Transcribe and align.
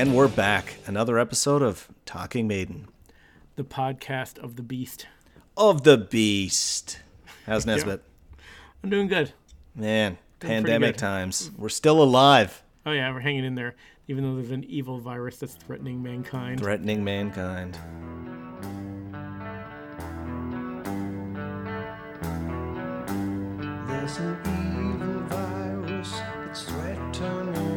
And 0.00 0.14
we're 0.14 0.28
back. 0.28 0.78
Another 0.86 1.18
episode 1.18 1.60
of 1.60 1.86
Talking 2.06 2.48
Maiden. 2.48 2.88
The 3.56 3.64
podcast 3.64 4.38
of 4.38 4.56
the 4.56 4.62
beast. 4.62 5.06
Of 5.58 5.82
the 5.84 5.98
Beast. 5.98 7.00
How's 7.44 7.66
Nesbit? 7.66 8.02
I'm 8.82 8.88
doing 8.88 9.08
good. 9.08 9.34
Man, 9.74 10.16
pretty 10.38 10.54
pandemic 10.54 10.94
good. 10.94 11.00
times. 11.00 11.50
We're 11.54 11.68
still 11.68 12.02
alive, 12.02 12.62
Oh 12.86 12.92
yeah, 12.92 13.12
we're 13.12 13.20
hanging 13.20 13.44
in 13.44 13.56
there, 13.56 13.76
even 14.08 14.24
though 14.24 14.36
there's 14.36 14.52
an 14.52 14.64
evil 14.64 15.00
virus 15.00 15.36
that's 15.36 15.52
threatening 15.52 16.02
mankind. 16.02 16.60
threatening 16.60 17.04
mankind. 17.04 17.74
There's 23.86 24.16
an 24.16 24.38
evil 24.46 25.20
virus 25.28 26.10
that's 26.10 26.62
threatening 26.62 27.69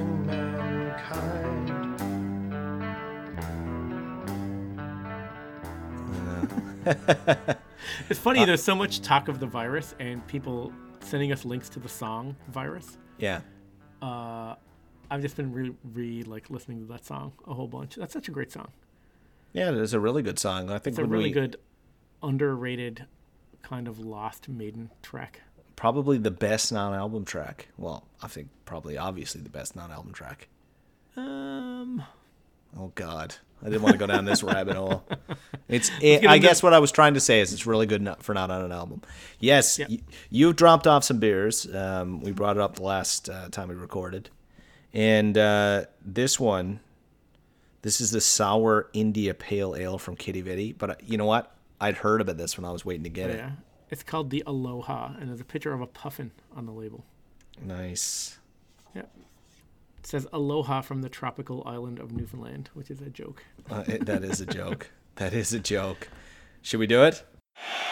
It's 8.10 8.20
funny. 8.20 8.46
there's 8.46 8.64
so 8.64 8.76
much 8.76 9.02
talk 9.02 9.28
of 9.28 9.40
the 9.42 9.46
virus 9.46 9.94
and 10.00 10.26
people 10.28 10.72
sending 11.02 11.32
us 11.34 11.44
links 11.44 11.68
to 11.70 11.80
the 11.80 11.90
song 11.90 12.36
"Virus." 12.50 12.98
Yeah. 13.18 13.42
I've 14.02 15.22
just 15.22 15.36
been 15.36 15.52
re, 15.54 15.74
re 15.94 16.24
like 16.24 16.50
listening 16.50 16.80
to 16.80 16.86
that 16.94 17.06
song 17.06 17.34
a 17.48 17.54
whole 17.54 17.68
bunch. 17.68 17.96
That's 17.96 18.14
such 18.14 18.28
a 18.30 18.32
great 18.32 18.52
song. 18.52 18.70
Yeah, 19.52 19.70
it 19.70 19.76
is 19.78 19.94
a 19.94 20.00
really 20.00 20.24
good 20.24 20.40
song. 20.40 20.70
I 20.72 20.80
think 20.80 20.94
It's 20.98 21.00
a 21.00 21.06
really 21.06 21.26
we, 21.26 21.32
good, 21.32 21.58
underrated, 22.24 23.06
kind 23.62 23.88
of 23.88 24.00
lost 24.00 24.50
Maiden 24.50 24.90
track. 25.04 25.42
probably 25.76 26.18
the 26.18 26.32
best 26.32 26.72
non-album 26.72 27.26
track. 27.26 27.68
Well, 27.78 28.08
I 28.22 28.28
think 28.28 28.48
probably 28.66 28.98
obviously 28.98 29.42
the 29.42 29.50
best 29.50 29.76
non-album 29.76 30.14
track. 30.14 30.48
Um, 31.16 32.04
Oh 32.78 32.92
God, 32.96 33.36
I 33.62 33.66
didn't 33.66 33.82
want 33.84 33.94
to 33.94 34.00
go 34.00 34.08
down 34.08 34.26
this 34.26 34.44
rabbit 34.44 34.76
hole. 34.76 35.04
It's. 35.70 35.90
get 36.00 36.28
I 36.28 36.38
guess 36.38 36.62
what 36.62 36.74
I 36.74 36.80
was 36.80 36.92
trying 36.92 37.14
to 37.16 37.20
say 37.20 37.40
is 37.40 37.52
it's 37.54 37.66
really 37.66 37.86
good 37.88 38.08
for 38.20 38.34
not 38.36 38.52
on 38.52 38.62
an 38.64 38.72
album. 38.72 39.02
Yes, 39.40 39.80
Yeah. 39.80 39.88
y- 39.90 40.00
you've 40.30 40.56
dropped 40.56 40.86
off 40.86 41.04
some 41.04 41.20
beers. 41.20 41.66
Um, 41.74 42.20
we 42.22 42.32
brought 42.32 42.58
it 42.58 42.62
up 42.62 42.76
the 42.76 42.84
last 42.84 43.30
uh, 43.30 43.50
time 43.50 43.70
we 43.70 43.76
recorded, 43.76 44.30
and 44.94 45.36
uh, 45.38 45.86
this 46.06 46.40
one, 46.40 46.80
this 47.82 48.02
is 48.02 48.12
the 48.12 48.22
sour 48.22 48.90
India 48.94 49.34
Pale 49.34 49.76
Ale 49.78 49.98
from 49.98 50.16
Quidi 50.16 50.42
Vidi. 50.44 50.74
But 50.74 50.90
uh, 50.92 50.96
you 51.04 51.18
know 51.18 51.26
what? 51.26 51.56
I'd 51.82 51.96
heard 51.98 52.22
about 52.22 52.38
this 52.38 52.56
when 52.58 52.66
I 52.66 52.72
was 52.72 52.86
waiting 52.86 53.04
to 53.06 53.10
get 53.10 53.30
it. 53.32 53.38
yeah, 53.38 53.52
it's 53.90 54.04
called 54.04 54.30
the 54.30 54.44
Aloha, 54.46 55.14
and 55.20 55.30
there's 55.30 55.42
a 55.42 55.46
picture 55.46 55.74
of 55.74 55.82
a 55.82 55.88
puffin 55.88 56.32
on 56.56 56.66
the 56.68 56.72
label. 56.74 57.04
Nice. 57.62 58.38
Yeah. 58.94 59.04
It 60.04 60.08
says 60.08 60.28
Aloha 60.34 60.82
from 60.82 61.02
the 61.02 61.08
tropical 61.08 61.64
island 61.66 61.98
of 61.98 62.12
Newfoundland, 62.12 62.70
which 62.74 62.92
is 62.92 63.00
a 63.00 63.10
joke. 63.10 63.46
Uh, 63.72 63.86
it- 63.88 64.06
that 64.06 64.22
is 64.26 64.42
a 64.42 64.46
joke. 64.46 64.90
that 65.16 65.32
is 65.34 65.54
a 65.54 65.60
joke. 65.60 66.10
Should 66.62 66.82
we 66.82 66.88
do 66.88 67.04
it? 67.04 67.24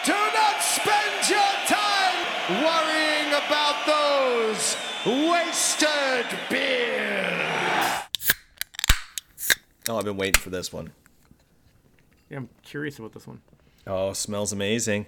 Do 0.04 0.12
not 0.12 0.60
spend 0.60 1.30
your 1.30 1.52
time 1.66 2.62
worrying 2.62 3.28
about 3.28 3.86
those 3.86 4.76
wasted 5.06 6.38
beers. 6.50 8.02
Oh, 9.88 9.96
I've 9.96 10.04
been 10.04 10.18
waiting 10.18 10.40
for 10.40 10.50
this 10.50 10.70
one. 10.70 10.92
Yeah, 12.28 12.38
I'm 12.38 12.50
curious 12.62 12.98
about 12.98 13.12
this 13.14 13.26
one. 13.26 13.40
Oh, 13.86 14.12
smells 14.12 14.52
amazing. 14.52 15.06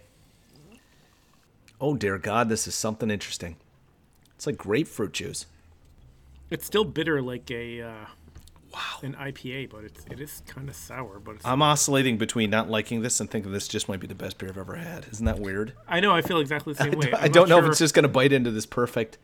Oh 1.81 1.97
dear 1.97 2.17
God, 2.17 2.49
this 2.49 2.67
is 2.67 2.75
something 2.75 3.11
interesting. 3.11 3.57
It's 4.37 4.47
like 4.47 4.57
grapefruit 4.57 5.13
juice. 5.13 5.45
It's 6.55 6.65
still 6.65 6.85
bitter 6.85 7.21
like 7.21 7.51
a 7.51 7.83
uh, 7.83 8.07
wow 8.73 8.99
an 9.03 9.15
IPA, 9.15 9.71
but 9.71 9.83
it's 9.83 10.05
it 10.09 10.21
is 10.21 10.41
kind 10.47 10.69
of 10.69 10.77
sour. 10.77 11.19
But 11.19 11.35
it's, 11.35 11.45
I'm 11.45 11.61
oscillating 11.63 12.17
between 12.17 12.49
not 12.49 12.71
liking 12.71 13.03
this 13.03 13.19
and 13.19 13.29
thinking 13.29 13.51
this 13.51 13.67
just 13.67 13.89
might 13.89 13.99
be 13.99 14.07
the 14.07 14.15
best 14.15 14.39
beer 14.39 14.51
I've 14.51 14.57
ever 14.57 14.77
had. 14.77 15.07
Isn't 15.11 15.27
that 15.27 15.41
weird? 15.41 15.73
I 15.89 15.99
know 15.99 16.13
I 16.15 16.23
feel 16.23 16.39
exactly 16.39 16.73
the 16.73 16.85
same 16.85 16.93
way. 16.93 17.13
I 17.13 17.25
I'm 17.25 17.33
don't 17.33 17.49
know 17.49 17.59
if 17.59 17.65
it's 17.65 17.81
just 17.81 17.93
gonna 17.93 18.07
bite 18.07 18.33
into 18.33 18.53
this 18.53 18.67
perfect. 18.67 19.19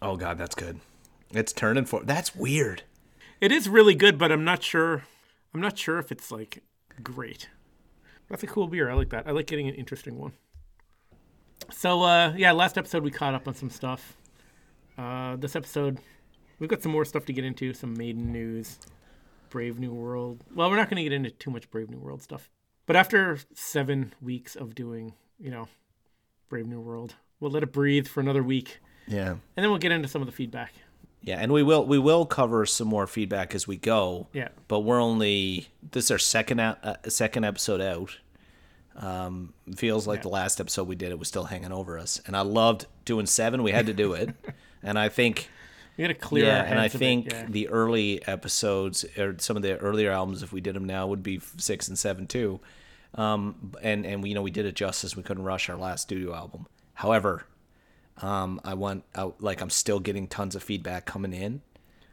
Oh 0.00 0.16
God, 0.16 0.38
that's 0.38 0.54
good. 0.54 0.78
It's 1.32 1.52
turning 1.52 1.84
for. 1.84 2.04
That's 2.04 2.36
weird. 2.36 2.84
It 3.40 3.50
is 3.50 3.68
really 3.68 3.96
good, 3.96 4.16
but 4.16 4.30
I'm 4.30 4.44
not 4.44 4.62
sure. 4.62 5.02
I'm 5.52 5.60
not 5.60 5.76
sure 5.76 5.98
if 5.98 6.12
it's 6.12 6.30
like 6.30 6.62
great. 7.02 7.48
That's 8.28 8.44
a 8.44 8.46
cool 8.46 8.68
beer. 8.68 8.88
I 8.88 8.94
like 8.94 9.10
that. 9.10 9.26
I 9.26 9.32
like 9.32 9.48
getting 9.48 9.66
an 9.66 9.74
interesting 9.74 10.18
one. 10.18 10.34
So 11.72 12.02
uh, 12.04 12.32
yeah, 12.36 12.52
last 12.52 12.78
episode 12.78 13.02
we 13.02 13.10
caught 13.10 13.34
up 13.34 13.48
on 13.48 13.54
some 13.54 13.70
stuff. 13.70 14.16
Uh, 14.98 15.36
this 15.36 15.54
episode, 15.56 15.98
we've 16.58 16.70
got 16.70 16.82
some 16.82 16.92
more 16.92 17.04
stuff 17.04 17.24
to 17.26 17.32
get 17.32 17.44
into. 17.44 17.72
Some 17.74 17.94
Maiden 17.94 18.32
news, 18.32 18.78
Brave 19.50 19.78
New 19.78 19.92
World. 19.92 20.42
Well, 20.54 20.70
we're 20.70 20.76
not 20.76 20.88
going 20.88 20.96
to 20.98 21.02
get 21.02 21.12
into 21.12 21.30
too 21.30 21.50
much 21.50 21.70
Brave 21.70 21.90
New 21.90 21.98
World 21.98 22.22
stuff. 22.22 22.50
But 22.86 22.96
after 22.96 23.38
seven 23.54 24.14
weeks 24.22 24.54
of 24.56 24.74
doing, 24.74 25.14
you 25.38 25.50
know, 25.50 25.68
Brave 26.48 26.66
New 26.66 26.80
World, 26.80 27.14
we'll 27.40 27.50
let 27.50 27.62
it 27.62 27.72
breathe 27.72 28.06
for 28.06 28.20
another 28.20 28.42
week, 28.42 28.78
Yeah. 29.08 29.30
and 29.32 29.40
then 29.56 29.68
we'll 29.70 29.78
get 29.78 29.92
into 29.92 30.08
some 30.08 30.22
of 30.22 30.26
the 30.26 30.32
feedback. 30.32 30.72
Yeah, 31.22 31.38
and 31.40 31.50
we 31.52 31.64
will 31.64 31.84
we 31.84 31.98
will 31.98 32.24
cover 32.24 32.64
some 32.66 32.86
more 32.86 33.06
feedback 33.08 33.52
as 33.54 33.66
we 33.66 33.76
go. 33.76 34.28
Yeah. 34.32 34.48
but 34.68 34.80
we're 34.80 35.02
only 35.02 35.66
this 35.90 36.04
is 36.04 36.10
our 36.12 36.18
second 36.18 36.60
out, 36.60 36.78
uh, 36.84 36.96
second 37.08 37.44
episode 37.44 37.80
out. 37.80 38.16
Um, 38.94 39.52
feels 39.74 40.06
like 40.06 40.18
Yeah. 40.20 40.22
the 40.22 40.28
last 40.28 40.60
episode 40.60 40.86
we 40.86 40.94
did 40.94 41.10
it 41.10 41.18
was 41.18 41.26
still 41.26 41.44
hanging 41.44 41.72
over 41.72 41.98
us, 41.98 42.20
and 42.26 42.36
I 42.36 42.42
loved 42.42 42.86
doing 43.04 43.26
seven. 43.26 43.64
We 43.64 43.72
had 43.72 43.86
to 43.86 43.92
do 43.92 44.12
it, 44.12 44.30
and 44.82 44.98
I 44.98 45.08
think 45.08 45.48
We 45.96 46.02
had 46.02 46.10
a 46.10 46.14
clear 46.14 46.46
yeah, 46.46 46.62
and 46.64 46.78
I 46.78 46.82
heads 46.82 46.94
a 46.94 46.98
bit, 46.98 47.04
think 47.04 47.32
yeah. 47.32 47.46
the 47.48 47.68
early 47.68 48.26
episodes 48.26 49.04
or 49.16 49.36
some 49.38 49.56
of 49.56 49.62
the 49.62 49.76
earlier 49.78 50.10
albums, 50.10 50.42
if 50.42 50.52
we 50.52 50.60
did 50.60 50.74
them 50.74 50.84
now, 50.84 51.06
would 51.06 51.22
be 51.22 51.40
six 51.56 51.88
and 51.88 51.98
seven 51.98 52.26
too. 52.26 52.60
Um, 53.14 53.72
and 53.82 54.04
and 54.04 54.22
we 54.22 54.30
you 54.30 54.34
know 54.34 54.42
we 54.42 54.50
did 54.50 54.66
it 54.66 54.74
justice. 54.74 55.16
We 55.16 55.22
couldn't 55.22 55.44
rush 55.44 55.70
our 55.70 55.76
last 55.76 56.02
studio 56.02 56.34
album. 56.34 56.66
However, 56.94 57.46
um, 58.22 58.60
I 58.64 58.74
want 58.74 59.04
I, 59.14 59.30
like 59.40 59.60
I'm 59.60 59.70
still 59.70 60.00
getting 60.00 60.26
tons 60.26 60.54
of 60.54 60.62
feedback 60.62 61.06
coming 61.06 61.32
in 61.32 61.62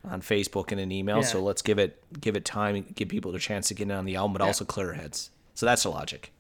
on 0.05 0.21
Facebook 0.21 0.71
and 0.71 0.79
an 0.79 0.91
email. 0.91 1.23
So 1.23 1.41
let's 1.41 1.61
give 1.61 1.79
it 1.79 2.01
give 2.19 2.35
it 2.35 2.45
time, 2.45 2.85
give 2.95 3.09
people 3.09 3.33
a 3.35 3.39
chance 3.39 3.67
to 3.69 3.73
get 3.73 3.83
in 3.83 3.91
on 3.91 4.05
the 4.05 4.15
album, 4.15 4.33
but 4.33 4.41
also 4.41 4.65
clear 4.65 4.87
our 4.89 4.93
heads. 4.93 5.29
So 5.55 5.65
that's 5.65 5.83
the 5.83 5.89
logic. 5.89 6.31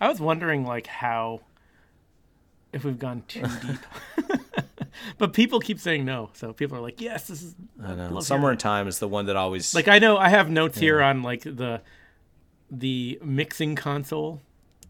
I 0.00 0.08
was 0.08 0.20
wondering 0.20 0.64
like 0.64 0.86
how 0.86 1.40
if 2.72 2.84
we've 2.84 2.98
gone 2.98 3.22
too 3.28 3.44
deep. 3.62 4.28
but 5.18 5.32
people 5.32 5.60
keep 5.60 5.78
saying 5.80 6.04
no. 6.04 6.30
So 6.34 6.52
people 6.52 6.76
are 6.76 6.80
like, 6.80 7.00
"Yes, 7.00 7.28
this 7.28 7.42
is 7.42 7.54
I 7.82 7.94
know. 7.94 8.20
Somewhere 8.20 8.52
in 8.52 8.58
time 8.58 8.88
is 8.88 8.98
the 8.98 9.08
one 9.08 9.26
that 9.26 9.36
always 9.36 9.74
Like 9.74 9.88
I 9.88 9.98
know 9.98 10.16
I 10.16 10.28
have 10.28 10.50
notes 10.50 10.78
here 10.78 11.00
on 11.02 11.22
like 11.22 11.42
the 11.42 11.82
the 12.70 13.18
mixing 13.22 13.76
console 13.76 14.42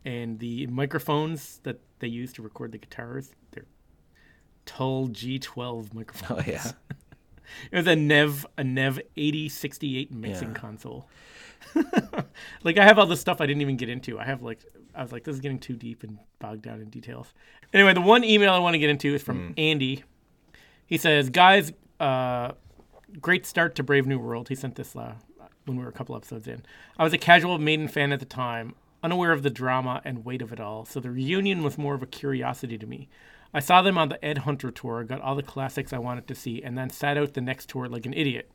and 0.04 0.38
the 0.38 0.66
microphones 0.68 1.60
that 1.64 1.80
they 1.98 2.08
use 2.08 2.32
to 2.34 2.42
record 2.42 2.72
the 2.72 2.78
guitars. 2.78 3.32
They're 3.52 3.66
Tull 4.64 5.08
G12 5.08 5.92
microphones. 5.94 6.42
Oh 6.46 6.50
yeah. 6.50 6.72
It 7.70 7.76
was 7.76 7.86
a 7.86 7.94
Neve 7.94 8.44
a 8.58 8.64
Neve 8.64 8.98
8068 9.16 10.10
mixing 10.12 10.48
Yeah. 10.48 10.54
console. 10.54 11.08
like 12.64 12.76
I 12.76 12.84
have 12.84 12.98
all 12.98 13.06
this 13.06 13.20
stuff 13.20 13.40
I 13.40 13.46
didn't 13.46 13.62
even 13.62 13.76
get 13.76 13.88
into. 13.88 14.18
I 14.18 14.24
have 14.24 14.42
like 14.42 14.64
I 14.96 15.02
was 15.02 15.12
like 15.12 15.24
this 15.24 15.34
is 15.34 15.40
getting 15.40 15.58
too 15.58 15.76
deep 15.76 16.02
and 16.02 16.18
bogged 16.38 16.62
down 16.62 16.80
in 16.80 16.88
details. 16.88 17.32
Anyway, 17.72 17.92
the 17.94 18.00
one 18.00 18.24
email 18.24 18.52
I 18.52 18.58
want 18.58 18.74
to 18.74 18.78
get 18.78 18.90
into 18.90 19.14
is 19.14 19.22
from 19.22 19.54
Andy. 19.56 20.04
He 20.86 20.96
says, 20.96 21.30
"Guys, 21.30 21.72
uh, 22.00 22.52
great 23.20 23.46
start 23.46 23.74
to 23.76 23.82
Brave 23.82 24.06
New 24.06 24.18
World." 24.18 24.48
He 24.48 24.54
sent 24.54 24.76
this 24.76 24.96
uh, 24.96 25.14
when 25.64 25.76
we 25.76 25.82
were 25.82 25.88
a 25.88 25.92
couple 25.92 26.16
episodes 26.16 26.46
in. 26.46 26.62
I 26.98 27.04
was 27.04 27.12
a 27.12 27.18
casual 27.18 27.58
Maiden 27.58 27.88
fan 27.88 28.12
at 28.12 28.20
the 28.20 28.26
time, 28.26 28.74
unaware 29.02 29.32
of 29.32 29.42
the 29.42 29.50
drama 29.50 30.00
and 30.04 30.24
weight 30.24 30.42
of 30.42 30.52
it 30.52 30.60
all, 30.60 30.84
so 30.84 31.00
the 31.00 31.10
reunion 31.10 31.62
was 31.62 31.76
more 31.76 31.94
of 31.94 32.02
a 32.02 32.06
curiosity 32.06 32.78
to 32.78 32.86
me. 32.86 33.08
I 33.52 33.60
saw 33.60 33.82
them 33.82 33.96
on 33.96 34.08
the 34.08 34.22
Ed 34.24 34.38
Hunter 34.38 34.70
tour, 34.70 35.04
got 35.04 35.20
all 35.20 35.34
the 35.34 35.42
classics 35.42 35.92
I 35.92 35.98
wanted 35.98 36.26
to 36.28 36.34
see, 36.34 36.62
and 36.62 36.76
then 36.76 36.90
sat 36.90 37.16
out 37.16 37.34
the 37.34 37.40
next 37.40 37.68
tour 37.68 37.88
like 37.88 38.06
an 38.06 38.14
idiot. 38.14 38.50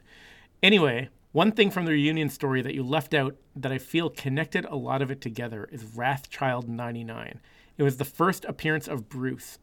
Anyway, 0.62 1.10
one 1.32 1.54
thing 1.54 1.72
from 1.72 1.86
the 1.86 1.92
reunion 1.92 2.30
story 2.30 2.62
that 2.62 2.74
you 2.74 2.84
left 2.84 3.14
out 3.14 3.36
that 3.56 3.72
I 3.72 3.78
feel 3.78 4.10
connected 4.10 4.66
a 4.66 4.76
lot 4.76 5.02
of 5.02 5.10
it 5.12 5.22
together 5.22 5.70
is 5.72 5.84
Wrathchild 5.84 6.68
99. 6.68 7.40
It 7.78 7.84
was 7.84 7.98
the 7.98 8.06
first 8.06 8.44
appearance 8.46 8.88
of 8.88 9.08
Bruce 9.08 9.58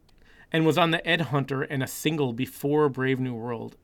and 0.50 0.64
was 0.64 0.78
on 0.78 0.92
the 0.92 1.06
Ed 1.06 1.20
Hunter 1.22 1.62
and 1.62 1.82
a 1.82 1.86
single 1.86 2.32
before 2.32 2.88
Brave 2.88 3.20
New 3.20 3.34
World. 3.34 3.76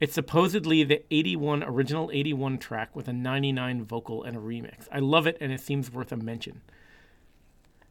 It's 0.00 0.14
supposedly 0.14 0.82
the 0.82 1.04
81 1.12 1.62
original 1.62 2.10
81 2.12 2.58
track 2.58 2.96
with 2.96 3.06
a 3.06 3.12
99 3.12 3.84
vocal 3.84 4.24
and 4.24 4.36
a 4.36 4.40
remix. 4.40 4.88
I 4.90 4.98
love 4.98 5.28
it 5.28 5.36
and 5.40 5.52
it 5.52 5.60
seems 5.60 5.92
worth 5.92 6.10
a 6.10 6.16
mention. 6.16 6.60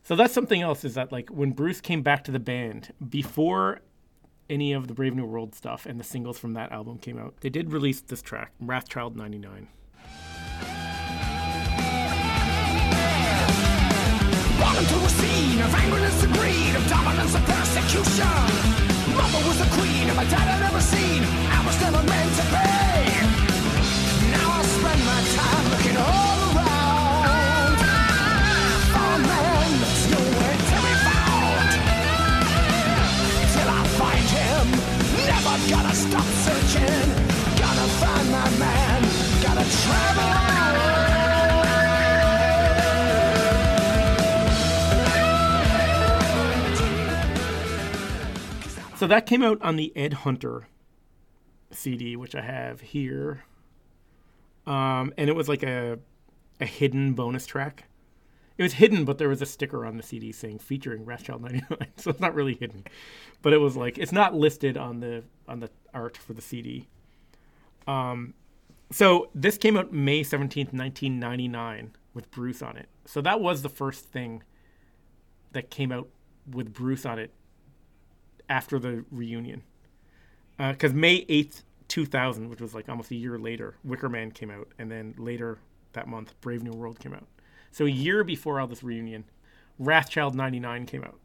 So 0.04 0.18
that's 0.18 0.34
something 0.34 0.62
else 0.62 0.84
is 0.84 0.96
that 0.96 1.14
like 1.14 1.30
when 1.30 1.52
Bruce 1.52 1.80
came 1.80 2.02
back 2.02 2.26
to 2.26 2.32
the 2.32 2.40
band 2.40 2.94
before 3.08 3.80
any 4.52 4.74
of 4.74 4.88
the 4.88 4.94
Brave 4.94 5.16
New 5.16 5.26
World 5.26 5.56
stuff 5.56 5.86
and 5.86 5.98
the 6.00 6.04
singles 6.04 6.38
from 6.38 6.54
that 6.54 6.72
album 6.72 6.98
came 6.98 7.18
out, 7.18 7.36
they 7.40 7.50
did 7.50 7.72
release 7.72 8.02
this 8.02 8.22
track, 8.22 8.52
Wrathchild 8.62 9.16
99. 9.16 9.70
Walk 14.60 14.78
into 14.78 14.96
a 14.96 15.10
scene 15.10 15.62
of 15.62 15.74
and 15.74 16.34
greed, 16.34 16.76
of 16.76 16.88
dominance 16.90 17.34
and 17.34 17.46
persecution. 17.46 18.28
Mother 19.16 19.42
was 19.48 19.62
queen 19.80 20.08
and 20.08 20.18
my 20.18 20.26
dad 20.26 20.48
I'd 20.48 20.60
never 20.60 20.82
seen. 20.82 21.24
I 21.24 21.66
was 21.66 21.80
never 21.82 22.04
meant 22.04 22.36
to 22.36 22.44
be. 22.52 22.72
Now 24.32 24.52
I 24.52 24.64
spend 24.64 25.02
my 25.06 25.22
time 25.34 25.72
looking 25.72 25.98
all 25.98 26.31
So 49.02 49.08
that 49.08 49.26
came 49.26 49.42
out 49.42 49.60
on 49.64 49.78
the 49.78 49.92
Ed 49.96 50.14
Hunter 50.14 50.68
CD, 51.72 52.16
which 52.16 52.36
I 52.36 52.42
have 52.42 52.82
here. 52.82 53.46
Um, 54.68 55.12
and 55.18 55.28
it 55.28 55.36
was 55.36 55.50
like 55.50 55.64
a 55.64 55.98
a 56.60 56.68
hidden 56.68 57.14
bonus 57.14 57.48
track. 57.48 57.86
It 58.60 58.62
was 58.62 58.74
hidden, 58.74 59.04
but 59.04 59.18
there 59.18 59.28
was 59.28 59.42
a 59.42 59.48
sticker 59.48 59.88
on 59.88 59.98
the 59.98 60.04
CD 60.04 60.32
saying 60.32 60.60
featuring 60.60 61.04
Wrathchild 61.04 61.42
99. 61.42 61.88
So 61.98 62.12
it's 62.12 62.20
not 62.20 62.36
really 62.36 62.54
hidden. 62.54 62.84
But 63.42 63.54
it 63.54 63.58
was 63.58 63.76
like 63.76 63.98
it's 63.98 64.12
not 64.12 64.36
listed 64.36 64.78
on 64.78 65.00
the 65.00 65.24
on 65.48 65.62
the 65.62 65.72
art 65.96 66.16
for 66.16 66.34
the 66.34 66.42
CD. 66.44 66.88
Um 67.88 68.36
so 68.92 69.32
this 69.34 69.58
came 69.58 69.78
out 69.78 69.92
May 69.92 70.22
17th, 70.22 70.74
1999 70.74 71.94
with 72.14 72.30
Bruce 72.30 72.62
on 72.62 72.78
it. 72.78 72.88
So 73.06 73.20
that 73.22 73.42
was 73.42 73.64
the 73.64 73.70
first 73.70 74.12
thing 74.12 74.44
that 75.54 75.72
came 75.72 75.92
out 75.92 76.08
with 76.48 76.72
Bruce 76.72 77.04
on 77.04 77.18
it 77.18 77.34
after 78.52 78.78
the 78.78 79.06
reunion. 79.10 79.64
Because 80.58 80.94
May 80.94 81.26
8th, 81.26 81.64
2000, 81.88 82.50
which 82.50 82.62
was 82.62 82.76
like 82.76 82.88
almost 82.90 83.10
a 83.10 83.16
year 83.16 83.40
later, 83.40 83.76
Wicker 83.84 84.10
Man 84.10 84.30
came 84.30 84.52
out. 84.52 84.68
And 84.78 84.92
then 84.92 85.16
later 85.18 85.58
that 85.94 86.08
month, 86.08 86.40
Brave 86.42 86.62
New 86.62 86.72
World 86.78 87.00
came 87.00 87.14
out. 87.14 87.26
So 87.72 87.86
a 87.86 87.90
year 87.90 88.24
before 88.24 88.60
all 88.60 88.68
this 88.68 88.84
reunion, 88.84 89.24
Wrathchild 89.82 90.36
99 90.36 90.86
came 90.86 91.04
out. 91.04 91.18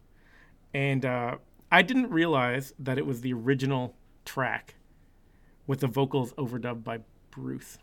And 0.73 1.05
uh, 1.05 1.37
I 1.71 1.83
didn't 1.83 2.11
realize 2.11 2.73
that 2.79 2.97
it 2.97 3.05
was 3.05 3.21
the 3.21 3.33
original 3.33 3.95
track 4.25 4.77
with 5.67 5.81
the 5.81 5.89
vocals 5.89 6.33
overdubbed 6.35 6.85
by 6.85 7.01
Bruce. 7.31 7.79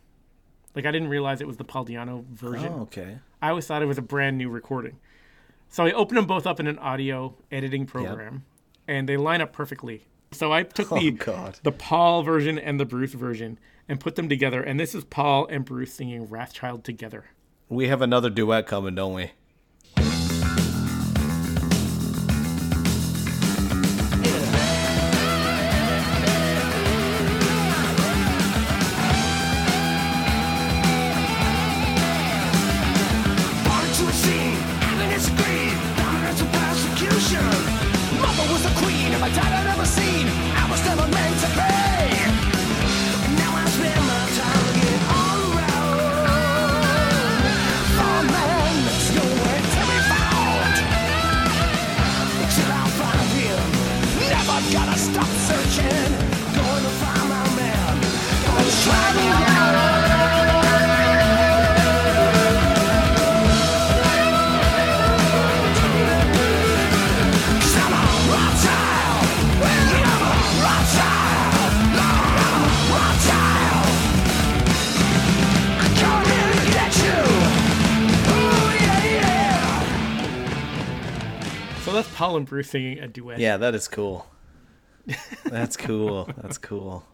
Like, 0.75 0.85
I 0.85 0.91
didn't 0.91 1.09
realize 1.09 1.41
it 1.41 1.47
was 1.47 1.57
the 1.57 1.63
Paul 1.63 1.85
Di'Anno 1.85 2.25
version. 2.27 2.73
Oh, 2.73 2.81
okay. 2.83 3.19
I 3.41 3.49
always 3.49 3.67
thought 3.67 3.83
it 3.83 3.87
was 3.87 3.97
a 3.97 4.03
brand 4.03 4.37
new 4.37 4.49
recording. 4.49 4.97
So 5.69 5.85
I 5.85 5.91
opened 5.91 6.17
them 6.17 6.25
both 6.25 6.47
up 6.47 6.59
in 6.59 6.67
an 6.67 6.79
audio 6.79 7.35
editing 7.51 7.85
program, 7.85 8.45
and 8.87 9.07
they 9.07 9.17
line 9.17 9.41
up 9.41 9.53
perfectly. 9.53 10.03
So 10.31 10.51
I 10.51 10.63
took 10.63 10.91
Oh, 10.91 10.99
the 10.99 11.11
God. 11.11 11.59
the 11.63 11.71
Paul 11.71 12.23
version 12.23 12.57
and 12.57 12.79
the 12.79 12.85
Bruce 12.85 13.13
version 13.13 13.59
and 13.87 13.99
put 13.99 14.15
them 14.15 14.27
together, 14.29 14.61
and 14.63 14.79
this 14.79 14.95
is 14.95 15.03
Paul 15.03 15.45
and 15.47 15.63
Bruce 15.65 15.93
singing 15.93 16.27
Wrathchild 16.27 16.83
together. 16.83 17.25
We 17.69 17.87
have 17.87 18.01
another 18.01 18.29
duet 18.29 18.65
coming, 18.67 18.95
don't 18.95 19.13
we? 19.13 19.31
And 82.37 82.45
Bruce 82.45 82.69
singing 82.69 82.99
a 82.99 83.07
duet. 83.07 83.39
Yeah, 83.39 83.57
that 83.57 83.75
is 83.75 83.87
cool. 83.87 84.27
That's 85.45 85.75
cool. 85.77 86.29
That's 86.37 86.57
cool. 86.57 87.05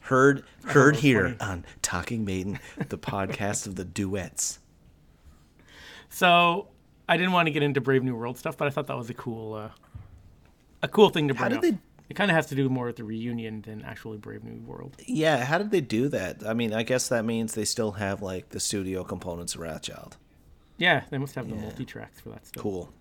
Heard 0.00 0.44
heard 0.66 0.96
here 0.96 1.34
funny. 1.38 1.52
on 1.52 1.64
Talking 1.80 2.24
Maiden, 2.24 2.58
the 2.90 2.98
podcast 2.98 3.66
of 3.66 3.76
the 3.76 3.84
duets. 3.84 4.58
So 6.10 6.68
I 7.08 7.16
didn't 7.16 7.32
want 7.32 7.46
to 7.46 7.50
get 7.52 7.62
into 7.62 7.80
Brave 7.80 8.02
New 8.02 8.14
World 8.16 8.38
stuff, 8.38 8.56
but 8.56 8.66
I 8.66 8.70
thought 8.70 8.86
that 8.88 8.96
was 8.96 9.10
a 9.10 9.14
cool, 9.14 9.54
uh, 9.54 9.68
a 10.82 10.88
cool 10.88 11.08
thing 11.08 11.28
to 11.28 11.34
How 11.34 11.48
bring 11.48 11.60
did 11.60 11.74
up. 11.74 11.78
they- 11.78 11.78
It 12.10 12.14
kind 12.14 12.30
of 12.30 12.34
has 12.34 12.46
to 12.48 12.54
do 12.54 12.68
more 12.68 12.86
with 12.86 12.96
the 12.96 13.04
reunion 13.04 13.62
than 13.62 13.82
actually 13.82 14.18
Brave 14.18 14.44
New 14.44 14.60
World. 14.66 14.94
Yeah, 15.06 15.42
how 15.44 15.56
did 15.56 15.70
they 15.70 15.80
do 15.80 16.08
that? 16.08 16.46
I 16.46 16.52
mean, 16.52 16.74
I 16.74 16.82
guess 16.82 17.08
that 17.08 17.24
means 17.24 17.54
they 17.54 17.64
still 17.64 17.92
have 17.92 18.20
like 18.20 18.50
the 18.50 18.60
studio 18.60 19.04
components 19.04 19.54
of 19.54 19.62
Wrathchild. 19.62 20.12
Yeah, 20.76 21.04
they 21.08 21.16
must 21.18 21.34
have 21.36 21.48
the 21.48 21.54
multi 21.56 21.84
tracks 21.86 22.20
for 22.20 22.28
that 22.30 22.46
stuff. 22.46 22.62
Cool. 22.62 22.92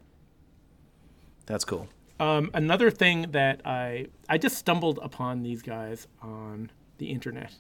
That's 1.46 1.66
cool. 1.66 1.88
Um, 2.20 2.52
another 2.54 2.90
thing 2.92 3.32
that 3.32 3.62
I 3.66 4.08
I 4.30 4.38
just 4.38 4.58
stumbled 4.58 5.00
upon 5.02 5.44
these 5.44 5.62
guys 5.62 6.08
on 6.22 6.72
the 6.98 7.08
internet, 7.12 7.56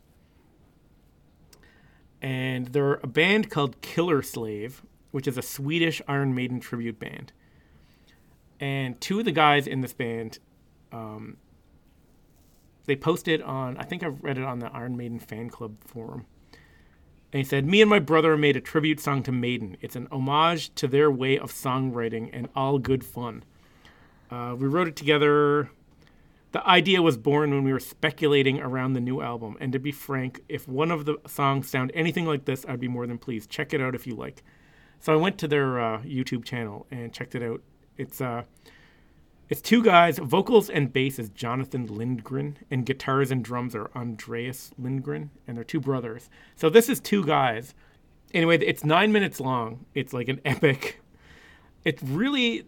and 2.21 2.67
they're 2.67 2.95
a 2.95 3.07
band 3.07 3.49
called 3.49 3.81
Killer 3.81 4.21
Slave, 4.21 4.83
which 5.11 5.27
is 5.27 5.37
a 5.37 5.41
Swedish 5.41 6.01
Iron 6.07 6.33
Maiden 6.33 6.59
tribute 6.59 6.99
band. 6.99 7.33
And 8.59 9.01
two 9.01 9.19
of 9.19 9.25
the 9.25 9.31
guys 9.31 9.67
in 9.67 9.81
this 9.81 9.91
band, 9.91 10.39
um, 10.91 11.37
they 12.85 12.95
posted 12.95 13.41
on 13.41 13.75
I 13.77 13.83
think 13.83 14.03
I've 14.03 14.23
read 14.23 14.37
it 14.37 14.45
on 14.45 14.59
the 14.59 14.71
Iron 14.71 14.95
Maiden 14.95 15.19
fan 15.19 15.49
club 15.49 15.75
forum. 15.85 16.25
And 17.33 17.39
he 17.39 17.43
said, 17.43 17.65
Me 17.65 17.81
and 17.81 17.89
my 17.89 17.99
brother 17.99 18.37
made 18.37 18.55
a 18.55 18.61
tribute 18.61 18.99
song 18.99 19.23
to 19.23 19.31
Maiden. 19.31 19.75
It's 19.81 19.95
an 19.95 20.07
homage 20.11 20.73
to 20.75 20.87
their 20.87 21.09
way 21.09 21.37
of 21.37 21.51
songwriting 21.51 22.29
and 22.31 22.47
all 22.55 22.77
good 22.77 23.03
fun. 23.03 23.43
Uh, 24.33 24.55
we 24.55 24.67
wrote 24.67 24.87
it 24.87 24.95
together. 24.95 25.69
The 26.53 26.67
idea 26.67 27.03
was 27.03 27.17
born 27.17 27.51
when 27.51 27.63
we 27.63 27.71
were 27.71 27.79
speculating 27.79 28.59
around 28.59 28.93
the 28.93 28.99
new 28.99 29.21
album. 29.21 29.57
And 29.59 29.71
to 29.73 29.79
be 29.79 29.91
frank, 29.91 30.41
if 30.49 30.67
one 30.67 30.89
of 30.89 31.05
the 31.05 31.17
songs 31.27 31.69
sound 31.69 31.91
anything 31.93 32.25
like 32.25 32.45
this, 32.45 32.65
I'd 32.67 32.79
be 32.79 32.87
more 32.87 33.05
than 33.05 33.19
pleased. 33.19 33.51
Check 33.51 33.73
it 33.73 33.81
out 33.81 33.93
if 33.93 34.07
you 34.07 34.15
like. 34.15 34.43
So 34.99 35.13
I 35.13 35.17
went 35.17 35.37
to 35.39 35.47
their 35.47 35.79
uh, 35.79 35.99
YouTube 35.99 36.45
channel 36.45 36.87
and 36.89 37.13
checked 37.13 37.35
it 37.35 37.43
out. 37.43 37.61
It's 37.97 38.21
uh, 38.21 38.43
it's 39.49 39.61
two 39.61 39.83
guys. 39.83 40.17
Vocals 40.17 40.67
and 40.69 40.91
bass 40.91 41.19
is 41.19 41.29
Jonathan 41.29 41.85
Lindgren, 41.85 42.57
and 42.71 42.87
guitars 42.87 43.29
and 43.29 43.43
drums 43.43 43.75
are 43.75 43.91
Andreas 43.95 44.71
Lindgren, 44.79 45.29
and 45.47 45.57
they're 45.57 45.63
two 45.63 45.81
brothers. 45.81 46.29
So 46.55 46.69
this 46.71 46.89
is 46.89 46.99
two 46.99 47.23
guys. 47.23 47.75
Anyway, 48.33 48.57
it's 48.59 48.83
nine 48.83 49.11
minutes 49.11 49.39
long. 49.39 49.85
It's 49.93 50.11
like 50.11 50.27
an 50.27 50.41
epic. 50.45 51.01
It's 51.83 52.01
really 52.01 52.65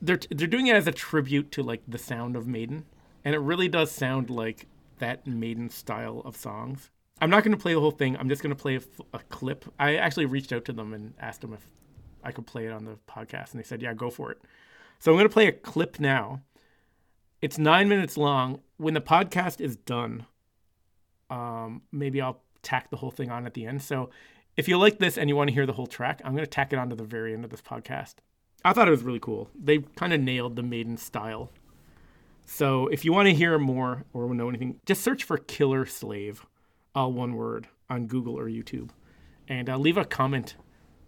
they're 0.00 0.20
they're 0.30 0.46
doing 0.46 0.66
it 0.66 0.76
as 0.76 0.86
a 0.86 0.92
tribute 0.92 1.50
to 1.52 1.62
like 1.62 1.82
the 1.86 1.98
sound 1.98 2.36
of 2.36 2.46
Maiden, 2.46 2.84
and 3.24 3.34
it 3.34 3.38
really 3.38 3.68
does 3.68 3.90
sound 3.90 4.30
like 4.30 4.66
that 4.98 5.26
Maiden 5.26 5.70
style 5.70 6.22
of 6.24 6.36
songs. 6.36 6.90
I'm 7.20 7.30
not 7.30 7.42
going 7.42 7.56
to 7.56 7.60
play 7.60 7.74
the 7.74 7.80
whole 7.80 7.90
thing. 7.90 8.16
I'm 8.16 8.28
just 8.28 8.42
going 8.42 8.54
to 8.54 8.60
play 8.60 8.78
a 9.12 9.18
clip. 9.28 9.64
I 9.78 9.96
actually 9.96 10.26
reached 10.26 10.52
out 10.52 10.64
to 10.66 10.72
them 10.72 10.92
and 10.94 11.14
asked 11.18 11.40
them 11.40 11.52
if 11.52 11.66
I 12.22 12.30
could 12.30 12.46
play 12.46 12.66
it 12.66 12.72
on 12.72 12.84
the 12.84 12.98
podcast, 13.08 13.52
and 13.52 13.60
they 13.60 13.64
said, 13.64 13.82
"Yeah, 13.82 13.94
go 13.94 14.10
for 14.10 14.30
it." 14.30 14.40
So 14.98 15.12
I'm 15.12 15.16
going 15.16 15.28
to 15.28 15.32
play 15.32 15.46
a 15.46 15.52
clip 15.52 16.00
now. 16.00 16.42
It's 17.40 17.58
nine 17.58 17.88
minutes 17.88 18.16
long. 18.16 18.60
When 18.78 18.94
the 18.94 19.00
podcast 19.00 19.60
is 19.60 19.76
done, 19.76 20.26
um, 21.30 21.82
maybe 21.92 22.20
I'll 22.20 22.42
tack 22.62 22.90
the 22.90 22.96
whole 22.96 23.10
thing 23.10 23.30
on 23.30 23.46
at 23.46 23.54
the 23.54 23.66
end. 23.66 23.82
So 23.82 24.10
if 24.56 24.68
you 24.68 24.76
like 24.76 24.98
this 24.98 25.16
and 25.16 25.28
you 25.28 25.36
want 25.36 25.48
to 25.48 25.54
hear 25.54 25.66
the 25.66 25.72
whole 25.72 25.86
track, 25.86 26.20
I'm 26.24 26.32
going 26.32 26.44
to 26.44 26.50
tack 26.50 26.72
it 26.72 26.78
on 26.78 26.90
to 26.90 26.96
the 26.96 27.04
very 27.04 27.32
end 27.32 27.44
of 27.44 27.50
this 27.50 27.62
podcast. 27.62 28.16
I 28.64 28.72
thought 28.72 28.88
it 28.88 28.92
was 28.92 29.02
really 29.02 29.20
cool. 29.20 29.48
They 29.58 29.78
kind 29.96 30.12
of 30.12 30.20
nailed 30.20 30.56
the 30.56 30.62
Maiden 30.62 30.96
style. 30.96 31.50
So 32.44 32.88
if 32.88 33.04
you 33.04 33.12
want 33.12 33.28
to 33.28 33.34
hear 33.34 33.58
more 33.58 34.04
or 34.12 34.34
know 34.34 34.48
anything, 34.48 34.80
just 34.86 35.02
search 35.02 35.24
for 35.24 35.36
Killer 35.36 35.86
Slave, 35.86 36.46
all 36.94 37.12
one 37.12 37.34
word, 37.34 37.68
on 37.90 38.06
Google 38.06 38.38
or 38.38 38.46
YouTube. 38.46 38.90
And 39.48 39.68
uh, 39.68 39.76
leave 39.76 39.96
a 39.96 40.04
comment 40.04 40.56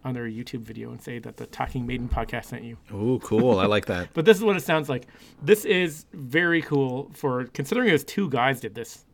on 0.03 0.13
their 0.13 0.25
YouTube 0.25 0.61
video 0.61 0.91
and 0.91 1.01
say 1.01 1.19
that 1.19 1.37
the 1.37 1.45
Talking 1.45 1.85
Maiden 1.85 2.09
podcast 2.09 2.45
sent 2.45 2.63
you. 2.63 2.77
Oh, 2.91 3.19
cool. 3.19 3.59
I 3.59 3.65
like 3.65 3.85
that. 3.85 4.09
But 4.13 4.25
this 4.25 4.37
is 4.37 4.43
what 4.43 4.55
it 4.55 4.63
sounds 4.63 4.89
like. 4.89 5.07
This 5.41 5.65
is 5.65 6.05
very 6.13 6.61
cool 6.61 7.11
for 7.13 7.45
considering 7.45 7.89
it 7.89 7.93
was 7.93 8.03
two 8.03 8.29
guys 8.29 8.59
did 8.59 8.75
this. 8.75 9.05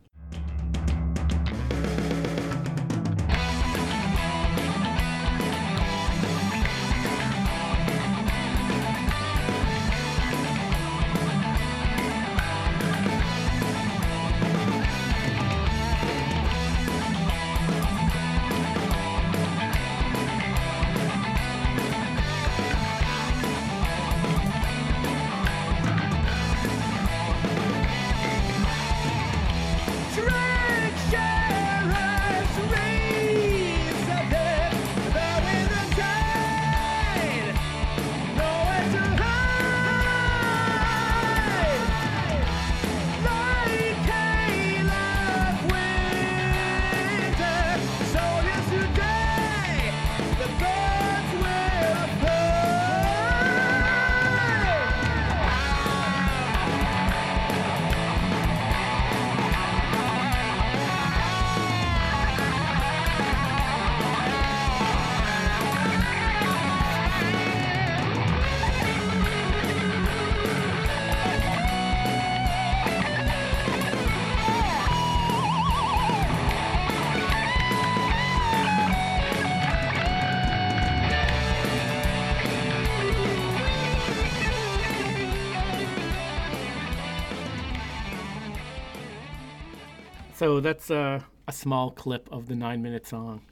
So 90.38 90.60
that's 90.60 90.88
uh, 90.88 91.20
a 91.48 91.52
small 91.52 91.90
clip 91.90 92.28
of 92.30 92.46
the 92.46 92.54
nine 92.54 92.80
minute 92.80 93.06
song. 93.08 93.42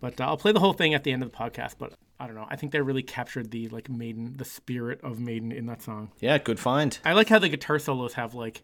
But 0.00 0.20
uh, 0.20 0.24
I'll 0.26 0.36
play 0.36 0.52
the 0.52 0.60
whole 0.60 0.72
thing 0.72 0.94
at 0.94 1.02
the 1.02 1.10
end 1.12 1.24
of 1.24 1.32
the 1.32 1.36
podcast. 1.36 1.74
But 1.76 1.94
I 2.20 2.26
don't 2.26 2.36
know. 2.36 2.46
I 2.48 2.54
think 2.54 2.70
they 2.70 2.80
really 2.80 3.02
captured 3.02 3.50
the 3.50 3.68
like 3.68 3.88
Maiden, 3.88 4.36
the 4.36 4.44
spirit 4.44 5.00
of 5.02 5.18
Maiden 5.18 5.50
in 5.50 5.66
that 5.66 5.82
song. 5.82 6.12
Yeah, 6.20 6.38
good 6.38 6.60
find. 6.60 6.96
I 7.04 7.14
like 7.14 7.28
how 7.28 7.40
the 7.40 7.48
guitar 7.48 7.80
solos 7.80 8.14
have 8.14 8.34
like 8.34 8.62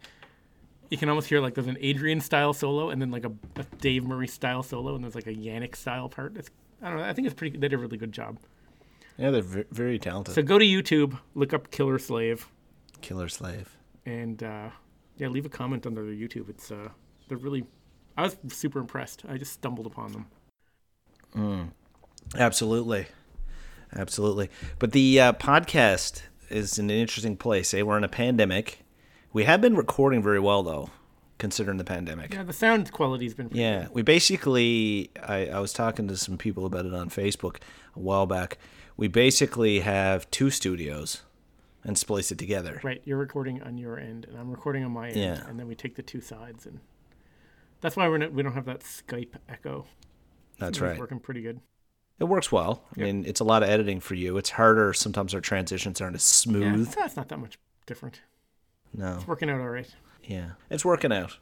you 0.91 0.97
can 0.97 1.09
almost 1.09 1.29
hear 1.29 1.41
like 1.41 1.55
there's 1.55 1.67
an 1.67 1.79
Adrian 1.81 2.21
style 2.21 2.53
solo 2.53 2.91
and 2.91 3.03
then 3.03 3.11
like 3.11 3.25
a, 3.25 3.33
a 3.57 3.65
Dave 3.81 4.05
Murray 4.05 4.29
style 4.29 4.63
solo 4.63 4.95
and 4.95 5.03
there's 5.03 5.17
like 5.17 5.27
a 5.27 5.35
Yannick 5.35 5.75
style 5.75 6.09
part. 6.09 6.37
It's 6.37 6.51
I 6.81 6.89
don't 6.89 6.99
know. 6.99 7.05
I 7.05 7.13
think 7.15 7.27
it's 7.27 7.35
pretty. 7.35 7.59
They 7.59 7.67
did 7.67 7.75
a 7.75 7.79
really 7.79 7.97
good 7.97 8.13
job. 8.13 8.39
Yeah, 9.19 9.31
they're 9.31 9.43
ve- 9.43 9.65
very 9.73 9.99
talented. 9.99 10.37
So 10.37 10.43
go 10.43 10.59
to 10.59 10.65
YouTube, 10.65 11.19
look 11.35 11.53
up 11.53 11.73
Killer 11.73 11.99
Slave, 11.99 12.47
Killer 13.01 13.29
Slave. 13.29 13.77
and 14.05 14.41
uh, 14.43 14.69
yeah, 15.17 15.29
leave 15.29 15.47
a 15.47 15.49
comment 15.49 15.85
under 15.87 16.05
their 16.05 16.15
YouTube. 16.15 16.49
It's 16.51 16.71
uh, 16.71 16.91
they're 17.29 17.39
really. 17.39 17.65
I 18.17 18.23
was 18.23 18.37
super 18.49 18.79
impressed. 18.79 19.25
I 19.29 19.37
just 19.37 19.53
stumbled 19.53 19.87
upon 19.87 20.13
them. 20.13 21.71
Absolutely. 22.37 23.07
Absolutely. 23.95 24.51
But 24.79 24.93
the 24.93 25.21
uh, 25.21 25.33
podcast 25.35 26.23
is 26.49 26.79
in 26.79 26.91
an 26.91 26.97
interesting 26.97 27.37
place. 27.37 27.73
Eh? 27.75 27.83
We're 27.83 27.99
in 27.99 28.05
a 28.05 28.09
pandemic. 28.09 28.81
We 29.33 29.45
have 29.45 29.61
been 29.61 29.77
recording 29.77 30.23
very 30.23 30.41
well, 30.41 30.63
though, 30.63 30.91
considering 31.39 31.77
the 31.77 31.85
pandemic. 31.85 32.33
Yeah, 32.35 32.43
the 32.43 32.53
sound 32.53 32.91
quality's 32.93 33.35
been. 33.35 33.49
Pretty 33.49 33.61
Yeah, 33.61 33.89
we 33.93 34.03
basically. 34.03 35.11
I, 35.23 35.47
I 35.49 35.61
was 35.61 35.73
talking 35.73 36.09
to 36.09 36.17
some 36.17 36.39
people 36.39 36.65
about 36.67 36.87
it 36.87 36.95
on 36.95 37.11
Facebook 37.11 37.57
a 37.95 38.01
while 38.01 38.27
back. 38.27 38.59
We 38.97 39.09
basically 39.09 39.81
have 39.81 40.31
two 40.31 40.49
studios 40.51 41.23
and 41.85 41.99
splice 41.99 42.33
it 42.33 42.39
together. 42.39 42.81
Right, 42.83 43.03
you're 43.05 43.19
recording 43.19 43.63
on 43.63 43.77
your 43.79 43.99
end, 43.99 44.25
and 44.25 44.37
I'm 44.39 44.51
recording 44.51 44.85
on 44.85 44.91
my 44.91 45.09
end, 45.09 45.17
Yeah. 45.17 45.47
and 45.47 45.61
then 45.61 45.69
we 45.69 45.75
take 45.75 45.95
the 45.97 46.03
two 46.03 46.21
sides, 46.21 46.67
and 46.67 46.81
that's 47.81 47.97
why 47.97 48.09
we're 48.09 48.19
not, 48.19 48.33
we 48.33 48.43
don't 48.43 48.53
have 48.55 48.65
that 48.67 48.81
Skype 48.81 49.35
echo. 49.49 49.87
That's 50.59 50.71
It's 50.71 50.81
right. 50.81 50.99
working 50.99 51.21
pretty 51.21 51.43
good. 51.43 51.61
It 52.19 52.25
works 52.25 52.51
well. 52.51 52.83
I 52.97 53.01
mean, 53.01 53.25
it's 53.27 53.41
a 53.41 53.45
lot 53.45 53.63
of 53.63 53.69
editing 53.69 54.01
for 54.01 54.15
you. 54.15 54.39
It's 54.39 54.51
harder. 54.51 54.95
Sometimes 54.95 55.35
our 55.35 55.41
transitions 55.41 56.01
aren't 56.01 56.17
as 56.17 56.23
smooth. 56.23 56.89
Yeah, 56.89 56.95
that's 57.03 57.17
not 57.17 57.29
that 57.29 57.39
much 57.39 57.59
different. 57.85 58.23
No. 58.95 59.17
It's 59.17 59.27
working 59.27 59.51
out 59.51 59.61
all 59.61 59.69
right. 59.69 59.89
Yeah, 60.25 60.53
it's 60.71 60.85
working 60.85 61.13
out. 61.13 61.37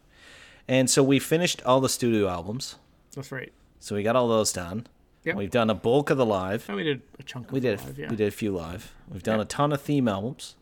And 0.67 0.91
so 0.91 1.03
we 1.03 1.19
finished 1.21 1.63
all 1.65 1.81
the 1.81 1.89
studio 1.89 2.29
albums. 2.29 2.77
That's 3.15 3.31
right. 3.31 3.53
So 3.79 3.95
we 3.95 4.03
got 4.03 4.17
all 4.17 4.27
those 4.27 4.53
done. 4.53 4.87
Yep. 5.25 5.37
We've 5.37 5.51
done 5.51 5.71
a 5.71 5.75
bulk 5.75 6.11
of 6.11 6.19
the 6.19 6.27
live. 6.27 6.65
And 6.69 6.77
we 6.77 6.83
did 6.83 7.03
a 7.19 7.23
chunk. 7.23 7.47
Of 7.47 7.53
We 7.53 7.61
did. 7.61 7.81
live, 7.85 7.99
yeah. 7.99 8.11
We 8.11 8.17
did 8.17 8.29
a 8.29 8.31
few 8.33 8.51
live. 8.51 8.93
We've 9.09 9.23
done 9.23 9.39
Yeah. 9.39 9.43
a 9.43 9.47
ton 9.47 9.73
of 9.73 9.81
theme 9.81 10.09
albums. 10.09 10.57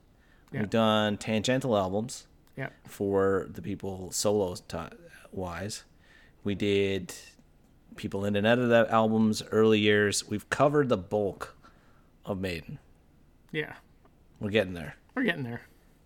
We've 0.52 0.68
done 0.68 1.16
tangential 1.16 1.74
albums 1.78 2.26
Yeah, 2.58 2.68
for 2.86 3.48
the 3.50 3.62
people 3.62 4.10
solo 4.10 4.54
ti 4.56 4.76
wise. 5.32 5.84
We 6.44 6.54
did 6.54 7.14
people 7.96 8.24
in 8.24 8.36
and 8.36 8.46
out 8.46 8.58
of 8.58 8.68
the 8.68 8.86
albums, 8.90 9.42
early 9.50 9.78
years. 9.80 10.28
We've 10.28 10.48
covered 10.50 10.88
the 10.88 10.96
bulk 10.96 11.56
of 12.24 12.40
Maiden. 12.40 12.78
yeah. 13.50 13.74
We're 14.40 14.50
getting 14.50 14.74
there. 14.74 14.96
We're 15.14 15.22
getting 15.22 15.44
there. 15.44 15.60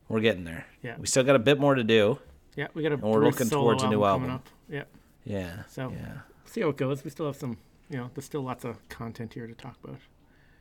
We're 0.09 0.21
getting 0.21 0.45
there. 0.45 0.67
Yeah. 0.83 0.97
We 0.99 1.07
still 1.07 1.25
got 1.25 1.37
a 1.37 1.39
bit 1.39 1.59
more 1.59 1.75
to 1.75 1.83
do. 1.83 2.19
Yeah, 2.55 2.67
we 2.75 2.83
got 2.83 2.93
a. 2.93 2.97
And 2.97 3.03
we're 3.05 3.25
looking 3.25 3.49
towards 3.49 3.83
a 3.83 3.89
new 3.89 4.05
album. 4.05 4.31
up. 4.31 4.47
Yeah. 4.69 4.85
Yeah. 5.25 5.63
So- 5.69 5.91
yeah. 5.91 6.19
See 6.45 6.61
how 6.61 6.69
it 6.69 6.77
goes. 6.77 7.03
We 7.03 7.09
still 7.11 7.25
have 7.27 7.37
some. 7.37 7.57
You 7.89 7.97
know, 7.97 8.11
there's 8.15 8.27
still 8.27 8.43
lots 8.43 8.65
of 8.65 8.87
content 8.91 9.33
here 9.33 9.47
to 9.47 9.55
talk 9.55 9.77
about. 9.83 9.97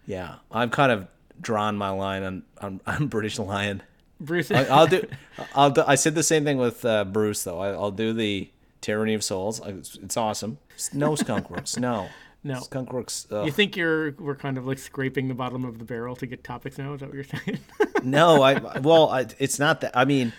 Yeah. 0.06 0.36
I've 0.52 0.72
kind 0.72 0.92
of 0.92 1.08
drawn 1.42 1.76
my 1.76 1.90
line 1.90 2.24
on 2.24 2.44
on, 2.62 2.82
on 2.88 3.08
British 3.08 3.40
Lion. 3.40 3.84
Bruce. 4.20 4.52
I, 4.52 4.64
I'll 4.66 4.88
do. 4.88 5.06
I'll 5.56 5.72
do. 5.72 5.84
I 5.86 5.96
said 5.96 6.16
the 6.16 6.24
same 6.24 6.44
thing 6.44 6.58
with 6.58 6.86
uh, 6.86 7.06
Bruce 7.06 7.44
though. 7.44 7.60
I, 7.60 7.70
I'll 7.70 7.92
do 7.92 8.14
the 8.14 8.50
Tyranny 8.82 9.14
of 9.14 9.24
Souls. 9.24 9.62
It's, 9.66 9.96
it's 9.96 10.18
awesome. 10.18 10.58
No 10.94 11.14
Skunkworks. 11.14 11.78
No. 11.80 12.10
No. 12.44 12.60
Skunkworks. 12.60 13.26
ugh. 13.32 13.48
You 13.48 13.52
think 13.52 13.76
you're 13.76 14.12
we're 14.20 14.36
kind 14.36 14.60
of 14.60 14.68
like 14.68 14.78
scraping 14.78 15.28
the 15.28 15.34
bottom 15.34 15.66
of 15.66 15.80
the 15.80 15.86
barrel 15.86 16.16
to 16.18 16.28
get 16.28 16.44
topics 16.44 16.78
now? 16.78 16.94
Is 16.94 17.00
that 17.00 17.08
what 17.08 17.16
you're 17.16 17.24
saying? 17.24 17.58
no. 18.04 18.44
I. 18.44 18.80
Well, 18.80 19.10
I, 19.10 19.26
it's 19.40 19.58
not 19.58 19.82
that. 19.82 19.98
I 19.98 20.06
mean, 20.06 20.32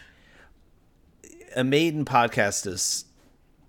a 1.57 1.65
maiden 1.65 2.05
podcast 2.05 2.67
is 2.69 3.07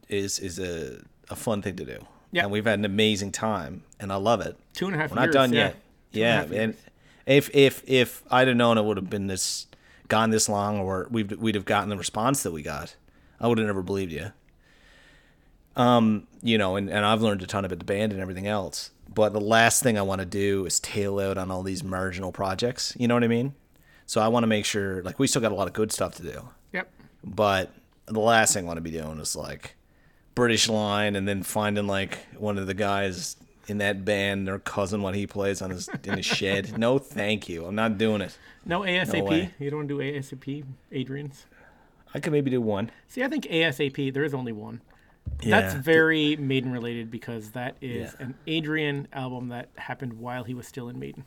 is 0.07 0.37
is 0.37 0.59
a 0.59 1.01
a 1.29 1.35
fun 1.35 1.63
thing 1.63 1.75
to 1.77 1.85
do. 1.85 1.97
Yeah. 2.31 2.43
And 2.43 2.51
we've 2.51 2.65
had 2.65 2.77
an 2.77 2.85
amazing 2.85 3.31
time, 3.31 3.83
and 3.99 4.11
I 4.11 4.17
love 4.17 4.41
it. 4.41 4.55
Two 4.73 4.85
and 4.85 4.95
a 4.95 4.99
half 4.99 5.11
We're 5.11 5.15
not 5.15 5.31
done 5.31 5.53
yeah. 5.53 5.59
yet. 5.59 5.73
Two 6.13 6.19
Yeah, 6.19 6.35
half 6.41 6.51
and 6.51 6.75
if 7.25 7.49
if 7.55 7.83
if 7.87 8.23
I'd 8.29 8.47
have 8.47 8.57
known 8.57 8.77
it 8.77 8.83
would 8.83 8.97
have 8.97 9.09
been 9.09 9.27
this 9.27 9.67
gone 10.07 10.29
this 10.29 10.49
long, 10.49 10.79
or 10.79 11.07
we'd 11.09 11.31
we'd 11.33 11.55
have 11.55 11.65
gotten 11.65 11.89
the 11.89 11.97
response 11.97 12.43
that 12.43 12.51
we 12.51 12.61
got, 12.61 12.95
I 13.39 13.47
would 13.47 13.57
have 13.57 13.67
never 13.67 13.83
believed 13.83 14.11
you. 14.11 14.31
Um, 15.75 16.27
you 16.41 16.57
know, 16.57 16.75
and, 16.75 16.89
and 16.89 17.05
I've 17.05 17.21
learned 17.21 17.43
a 17.43 17.47
ton 17.47 17.63
about 17.63 17.79
the 17.79 17.85
band 17.85 18.11
and 18.11 18.21
everything 18.21 18.47
else. 18.47 18.91
But 19.13 19.33
the 19.33 19.41
last 19.41 19.83
thing 19.83 19.97
I 19.97 20.01
want 20.01 20.19
to 20.19 20.25
do 20.25 20.65
is 20.65 20.79
tail 20.79 21.19
out 21.19 21.37
on 21.37 21.51
all 21.51 21.63
these 21.63 21.83
marginal 21.83 22.31
projects. 22.31 22.95
You 22.97 23.07
know 23.07 23.13
what 23.13 23.23
I 23.23 23.27
mean? 23.27 23.53
So 24.05 24.21
I 24.21 24.27
want 24.27 24.43
to 24.43 24.47
make 24.47 24.65
sure, 24.65 25.03
like, 25.03 25.19
we 25.19 25.27
still 25.27 25.41
got 25.41 25.51
a 25.51 25.55
lot 25.55 25.67
of 25.67 25.73
good 25.73 25.91
stuff 25.91 26.15
to 26.15 26.23
do. 26.23 26.49
Yep. 26.73 26.89
But 27.23 27.71
the 28.05 28.19
last 28.19 28.53
thing 28.53 28.65
I 28.65 28.67
want 28.67 28.77
to 28.77 28.81
be 28.81 28.91
doing 28.91 29.19
is 29.19 29.35
like 29.35 29.75
British 30.33 30.69
Lion 30.69 31.15
and 31.15 31.27
then 31.27 31.43
finding 31.43 31.87
like 31.87 32.19
one 32.37 32.57
of 32.57 32.67
the 32.67 32.73
guys 32.73 33.35
in 33.67 33.77
that 33.79 34.05
band, 34.05 34.47
their 34.47 34.59
cousin, 34.59 35.01
what 35.01 35.13
he 35.15 35.27
plays 35.27 35.61
on 35.61 35.69
his 35.69 35.89
in 36.03 36.17
his 36.17 36.25
shed. 36.25 36.77
No, 36.77 36.97
thank 36.99 37.49
you. 37.49 37.65
I'm 37.65 37.75
not 37.75 37.97
doing 37.97 38.21
it. 38.21 38.37
No 38.65 38.81
ASAP. 38.81 39.23
way. 39.23 39.53
you 39.59 39.69
don't 39.69 39.79
want 39.79 39.89
to 39.89 39.97
do 39.97 40.01
ASAP, 40.19 40.63
Adrian's. 40.91 41.45
I 42.13 42.19
could 42.19 42.31
maybe 42.31 42.49
do 42.49 42.61
one. 42.61 42.91
See, 43.07 43.23
I 43.23 43.27
think 43.27 43.45
ASAP. 43.45 44.13
There 44.13 44.23
is 44.23 44.33
only 44.33 44.51
one. 44.53 44.81
Yeah. 45.41 45.59
That's 45.61 45.73
very 45.75 46.37
Maiden 46.37 46.71
related 46.71 47.11
because 47.11 47.51
that 47.51 47.75
is 47.81 48.15
Yeah. 48.19 48.25
an 48.27 48.35
Adrian 48.47 49.07
album 49.11 49.49
that 49.49 49.69
happened 49.75 50.13
while 50.13 50.43
he 50.45 50.53
was 50.53 50.65
still 50.67 50.87
in 50.89 50.97
Maiden. 50.99 51.25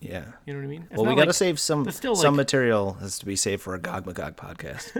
Yeah. 0.00 0.26
You 0.46 0.52
know 0.52 0.60
what 0.60 0.64
I 0.64 0.68
mean? 0.68 0.86
It's 0.90 0.96
Well, 1.00 1.10
we 1.10 1.14
got 1.16 1.22
to 1.22 1.28
like- 1.28 1.34
save 1.36 1.60
some 1.60 1.88
still, 1.90 2.14
some 2.16 2.34
like- 2.34 2.38
material 2.44 2.94
has 2.94 3.18
to 3.20 3.26
be 3.26 3.36
saved 3.36 3.62
for 3.62 3.74
a 3.74 3.78
Gog 3.80 4.06
Magog 4.06 4.36
podcast. 4.36 4.92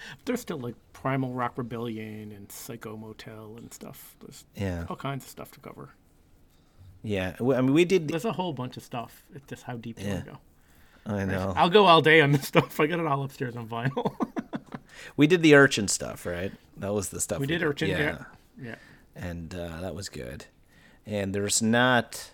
There's 0.24 0.40
still 0.40 0.58
like 0.58 0.74
Primal 0.92 1.32
Rock 1.32 1.52
Rebellion 1.56 2.32
and 2.32 2.50
Psycho 2.50 2.96
Motel 2.96 3.54
and 3.56 3.72
stuff. 3.72 4.16
There's 4.20 4.44
yeah. 4.56 4.84
all 4.88 4.96
kinds 4.96 5.24
of 5.24 5.30
stuff 5.30 5.50
to 5.52 5.60
cover. 5.60 5.90
Yeah, 7.02 7.36
I 7.40 7.42
mean, 7.60 7.72
we 7.72 7.84
did. 7.84 8.08
There's 8.08 8.24
a 8.24 8.32
whole 8.32 8.52
bunch 8.52 8.76
of 8.76 8.82
stuff. 8.82 9.24
It's 9.34 9.46
just 9.46 9.62
how 9.62 9.76
deep 9.76 10.00
you 10.00 10.08
want 10.08 10.24
to 10.24 10.30
go. 10.32 10.38
I 11.06 11.24
know. 11.24 11.54
I'll 11.56 11.70
go 11.70 11.86
all 11.86 12.02
day 12.02 12.20
on 12.20 12.32
this 12.32 12.48
stuff. 12.48 12.78
I 12.80 12.86
got 12.86 12.98
it 12.98 13.06
all 13.06 13.22
upstairs 13.22 13.56
on 13.56 13.66
vinyl. 13.68 14.14
We 15.16 15.26
did 15.26 15.42
the 15.42 15.54
urchin 15.54 15.86
stuff, 15.88 16.26
right? 16.26 16.52
That 16.76 16.92
was 16.92 17.10
the 17.10 17.20
stuff 17.20 17.38
we 17.38 17.46
did 17.46 17.62
Urchin. 17.62 17.88
Yeah. 17.90 18.24
Yeah. 18.60 18.74
and 19.14 19.54
uh, 19.54 19.80
that 19.80 19.94
was 19.94 20.08
good. 20.08 20.46
And 21.06 21.34
there's 21.34 21.62
not 21.62 22.32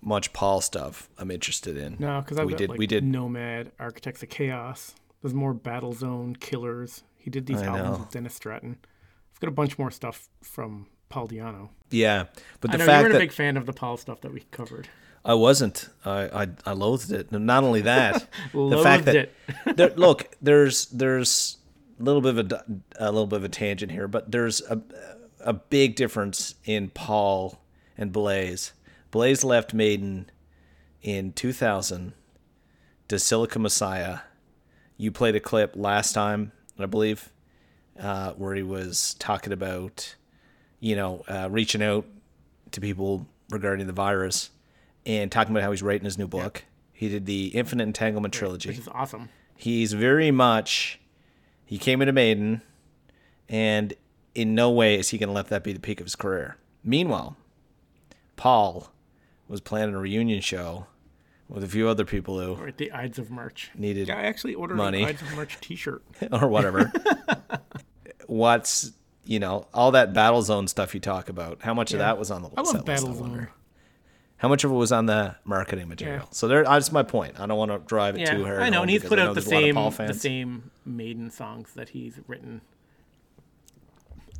much 0.00 0.32
Paul 0.32 0.60
stuff 0.60 1.08
I'm 1.18 1.30
interested 1.30 1.76
in. 1.76 1.96
No, 1.98 2.20
because 2.20 2.38
we 2.44 2.52
got 2.52 2.58
did 2.58 2.70
like 2.70 2.78
we 2.78 2.86
did 2.86 3.04
Nomad, 3.04 3.72
Architects 3.78 4.22
of 4.22 4.28
Chaoz. 4.28 4.94
There's 5.20 5.34
more 5.34 5.52
Battle 5.52 5.92
Zone, 5.92 6.36
Killers. 6.36 7.02
He 7.16 7.30
did 7.30 7.46
these 7.46 7.60
I 7.62 7.66
albums 7.66 7.98
know. 7.98 8.04
with 8.04 8.10
Dennis 8.10 8.34
Stratton. 8.34 8.78
I've 9.34 9.40
got 9.40 9.48
a 9.48 9.52
bunch 9.52 9.78
more 9.78 9.90
stuff 9.90 10.28
from 10.42 10.86
Paul 11.08 11.28
Di'Anno. 11.28 11.68
yeah, 11.90 12.26
but 12.60 12.70
I 12.70 12.72
the 12.72 12.78
know 12.78 12.84
you 12.84 12.88
fact 12.90 13.02
weren't 13.02 13.12
that 13.12 13.18
a 13.18 13.20
big 13.24 13.32
fan 13.32 13.56
of 13.56 13.66
the 13.66 13.72
Paul 13.72 13.96
stuff 13.96 14.20
that 14.22 14.32
we 14.32 14.40
covered. 14.50 14.88
I 15.24 15.34
wasn't, 15.34 15.88
I, 16.04 16.42
I 16.44 16.48
I 16.66 16.72
loathed 16.72 17.10
it. 17.12 17.32
Not 17.32 17.64
only 17.64 17.82
that, 17.82 18.26
the 18.52 18.80
fact 18.82 19.04
that 19.06 19.30
there, 19.76 19.90
look, 19.90 20.28
there's 20.40 20.86
there's 20.86 21.58
a 21.98 22.02
little 22.02 22.20
bit 22.22 22.38
of 22.52 22.62
a 22.98 23.10
little 23.12 23.26
bit 23.26 23.36
of 23.36 23.44
a 23.44 23.48
tangent 23.48 23.92
here, 23.92 24.08
but 24.08 24.30
there's 24.30 24.60
a 24.62 24.80
a 25.40 25.52
big 25.52 25.96
difference 25.96 26.54
in 26.64 26.90
Paul 26.90 27.60
and 27.96 28.12
Blaze. 28.12 28.72
Blaze 29.10 29.44
left 29.44 29.72
Maiden 29.72 30.30
in 31.02 31.32
2000 31.32 32.12
to 33.08 33.18
Silicon 33.18 33.62
Messiah. 33.62 34.20
You 34.96 35.10
played 35.10 35.36
a 35.36 35.40
clip 35.40 35.74
last 35.76 36.12
time, 36.12 36.52
I 36.78 36.86
believe, 36.86 37.30
uh, 37.98 38.32
where 38.32 38.54
he 38.54 38.62
was 38.62 39.14
talking 39.18 39.52
about, 39.52 40.16
you 40.80 40.96
know, 40.96 41.24
uh, 41.28 41.48
reaching 41.50 41.82
out 41.82 42.04
to 42.72 42.80
people 42.80 43.26
regarding 43.50 43.86
the 43.86 43.92
virus 43.92 44.50
and 45.06 45.32
talking 45.32 45.52
about 45.54 45.62
how 45.64 45.70
he's 45.70 45.82
writing 45.82 46.04
his 46.04 46.18
new 46.18 46.26
book. 46.28 46.64
He 46.92 47.08
did 47.08 47.26
the 47.26 47.46
Infinite 47.48 47.84
Entanglement 47.84 48.34
trilogy 48.34 48.68
Which 48.70 48.78
is 48.78 48.88
awesome. 48.88 49.28
he's 49.56 49.92
very 49.92 50.30
much 50.30 50.98
he 51.64 51.78
came 51.78 52.02
into 52.02 52.12
Maiden 52.12 52.60
and 53.48 53.94
in 54.34 54.54
no 54.54 54.70
way 54.70 54.98
is 54.98 55.08
he 55.10 55.18
going 55.18 55.28
to 55.28 55.32
let 55.34 55.48
that 55.48 55.62
be 55.64 55.72
the 55.72 55.80
peak 55.80 56.00
of 56.00 56.06
his 56.06 56.16
career. 56.16 56.56
Meanwhile, 56.84 57.36
Paul 58.36 58.90
was 59.48 59.60
planning 59.60 59.94
a 59.94 59.98
reunion 59.98 60.40
show 60.40 60.86
with 61.48 61.64
a 61.64 61.68
few 61.68 61.88
other 61.88 62.04
people 62.04 62.38
who 62.40 62.62
Right, 62.62 62.76
the 62.76 62.92
Ides 62.92 63.18
of 63.18 63.30
March. 63.30 63.70
needed 63.74 64.08
Yeah, 64.08 64.18
I 64.18 64.22
actually 64.22 64.54
ordered 64.54 64.76
Money. 64.76 65.02
an 65.02 65.08
Ides 65.08 65.22
of 65.22 65.34
March 65.34 65.56
T-shirt. 65.60 66.02
or 66.32 66.48
whatever. 66.48 66.92
What's 68.26 68.92
you 69.28 69.38
know 69.38 69.66
all 69.74 69.90
that 69.92 70.12
battle 70.14 70.40
zone 70.42 70.66
stuff 70.68 70.94
you 70.94 71.00
talk 71.00 71.28
about? 71.28 71.60
How 71.62 71.74
much 71.74 71.92
of 71.92 71.98
that 71.98 72.18
was 72.18 72.30
on 72.30 72.42
the 72.42 72.48
I 72.56 72.62
love 72.62 72.72
list, 72.74 72.84
Battle 72.86 73.12
wonder? 73.12 73.38
Zone. 73.40 73.48
How 74.38 74.48
much 74.48 74.62
of 74.64 74.70
it 74.70 74.74
was 74.74 74.90
on 74.92 75.06
the 75.06 75.34
marketing 75.44 75.88
material? 75.88 76.20
Yeah. 76.22 76.28
So 76.30 76.46
there, 76.48 76.62
that's 76.64 76.92
my 76.92 77.02
point. 77.02 77.38
I 77.40 77.46
don't 77.46 77.58
want 77.58 77.70
to 77.72 77.78
drive 77.80 78.14
it 78.16 78.20
Yeah, 78.20 78.36
too 78.36 78.44
hard. 78.44 78.60
I 78.60 78.70
know, 78.70 78.82
and 78.82 78.90
he's 78.90 79.04
put 79.04 79.18
out 79.18 79.34
the 79.34 79.40
there's 79.40 79.52
a 79.52 79.72
lot 79.72 79.86
of 79.88 79.94
same 79.94 80.06
the 80.06 80.14
same 80.14 80.70
Maiden 80.86 81.30
songs 81.30 81.72
that 81.74 81.90
he's 81.90 82.18
written 82.26 82.60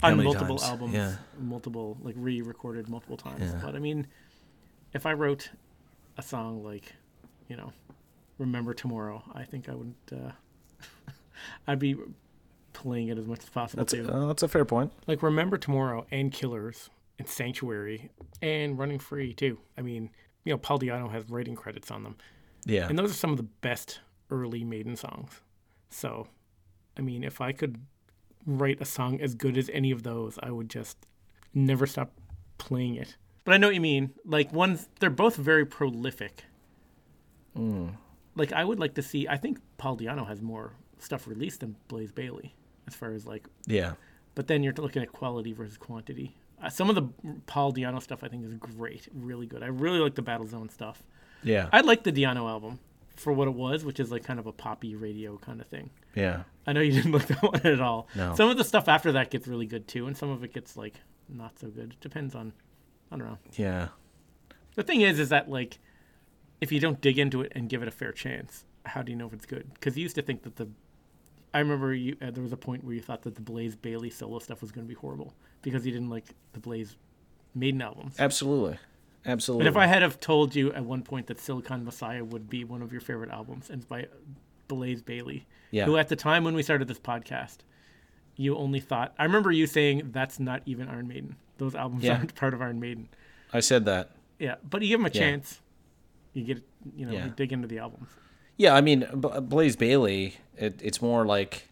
How 0.00 0.11
on 0.12 0.23
multiple 0.25 0.57
times? 0.57 0.71
albums, 0.71 0.95
Yeah. 0.95 1.16
multiple 1.38 1.99
like 2.00 2.14
re-recorded 2.16 2.88
multiple 2.88 3.16
times. 3.16 3.40
Yeah. 3.52 3.61
But 3.62 3.75
I 3.75 3.78
mean, 3.80 4.07
if 4.95 5.04
I 5.04 5.12
wrote 5.12 5.50
a 6.16 6.23
song 6.23 6.62
like, 6.64 6.95
you 7.49 7.57
know, 7.57 7.73
"Remember 8.38 8.73
Tomorrow," 8.73 9.23
I 9.35 9.42
think 9.45 9.68
I 9.68 9.75
would. 9.75 9.95
Uh, 10.12 10.30
I'd 11.66 11.78
be 11.80 11.97
playing 12.78 13.08
it 13.08 13.18
as 13.18 13.26
much 13.26 13.40
as 13.40 13.49
possible 13.50 13.80
That's 13.80 13.92
too. 13.92 14.08
a, 14.08 14.12
uh, 14.12 14.26
that's 14.28 14.44
a 14.44 14.49
fair 14.49 14.64
point. 14.64 14.92
like 15.08 15.20
"Remember 15.23 15.58
Tomorrow" 15.58 16.06
and 16.12 16.32
"Killers" 16.32 16.90
and 17.18 17.28
"Sanctuary" 17.28 18.11
and 18.40 18.78
"Running 18.78 19.00
Free" 19.00 19.35
too. 19.35 19.58
I 19.76 19.82
mean, 19.82 20.11
you 20.44 20.52
know, 20.52 20.58
Paul 20.58 20.78
Di'Anno 20.78 21.11
has 21.11 21.28
writing 21.28 21.56
credits 21.56 21.90
on 21.90 22.04
them. 22.04 22.16
Yeah. 22.64 22.87
And 22.88 22.97
those 22.97 23.11
are 23.11 23.14
some 23.14 23.30
of 23.32 23.37
the 23.37 23.49
best 23.62 23.99
early 24.30 24.62
Maiden 24.62 24.94
songs. 24.94 25.40
So, 25.90 26.28
I 26.97 27.00
mean, 27.00 27.24
if 27.24 27.40
I 27.40 27.50
could 27.50 27.81
write 28.46 28.81
a 28.81 28.85
song 28.85 29.20
as 29.20 29.35
good 29.35 29.59
as 29.59 29.68
any 29.72 29.90
of 29.90 30.05
those, 30.05 30.38
I 30.40 30.50
would 30.52 30.70
just 30.70 30.96
never 31.52 31.85
stop 31.87 32.12
playing 32.59 32.94
it. 32.94 33.16
But 33.44 33.55
I 33.55 33.57
know 33.57 33.66
what 33.68 33.74
you 33.74 33.81
mean. 33.81 34.14
Like 34.24 34.52
one's 34.52 34.88
they're 35.00 35.11
both 35.11 35.35
very 35.35 35.66
prolific. 35.66 36.44
Like 38.37 38.52
I 38.52 38.64
would 38.64 38.79
like 38.79 38.94
to 38.94 39.02
see 39.02 39.26
I 39.26 39.37
think 39.37 39.59
Paul 39.79 39.96
Di'Anno 39.96 40.29
has 40.29 40.40
more 40.40 40.74
stuff 41.00 41.26
released 41.26 41.61
than 41.61 41.74
Blaze 41.88 42.12
Bayley 42.12 42.55
as 42.88 42.94
far 42.94 43.12
as 43.12 43.27
like 43.27 43.46
yeah. 43.66 43.92
but 44.35 44.48
then 44.48 44.62
you're 44.62 44.72
looking 44.74 45.03
at 45.03 45.12
quality 45.12 45.53
versus 45.53 45.77
quantity. 45.77 46.37
Uh, 46.61 46.68
some 46.68 46.88
of 46.90 46.96
the 46.96 47.09
Paul 47.46 47.72
Di'Anno 47.72 48.03
stuff 48.03 48.24
I 48.24 48.29
think 48.29 48.44
is 48.44 48.55
great, 48.55 49.09
really 49.14 49.46
good. 49.46 49.62
I 49.62 49.66
really 49.66 50.01
like 50.01 50.16
the 50.16 50.22
Battle 50.22 50.46
Zone 50.46 50.68
stuff. 50.68 51.05
Yeah. 51.44 51.68
I 51.72 51.83
like 51.83 52.03
the 52.03 52.11
Di'Anno 52.11 52.48
album 52.48 52.81
for 53.14 53.33
what 53.33 53.46
it 53.48 53.55
was, 53.55 53.85
which 53.85 54.01
is 54.01 54.11
like 54.11 54.24
kind 54.24 54.40
of 54.40 54.46
a 54.46 54.53
poppy 54.53 54.96
radio 54.96 55.37
kind 55.38 55.61
of 55.61 55.66
thing. 55.66 55.90
yeah. 56.14 56.42
I 56.66 56.72
know 56.72 56.81
you 56.81 56.92
didn't 56.92 57.12
like 57.18 57.27
that 57.29 57.42
one 57.42 57.61
at 57.64 57.81
all. 57.81 58.09
No. 58.14 58.35
Some 58.35 58.51
of 58.51 58.57
the 58.59 58.64
stuff 58.64 58.88
after 58.88 59.12
that 59.12 59.31
gets 59.31 59.46
really 59.46 59.66
good 59.66 59.88
too, 59.88 60.07
and 60.07 60.16
some 60.16 60.31
of 60.31 60.44
it 60.44 60.53
gets 60.53 60.77
like 60.77 61.01
not 61.29 61.59
so 61.59 61.68
good. 61.68 61.92
It 61.92 62.01
depends 62.01 62.35
on, 62.35 62.53
I 63.11 63.16
don't 63.16 63.27
know. 63.27 63.38
Yeah. 63.53 63.88
The 64.74 64.83
thing 64.83 65.01
is, 65.01 65.18
is 65.18 65.29
that 65.31 65.48
like, 65.48 65.79
if 66.61 66.72
you 66.72 66.81
don't 66.81 67.01
dig 67.01 67.18
into 67.18 67.42
it 67.42 67.53
and 67.55 67.68
give 67.68 67.83
it 67.83 67.88
a 67.88 67.92
fair 67.92 68.12
chance, 68.12 68.64
how 68.85 69.03
do 69.03 69.12
you 69.12 69.16
know 69.16 69.27
if 69.27 69.33
it's 69.33 69.46
good? 69.46 69.72
Because 69.74 69.96
you 69.96 70.03
used 70.03 70.16
to 70.16 70.22
think 70.22 70.42
that 70.42 70.57
the, 70.57 70.68
I 71.59 71.61
remember 71.61 71.92
you 71.92 72.16
uh, 72.23 72.31
there 72.31 72.42
was 72.42 72.53
a 72.53 72.57
point 72.57 72.85
where 72.85 72.94
you 72.94 73.01
thought 73.03 73.23
that 73.23 73.35
the 73.35 73.40
Blaze 73.40 73.75
Bayley 73.75 74.11
solo 74.11 74.38
stuff 74.38 74.61
was 74.62 74.71
going 74.71 74.87
to 74.87 74.88
be 74.88 74.94
horrible 74.94 75.35
because 75.62 75.85
you 75.85 75.92
didn't 75.92 76.11
like 76.11 76.25
the 76.53 76.61
Blaze 76.61 76.97
Maiden 77.55 77.83
albums. 77.83 78.14
Absolutely. 78.18 78.79
Absolutely. 79.27 79.66
And 79.66 79.75
if 79.75 79.77
I 79.77 79.87
had 79.87 80.03
have 80.03 80.21
told 80.21 80.55
you 80.55 80.73
at 80.73 80.85
one 80.85 81.03
point 81.03 81.27
that 81.27 81.40
Silicon 81.40 81.85
Messiah 81.85 82.25
would 82.25 82.49
be 82.49 82.62
one 82.64 82.81
of 82.83 82.92
your 82.92 83.01
favorite 83.01 83.31
albums, 83.31 83.68
and 83.68 83.79
it's 83.79 83.87
by 83.88 84.07
Blaze 84.68 85.03
Bayley, 85.03 85.47
Yeah. 85.73 85.85
who 85.87 85.97
at 85.97 86.09
the 86.09 86.16
time 86.16 86.44
when 86.44 86.55
we 86.55 86.62
started 86.62 86.87
this 86.88 87.01
podcast, 87.01 87.59
you 88.37 88.57
only 88.57 88.79
thought. 88.81 89.12
I 89.18 89.25
remember 89.25 89.51
you 89.51 89.66
saying 89.66 90.11
that's 90.12 90.38
not 90.38 90.62
even 90.66 90.88
Iron 90.88 91.09
Maiden. 91.09 91.35
Those 91.59 91.75
albums 91.75 92.05
Yeah. 92.05 92.18
aren't 92.18 92.35
part 92.37 92.55
of 92.55 92.62
Iron 92.62 92.79
Maiden. 92.79 93.09
I 93.53 93.61
said 93.61 93.85
that. 93.87 94.12
Yeah, 94.38 94.55
but 94.68 94.83
you 94.83 94.88
give 94.88 95.01
them 95.01 95.07
a 95.07 95.09
Yeah. 95.12 95.21
chance, 95.21 95.61
you 96.33 96.44
get 96.44 96.62
you 96.94 97.05
know 97.07 97.12
you 97.12 97.33
dig 97.35 97.53
into 97.53 97.66
the 97.66 97.79
albums. 97.79 98.09
Yeah, 98.59 98.75
I 98.75 98.83
mean, 98.83 99.09
B- 99.18 99.40
Blaze 99.40 99.77
Bayley. 99.77 100.37
It, 100.57 100.81
it's 100.83 101.01
more 101.01 101.25
like, 101.25 101.68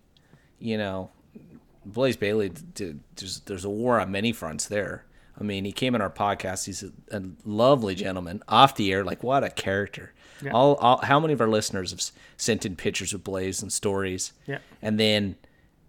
you 0.59 0.79
know, 0.79 1.11
Blaze 1.85 2.17
Bayley. 2.17 2.49
Did, 2.49 3.01
there's 3.17 3.41
there's 3.41 3.65
a 3.65 3.71
war 3.71 4.01
on 4.01 4.11
many 4.11 4.33
fronts 4.33 4.67
there. 4.67 5.05
I 5.39 5.43
mean, 5.45 5.67
he 5.67 5.73
came 5.73 5.95
in 5.95 6.01
our 6.01 6.09
podcast. 6.09 6.65
He's 6.65 6.83
a, 6.83 6.93
a 7.11 7.23
lovely 7.45 7.95
gentleman. 7.95 8.43
Off 8.49 8.75
the 8.77 8.91
air, 8.93 9.05
like 9.05 9.23
what 9.23 9.45
a 9.45 9.51
character. 9.51 10.15
Yeah. 10.43 10.53
All, 10.53 10.77
all 10.77 10.99
how 11.03 11.21
many 11.21 11.33
of 11.33 11.41
our 11.41 11.49
listeners 11.49 11.91
have 11.91 12.03
sent 12.37 12.65
in 12.65 12.77
pictures 12.77 13.13
of 13.13 13.23
Blaze 13.25 13.61
and 13.61 13.73
stories? 13.73 14.33
Yeah. 14.47 14.59
And 14.81 14.99
then 14.99 15.37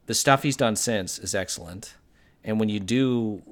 the 0.08 0.14
stuff 0.14 0.44
he's 0.44 0.58
done 0.58 0.76
since 0.76 1.20
is 1.20 1.36
excellent. 1.36 1.96
And 2.44 2.60
when 2.60 2.70
you 2.70 2.80
do, 2.80 3.44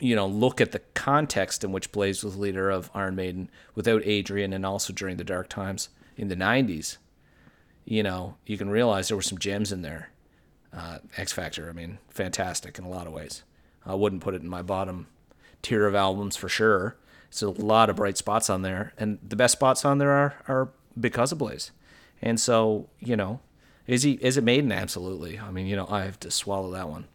you 0.00 0.14
know, 0.14 0.26
look 0.26 0.60
at 0.60 0.72
the 0.72 0.80
context 0.94 1.64
in 1.64 1.72
which 1.72 1.92
Blaze 1.92 2.22
was 2.22 2.36
leader 2.36 2.70
of 2.70 2.90
Iron 2.94 3.16
Maiden 3.16 3.50
without 3.74 4.02
Adrian 4.04 4.52
and 4.52 4.64
also 4.64 4.92
during 4.92 5.16
the 5.16 5.24
dark 5.24 5.48
times 5.48 5.88
in 6.16 6.28
the 6.28 6.36
90s, 6.36 6.98
you 7.84 8.02
know, 8.02 8.36
you 8.46 8.58
can 8.58 8.70
realize 8.70 9.08
there 9.08 9.16
were 9.16 9.22
some 9.22 9.38
gems 9.38 9.72
in 9.72 9.82
there. 9.82 10.10
Uh, 10.72 10.98
X 11.16 11.32
Factor, 11.32 11.70
I 11.70 11.72
mean, 11.72 11.98
fantastic 12.10 12.78
in 12.78 12.84
a 12.84 12.88
lot 12.88 13.06
of 13.06 13.12
ways. 13.12 13.42
I 13.86 13.94
wouldn't 13.94 14.22
put 14.22 14.34
it 14.34 14.42
in 14.42 14.48
my 14.48 14.60
bottom 14.62 15.06
tier 15.62 15.86
of 15.86 15.94
albums 15.94 16.36
for 16.36 16.48
sure. 16.48 16.96
It's 17.28 17.42
a 17.42 17.48
lot 17.48 17.88
of 17.88 17.96
bright 17.96 18.18
spots 18.18 18.50
on 18.50 18.62
there, 18.62 18.92
and 18.98 19.18
the 19.26 19.36
best 19.36 19.52
spots 19.52 19.84
on 19.84 19.98
there 19.98 20.10
are 20.10 20.34
are 20.46 20.68
because 20.98 21.32
of 21.32 21.38
Blaze. 21.38 21.70
And 22.20 22.40
so, 22.40 22.88
you 23.00 23.16
know, 23.16 23.40
is 23.86 24.02
he 24.02 24.12
is 24.20 24.36
it 24.36 24.44
Maiden? 24.44 24.72
Absolutely. 24.72 25.38
I 25.38 25.50
mean, 25.50 25.66
you 25.66 25.76
know, 25.76 25.86
I 25.88 26.04
have 26.04 26.20
to 26.20 26.30
swallow 26.30 26.70
that 26.72 26.88
one. 26.88 27.06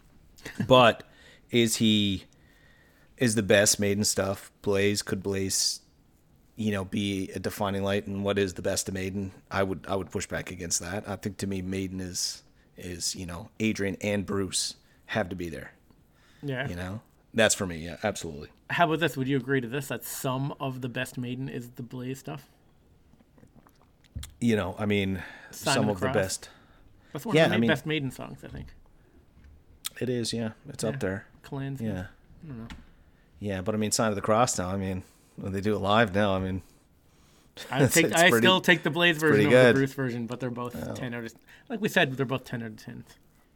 But 0.68 1.04
is 1.52 1.78
he 1.78 2.26
is 3.24 3.36
the 3.36 3.44
best 3.44 3.80
Maiden 3.80 4.04
stuff? 4.04 4.52
Blaze 4.62 5.02
could 5.02 5.24
Blaze, 5.24 5.82
you 6.56 6.72
know, 6.72 6.86
be 6.86 7.30
a 7.36 7.40
defining 7.40 7.84
light 7.84 8.06
and 8.08 8.24
what 8.24 8.38
is 8.38 8.54
the 8.56 8.62
best 8.62 8.88
of 8.88 8.94
Maiden? 8.94 9.32
I 9.50 9.64
would 9.64 9.86
I 9.88 9.96
would 9.96 10.12
push 10.12 10.28
back 10.28 10.52
against 10.52 10.80
that. 10.82 11.08
I 11.08 11.16
think 11.16 11.38
to 11.38 11.48
me, 11.48 11.62
Maiden 11.62 12.00
is 12.00 12.44
is 12.78 13.16
you 13.16 13.26
know 13.26 13.50
Adrian 13.60 13.98
and 14.02 14.26
Bruce 14.26 14.76
have 15.08 15.30
to 15.30 15.36
be 15.36 15.50
there. 15.50 15.74
Yeah. 16.42 16.68
You 16.68 16.76
know, 16.76 17.02
that's 17.34 17.56
for 17.56 17.66
me. 17.66 17.78
Yeah, 17.78 17.98
absolutely. 18.04 18.50
How 18.70 18.86
about 18.86 19.00
this? 19.00 19.16
Would 19.16 19.28
you 19.28 19.38
agree 19.38 19.62
to 19.62 19.68
this? 19.68 19.88
That 19.88 20.04
some 20.04 20.54
of 20.60 20.82
the 20.82 20.90
best 20.90 21.18
Maiden 21.18 21.48
is 21.50 21.70
the 21.72 21.84
Blaze 21.84 22.20
stuff. 22.20 22.50
You 24.40 24.56
know, 24.56 24.76
I 24.78 24.86
mean, 24.86 25.24
Sign 25.52 25.74
some 25.76 25.84
of 25.90 25.96
of 25.96 26.00
the 26.02 26.08
the 26.08 26.14
best. 26.14 26.50
That's 27.14 27.26
one 27.26 27.36
Yeah, 27.36 27.46
of 27.46 27.50
the 27.52 27.56
I 27.56 27.60
mean- 27.60 27.68
best 27.70 27.86
Maiden 27.86 28.12
songs, 28.12 28.44
I 28.44 28.48
think. 28.48 28.68
It 30.02 30.10
is. 30.10 30.34
Yeah, 30.34 30.52
it's 30.68 30.84
up 30.84 31.00
there. 31.00 31.28
Cleanse. 31.44 31.80
Yeah. 31.80 32.08
Yeah, 33.44 33.60
but 33.62 33.76
I 33.76 33.78
mean, 33.78 33.92
Sign 33.92 34.08
of 34.08 34.16
the 34.16 34.22
Cross 34.22 34.58
now. 34.58 34.70
I 34.70 34.78
mean, 34.78 35.04
when 35.36 35.52
they 35.52 35.60
do 35.60 35.76
it 35.76 35.80
live 35.80 36.16
now, 36.16 36.34
I 36.34 36.40
mean, 36.40 36.62
I 37.70 37.86
take. 37.88 38.06
I 38.16 38.30
pretty- 38.30 38.38
still 38.38 38.62
take 38.62 38.84
the 38.84 38.90
Blaze 38.90 39.18
version 39.18 39.48
over 39.48 39.68
the. 39.68 39.74
Bruce 39.74 39.94
version, 39.94 40.28
but 40.28 40.40
they're 40.40 40.50
both 40.50 40.74
ten 40.96 41.14
out 41.14 41.26
of. 41.26 41.34
Like 41.68 41.82
we 41.82 41.90
said, 41.90 42.16
they're 42.16 42.26
both 42.26 42.46
ten 42.46 42.62
out 42.64 42.70
of 42.70 42.78
ten. 42.78 43.04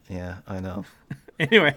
yeah, 0.09 0.37
I 0.47 0.59
know. 0.59 0.85
Anyway, 1.39 1.75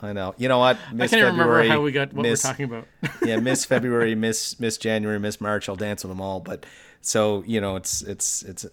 I 0.00 0.14
know. 0.14 0.34
You 0.38 0.48
know 0.48 0.58
what? 0.58 0.78
I 0.88 0.94
Miss 0.94 1.10
can't 1.10 1.20
even 1.20 1.32
remember 1.34 1.62
how 1.64 1.82
we 1.82 1.92
got 1.92 2.14
what 2.14 2.22
Miss, 2.22 2.42
we're 2.42 2.50
talking 2.50 2.64
about. 2.64 2.88
yeah, 3.26 3.36
Miss 3.36 3.66
February, 3.66 4.14
Miss 4.14 4.58
Miss 4.58 4.78
January, 4.78 5.20
Miss 5.20 5.38
March. 5.38 5.68
I'll 5.68 5.76
dance 5.76 6.02
with 6.02 6.10
them 6.10 6.20
all. 6.22 6.40
But 6.40 6.64
so 7.02 7.44
you 7.46 7.60
know, 7.60 7.76
it's 7.76 8.00
it's 8.00 8.42
it's 8.42 8.64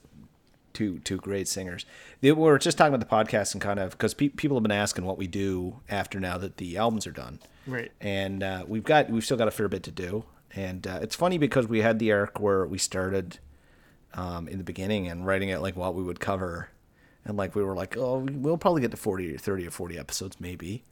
two 0.71 0.99
two 0.99 1.17
great 1.17 1.49
singers. 1.49 1.85
We 2.21 2.31
were 2.31 2.57
just 2.57 2.77
talking 2.77 2.93
about 2.93 3.07
the 3.07 3.13
podcast 3.13 3.53
and 3.53 3.61
kind 3.61 3.79
of 3.79 3.91
because 3.91 4.13
pe- 4.13 4.29
people 4.29 4.55
have 4.55 4.63
been 4.63 4.71
asking 4.71 5.03
what 5.03 5.17
we 5.17 5.27
do 5.27 5.81
after 5.89 6.21
now 6.21 6.37
that 6.37 6.55
the 6.55 6.77
albums 6.77 7.05
are 7.05 7.11
done. 7.11 7.39
Right. 7.71 7.91
And 8.01 8.43
uh, 8.43 8.65
we've 8.67 8.83
got 8.83 9.09
we've 9.09 9.23
still 9.23 9.37
got 9.37 9.47
a 9.47 9.51
fair 9.51 9.67
bit 9.67 9.83
to 9.83 9.91
do. 9.91 10.25
And 10.55 10.87
uh, 10.87 10.99
it's 11.01 11.15
funny 11.15 11.37
because 11.37 11.67
we 11.67 11.81
had 11.81 11.99
the 11.99 12.11
arc 12.11 12.39
where 12.39 12.65
we 12.65 12.77
started 12.79 13.39
um, 14.15 14.47
in 14.47 14.57
the 14.57 14.63
beginning 14.63 15.07
and 15.07 15.25
writing 15.25 15.49
it 15.49 15.59
like 15.61 15.75
what 15.75 15.93
we 15.93 16.01
would 16.01 16.19
cover, 16.19 16.69
and 17.23 17.37
like 17.37 17.55
we 17.55 17.63
were 17.63 17.75
like, 17.75 17.95
oh, 17.97 18.17
we'll 18.31 18.57
probably 18.57 18.81
get 18.81 18.91
to 18.91 18.97
forty 18.97 19.35
or 19.35 19.37
thirty 19.37 19.67
or 19.67 19.71
forty 19.71 19.97
episodes 19.97 20.39
maybe. 20.39 20.83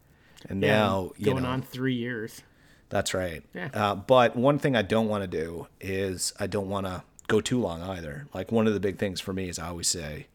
And 0.48 0.60
now 0.60 1.12
you 1.18 1.26
going 1.26 1.44
know, 1.44 1.50
on 1.50 1.64
three 1.64 1.96
years. 1.96 2.44
that's 2.90 3.14
right. 3.16 3.44
Yeah. 3.56 3.70
Uh, 3.74 3.96
but 3.96 4.36
one 4.36 4.60
thing 4.60 4.76
I 4.76 4.84
don't 4.84 5.08
want 5.08 5.24
to 5.24 5.28
do 5.28 5.68
is 5.82 6.34
I 6.40 6.46
don't 6.46 6.70
want 6.70 6.86
to 6.86 7.04
go 7.28 7.42
too 7.42 7.60
long 7.60 7.82
either. 7.82 8.28
Like 8.34 8.52
one 8.52 8.68
of 8.68 8.74
the 8.76 8.80
big 8.80 9.00
things 9.00 9.20
for 9.20 9.34
me 9.34 9.50
is 9.50 9.58
I 9.58 9.70
always 9.70 9.88
say, 9.88 10.28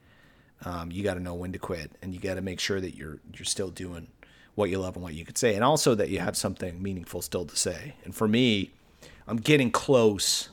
um, 0.64 0.90
you 0.90 1.04
got 1.04 1.14
to 1.14 1.20
know 1.20 1.34
when 1.34 1.52
to 1.52 1.58
quit, 1.60 1.92
and 2.02 2.12
you 2.12 2.20
got 2.20 2.34
to 2.34 2.42
make 2.42 2.58
sure 2.58 2.80
that 2.80 2.96
you're 2.96 3.20
you're 3.32 3.44
still 3.44 3.70
doing 3.70 4.08
what 4.54 4.70
you 4.70 4.78
love 4.78 4.96
and 4.96 5.02
what 5.02 5.14
you 5.14 5.24
could 5.24 5.38
say, 5.38 5.54
and 5.54 5.64
also 5.64 5.94
that 5.94 6.08
you 6.10 6.18
have 6.18 6.36
something 6.36 6.82
meaningful 6.82 7.22
still 7.22 7.44
to 7.46 7.56
say. 7.56 7.94
And 8.04 8.14
for 8.14 8.28
me, 8.28 8.70
I'm 9.26 9.38
getting 9.38 9.70
close. 9.70 10.48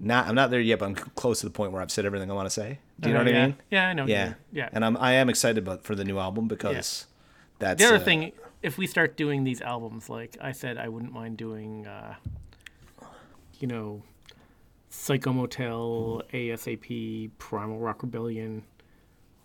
Not 0.00 0.26
I'm 0.26 0.34
not 0.34 0.50
there 0.50 0.60
yet, 0.60 0.80
but 0.80 0.86
I'm 0.86 0.94
close 0.94 1.40
to 1.40 1.46
the 1.46 1.52
point 1.52 1.72
where 1.72 1.80
I've 1.80 1.90
said 1.92 2.04
everything 2.04 2.30
I 2.30 2.34
want 2.34 2.46
to 2.46 2.50
say. 2.50 2.80
Do 2.98 3.08
you 3.08 3.14
know 3.14 3.20
Uh, 3.20 3.24
what 3.24 3.32
yeah. 3.32 3.42
I 3.42 3.46
mean? 3.46 3.56
Yeah, 3.70 3.88
I 3.88 3.92
know 3.92 4.06
Yeah. 4.06 4.34
Yeah. 4.52 4.68
And 4.72 4.84
I'm 4.84 4.96
I 4.96 5.12
am 5.12 5.28
excited 5.30 5.58
about 5.58 5.84
for 5.84 5.94
the 5.94 6.04
new 6.04 6.18
album 6.18 6.48
because 6.48 7.06
that's 7.58 7.80
The 7.80 7.86
other 7.88 7.96
uh, 7.96 8.00
thing, 8.00 8.32
if 8.62 8.78
we 8.78 8.86
start 8.88 9.16
doing 9.16 9.44
these 9.44 9.60
albums, 9.60 10.08
like 10.08 10.36
I 10.40 10.50
said, 10.52 10.76
I 10.76 10.88
wouldn't 10.88 11.12
mind 11.12 11.36
doing, 11.36 11.86
uh, 11.86 12.14
you 13.60 13.68
know, 13.68 14.02
Psycho 14.90 15.32
Motel, 15.32 16.22
ASAP, 16.32 17.30
Primal 17.38 17.78
Rock 17.78 18.02
Rebellion, 18.02 18.64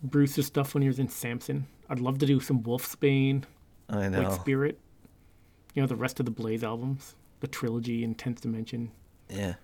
Bruce's 0.02 0.46
stuff 0.46 0.74
when 0.74 0.82
he 0.82 0.88
was 0.88 0.98
in 0.98 1.08
Samson. 1.08 1.66
I'd 1.88 2.00
love 2.00 2.18
to 2.18 2.26
do 2.26 2.40
some 2.40 2.62
Wolfsbane, 2.62 3.44
I 3.88 4.08
know. 4.08 4.30
Spirit. 4.30 4.78
You 5.74 5.82
know, 5.82 5.86
the 5.86 5.96
rest 5.96 6.18
of 6.20 6.26
the 6.26 6.32
Blaze 6.32 6.64
albums, 6.64 7.14
the 7.40 7.46
trilogy 7.46 8.02
in 8.02 8.14
10th 8.14 8.40
Dimension, 8.40 8.90
Yeah, 9.28 9.54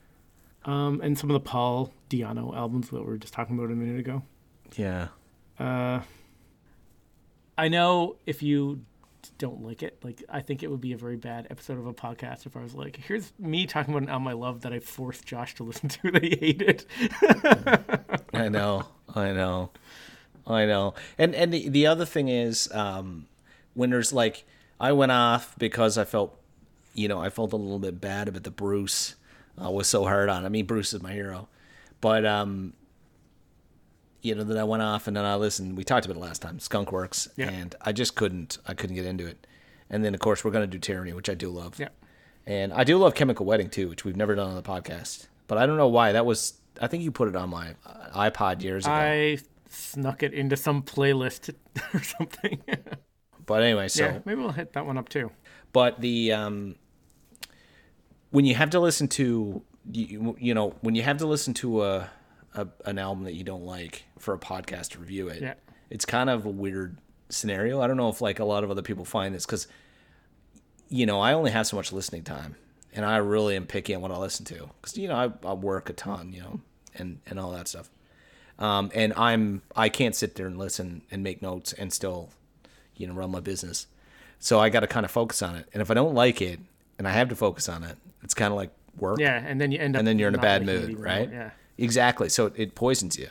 um, 0.65 1.01
and 1.03 1.19
some 1.19 1.29
of 1.31 1.35
the 1.35 1.41
Paul 1.41 1.93
Di'Anno 2.09 2.55
albums 2.57 2.91
that 2.91 3.01
we 3.01 3.07
were 3.07 3.17
just 3.19 3.33
talking 3.35 3.59
about 3.59 3.71
a 3.71 3.75
minute 3.75 3.99
ago. 3.99 4.23
yeah. 4.77 5.09
Uh, 5.59 6.01
I 7.57 7.69
know 7.69 8.17
if 8.27 8.43
you 8.43 8.85
don't 9.39 9.63
like 9.63 9.83
it, 9.83 9.99
like 10.05 10.23
I 10.29 10.41
think 10.41 10.63
it 10.63 10.71
would 10.71 10.81
be 10.81 10.93
a 10.93 10.97
very 10.97 11.17
bad 11.17 11.47
episode 11.51 11.79
of 11.79 11.87
a 11.87 11.95
podcast 11.95 12.47
if 12.47 12.57
I 12.57 12.63
was 12.63 12.75
like, 12.75 12.97
"Here's 12.97 13.33
me 13.39 13.67
talking 13.67 13.95
about 13.95 14.03
an 14.05 14.09
album 14.11 14.29
I 14.29 14.33
love 14.33 14.61
that 14.63 14.73
I 14.73 14.81
forced 14.81 15.25
Josh 15.25 15.55
to 15.57 15.63
listen 15.65 15.89
to 15.89 16.11
that 16.13 16.23
he 16.23 16.37
hated." 16.41 16.85
I 18.33 18.49
know, 18.49 18.87
I 19.15 19.33
know, 19.33 19.71
I 20.47 20.67
know. 20.67 20.95
And 21.19 21.35
and 21.35 21.53
the, 21.53 21.69
the 21.69 21.87
other 21.87 22.05
thing 22.05 22.29
is, 22.29 22.71
um, 22.73 23.27
when 23.75 23.91
there's 23.91 24.13
like, 24.13 24.45
I 24.81 24.93
went 24.93 25.13
off 25.13 25.55
because 25.59 25.99
I 25.99 26.05
felt, 26.05 26.39
you 26.95 27.09
know, 27.09 27.21
I 27.21 27.29
felt 27.31 27.53
a 27.53 27.57
little 27.57 27.79
bit 27.79 28.01
bad 28.01 28.29
about 28.29 28.43
the 28.45 28.51
Bruce 28.51 29.15
uh, 29.63 29.71
was 29.71 29.87
so 29.89 30.05
hard 30.05 30.29
on. 30.29 30.45
I 30.45 30.49
mean, 30.49 30.67
Bruce 30.67 30.93
is 30.93 31.03
my 31.03 31.13
hero, 31.13 31.49
but 32.01 32.25
um, 32.27 32.73
you 34.23 34.35
know, 34.35 34.45
that 34.45 34.57
I 34.57 34.65
went 34.65 34.83
off 34.83 35.07
and 35.07 35.17
then 35.17 35.25
I 35.25 35.37
listened. 35.37 35.77
We 35.77 35.85
talked 35.85 36.07
about 36.07 36.17
it 36.17 36.21
last 36.21 36.41
time, 36.43 36.59
Skunkworks, 36.59 37.29
Yeah. 37.37 37.51
and 37.51 37.75
I 37.81 37.93
just 37.93 38.15
couldn't, 38.15 38.59
I 38.67 38.75
couldn't 38.75 38.97
get 38.97 39.05
into 39.07 39.27
it. 39.27 39.47
And 39.91 40.05
then 40.05 40.15
of 40.15 40.21
course 40.21 40.45
we're 40.45 40.51
gonna 40.51 40.67
do 40.67 40.79
Tyranny, 40.79 41.13
which 41.13 41.29
I 41.29 41.35
do 41.35 41.51
love. 41.51 41.79
Yeah. 41.79 41.89
And 42.47 42.73
I 42.73 42.85
do 42.85 42.99
love 42.99 43.15
Chemical 43.15 43.47
Wedding 43.47 43.71
too, 43.71 43.89
which 43.89 44.05
we've 44.05 44.17
never 44.17 44.35
done 44.35 44.49
on 44.49 44.55
the 44.55 44.63
podcast. 44.63 45.27
But 45.47 45.59
I 45.59 45.67
don't 45.67 45.77
know 45.77 45.89
why. 45.89 46.13
That 46.13 46.25
was 46.27 46.55
I 46.81 46.87
think 46.89 47.03
you 47.05 47.13
put 47.13 47.29
it 47.29 47.37
on 47.37 47.51
my 47.51 47.75
uh, 47.87 48.29
iPod 48.31 48.63
years 48.63 48.85
ago. 48.87 48.93
I 48.95 49.39
snuck 49.71 50.23
it 50.23 50.33
into 50.33 50.57
some 50.57 50.83
playlist 50.83 51.55
or 51.95 52.03
something. 52.03 52.63
But 53.47 53.63
anyway, 53.63 53.89
so 53.89 54.05
yeah, 54.05 54.19
maybe 54.25 54.41
we'll 54.41 54.53
hit 54.53 54.73
that 54.75 54.87
one 54.87 54.97
up 54.99 55.09
too. 55.09 55.31
but 55.73 56.01
the 56.01 56.33
um 56.33 56.77
when 58.31 58.45
you 58.45 58.55
have 58.55 58.71
to 58.71 58.81
listen 58.81 59.09
to 59.09 59.63
you, 59.93 60.37
you 60.39 60.55
know 60.55 60.75
when 60.81 60.95
you 60.95 61.03
have 61.03 61.19
to 61.19 61.27
listen 61.27 61.55
to 61.55 61.83
a, 61.85 62.11
a 62.55 62.67
an 62.87 62.99
album 62.99 63.25
that 63.25 63.35
you 63.35 63.45
don't 63.45 63.65
like 63.65 64.05
for 64.19 64.35
a 64.35 64.39
podcast 64.39 64.91
to 64.93 64.99
review 64.99 65.29
it 65.29 65.43
Yeah. 65.43 65.55
it's 65.91 66.05
kind 66.05 66.31
of 66.31 66.47
a 66.47 66.51
weird 66.51 66.99
scenario 67.29 67.81
i 67.81 67.87
don't 67.87 67.97
know 67.97 68.09
if 68.09 68.21
like 68.21 68.39
a 68.39 68.45
lot 68.45 68.65
of 68.65 68.71
other 68.71 68.83
people 68.83 69.05
find 69.05 69.35
this 69.35 69.45
because 69.45 69.67
you 70.89 71.05
know 71.07 71.21
i 71.21 71.33
only 71.33 71.51
have 71.51 71.67
so 71.67 71.77
much 71.77 71.93
listening 71.93 72.23
time 72.23 72.57
and 72.95 73.05
i 73.05 73.17
really 73.19 73.57
am 73.57 73.67
picky 73.67 73.95
on 73.95 74.01
what 74.01 74.11
i 74.11 74.17
listen 74.17 74.45
to 74.47 74.71
because 74.81 74.97
you 74.97 75.09
know 75.09 75.15
I, 75.17 75.31
I 75.49 75.53
work 75.55 75.91
a 75.91 75.93
ton 75.93 76.33
you 76.33 76.41
know 76.41 76.61
and 76.95 77.21
and 77.27 77.39
all 77.39 77.51
that 77.53 77.69
stuff 77.69 77.91
um 78.59 78.91
and 78.95 79.13
i'm 79.15 79.63
i 79.77 79.89
can't 79.89 80.15
sit 80.15 80.35
there 80.37 80.47
and 80.47 80.57
listen 80.59 81.03
and 81.11 81.23
make 81.23 81.43
notes 81.43 81.73
and 81.73 81.93
still 81.93 82.31
you 82.97 83.07
know 83.07 83.15
run 83.15 83.31
my 83.31 83.41
business 83.41 83.87
so 84.39 84.61
i 84.61 84.69
got 84.69 84.81
to 84.81 84.87
kind 84.87 85.05
of 85.05 85.11
focus 85.11 85.43
on 85.43 85.57
it 85.57 85.69
and 85.73 85.81
if 85.81 85.91
i 85.91 85.95
don't 85.95 86.15
like 86.15 86.41
it 86.43 86.61
and 86.99 87.09
i 87.09 87.11
have 87.11 87.29
to 87.29 87.37
focus 87.37 87.69
on 87.69 87.83
it 87.83 87.97
it's 88.23 88.35
kind 88.35 88.53
of 88.53 88.57
like 88.57 88.71
work 88.97 89.19
Yeah, 89.19 89.43
and 89.45 89.61
then 89.61 89.73
you 89.73 89.79
end 89.79 89.97
up 89.97 90.01
and 90.01 90.07
then 90.07 90.19
you're 90.19 90.29
in 90.29 90.35
a 90.35 90.39
bad 90.39 90.67
liking 90.67 90.89
mood, 90.89 91.01
right? 91.01 91.31
Yeah. 91.31 91.51
Exactly. 91.77 92.29
So 92.29 92.47
it, 92.47 92.53
it 92.57 92.75
poisons 92.75 93.19
you. 93.19 93.29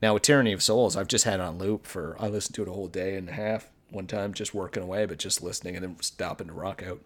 Now 0.00 0.14
with 0.14 0.22
Tyranny 0.22 0.52
of 0.52 0.62
Souls, 0.62 0.96
I've 0.96 1.08
just 1.08 1.24
had 1.24 1.34
it 1.34 1.40
on 1.40 1.58
loop 1.58 1.86
for 1.86 2.16
I 2.18 2.28
listened 2.28 2.54
to 2.56 2.62
it 2.62 2.68
a 2.68 2.72
whole 2.72 2.88
day 2.88 3.16
and 3.16 3.28
a 3.28 3.32
half 3.32 3.68
one 3.90 4.06
time, 4.06 4.32
just 4.34 4.54
working 4.54 4.82
away, 4.82 5.06
but 5.06 5.18
just 5.18 5.42
listening 5.42 5.76
and 5.76 5.84
then 5.84 5.96
stopping 6.00 6.46
to 6.48 6.52
rock 6.52 6.82
out 6.82 7.00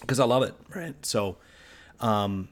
because 0.00 0.20
I 0.20 0.24
love 0.24 0.42
it. 0.44 0.54
Right. 0.74 0.94
So, 1.04 1.36
um, 1.98 2.48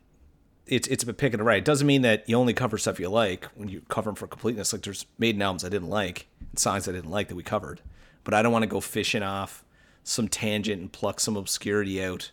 it's 0.67 0.87
it's 0.89 1.03
a 1.05 1.15
pick 1.15 1.33
and 1.33 1.41
a 1.41 1.45
right. 1.45 1.59
It 1.59 1.65
doesn't 1.65 1.87
mean 1.87 2.03
that 2.03 2.29
you 2.29 2.37
only 2.37 2.53
cover 2.53 2.77
stuff 2.77 3.01
you 3.01 3.09
like 3.09 3.47
when 3.55 3.69
you 3.69 3.83
cover 3.89 4.09
them 4.11 4.17
for 4.17 4.27
completeness. 4.27 4.73
Like 4.73 4.83
there's 4.83 5.07
Maiden 5.19 5.41
albums 5.41 5.65
I 5.65 5.69
didn't 5.71 5.89
like, 5.89 6.27
and 6.51 6.59
songs 6.59 6.89
I 6.89 6.93
didn't 6.93 7.11
like 7.11 7.29
that 7.29 7.37
we 7.37 7.43
covered, 7.43 7.81
but 8.29 8.35
I 8.35 8.43
don't 8.43 8.53
want 8.53 8.63
to 8.65 8.67
go 8.69 8.79
fishing 8.83 9.23
off 9.23 9.65
some 10.05 10.29
tangent 10.29 10.83
and 10.83 10.93
pluck 10.93 11.19
some 11.19 11.35
obscurity 11.35 12.05
out. 12.05 12.31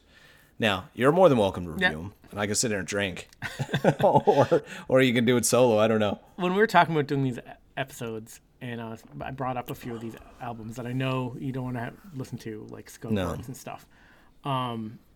Now 0.59 0.89
you're 0.93 1.13
more 1.13 1.29
than 1.29 1.37
welcome 1.37 1.63
to 1.63 1.69
review 1.71 1.85
Yeah. 1.87 1.91
them, 1.93 2.13
and 2.31 2.39
I 2.41 2.47
can 2.47 2.55
sit 2.55 2.67
there 2.67 2.79
and 2.79 2.87
drink, 2.87 3.29
or 4.03 4.61
or 4.89 5.01
you 5.01 5.13
can 5.13 5.23
do 5.23 5.37
it 5.37 5.45
solo. 5.45 5.79
I 5.79 5.87
don't 5.87 6.01
know. 6.01 6.19
when 6.35 6.51
we 6.51 6.57
were 6.59 6.67
talking 6.67 6.93
about 6.93 7.07
doing 7.07 7.23
these 7.23 7.39
episodes, 7.77 8.41
and 8.59 8.81
uh, 8.81 8.97
I 9.21 9.31
brought 9.31 9.55
up 9.55 9.69
a 9.69 9.75
few 9.75 9.95
of 9.95 10.01
these 10.01 10.15
albums 10.41 10.75
that 10.75 10.85
I 10.85 10.91
know 10.91 11.37
you 11.39 11.53
don't 11.53 11.63
want 11.63 11.77
to 11.77 11.81
have, 11.83 11.93
listen 12.13 12.37
to, 12.39 12.67
like 12.69 12.89
Skunk 12.89 13.13
No. 13.13 13.29
And 13.31 13.55
stuff. 13.55 13.85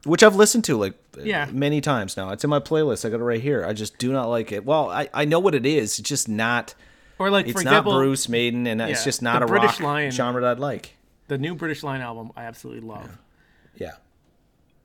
Which 0.06 0.24
I've 0.24 0.36
listened 0.36 0.64
to 0.66 0.78
like 0.78 0.94
Yeah. 1.22 1.48
many 1.52 1.82
times 1.82 2.16
now. 2.16 2.30
It's 2.30 2.44
in 2.46 2.50
my 2.50 2.60
playlist. 2.62 3.04
I 3.06 3.10
got 3.10 3.20
it 3.20 3.24
right 3.24 3.42
here. 3.42 3.66
I 3.66 3.74
just 3.74 3.98
do 3.98 4.14
not 4.14 4.28
like 4.30 4.52
it. 4.54 4.64
Well, 4.66 4.90
I, 4.90 5.10
I 5.14 5.26
know 5.26 5.40
what 5.40 5.56
it 5.56 5.66
is. 5.66 6.00
It's 6.00 6.08
just 6.08 6.30
not. 6.30 6.74
Or 7.20 7.30
like, 7.30 7.48
It's 7.48 7.54
for 7.60 7.64
not 7.66 7.72
example, 7.72 7.94
Bruce 7.98 8.30
Maiden, 8.30 8.66
and 8.66 8.82
it's 8.82 9.04
just 9.04 9.22
not 9.22 9.44
a 9.44 9.46
British 9.46 9.72
rock 9.72 9.82
Lion- 9.82 10.12
genre 10.12 10.42
that 10.42 10.52
I'd 10.52 10.60
like. 10.60 10.96
the 11.28 11.38
new 11.38 11.54
British 11.54 11.84
Lion 11.84 12.02
album, 12.02 12.32
I 12.36 12.46
absolutely 12.46 12.88
love. 12.88 13.18
Yeah. 13.76 13.92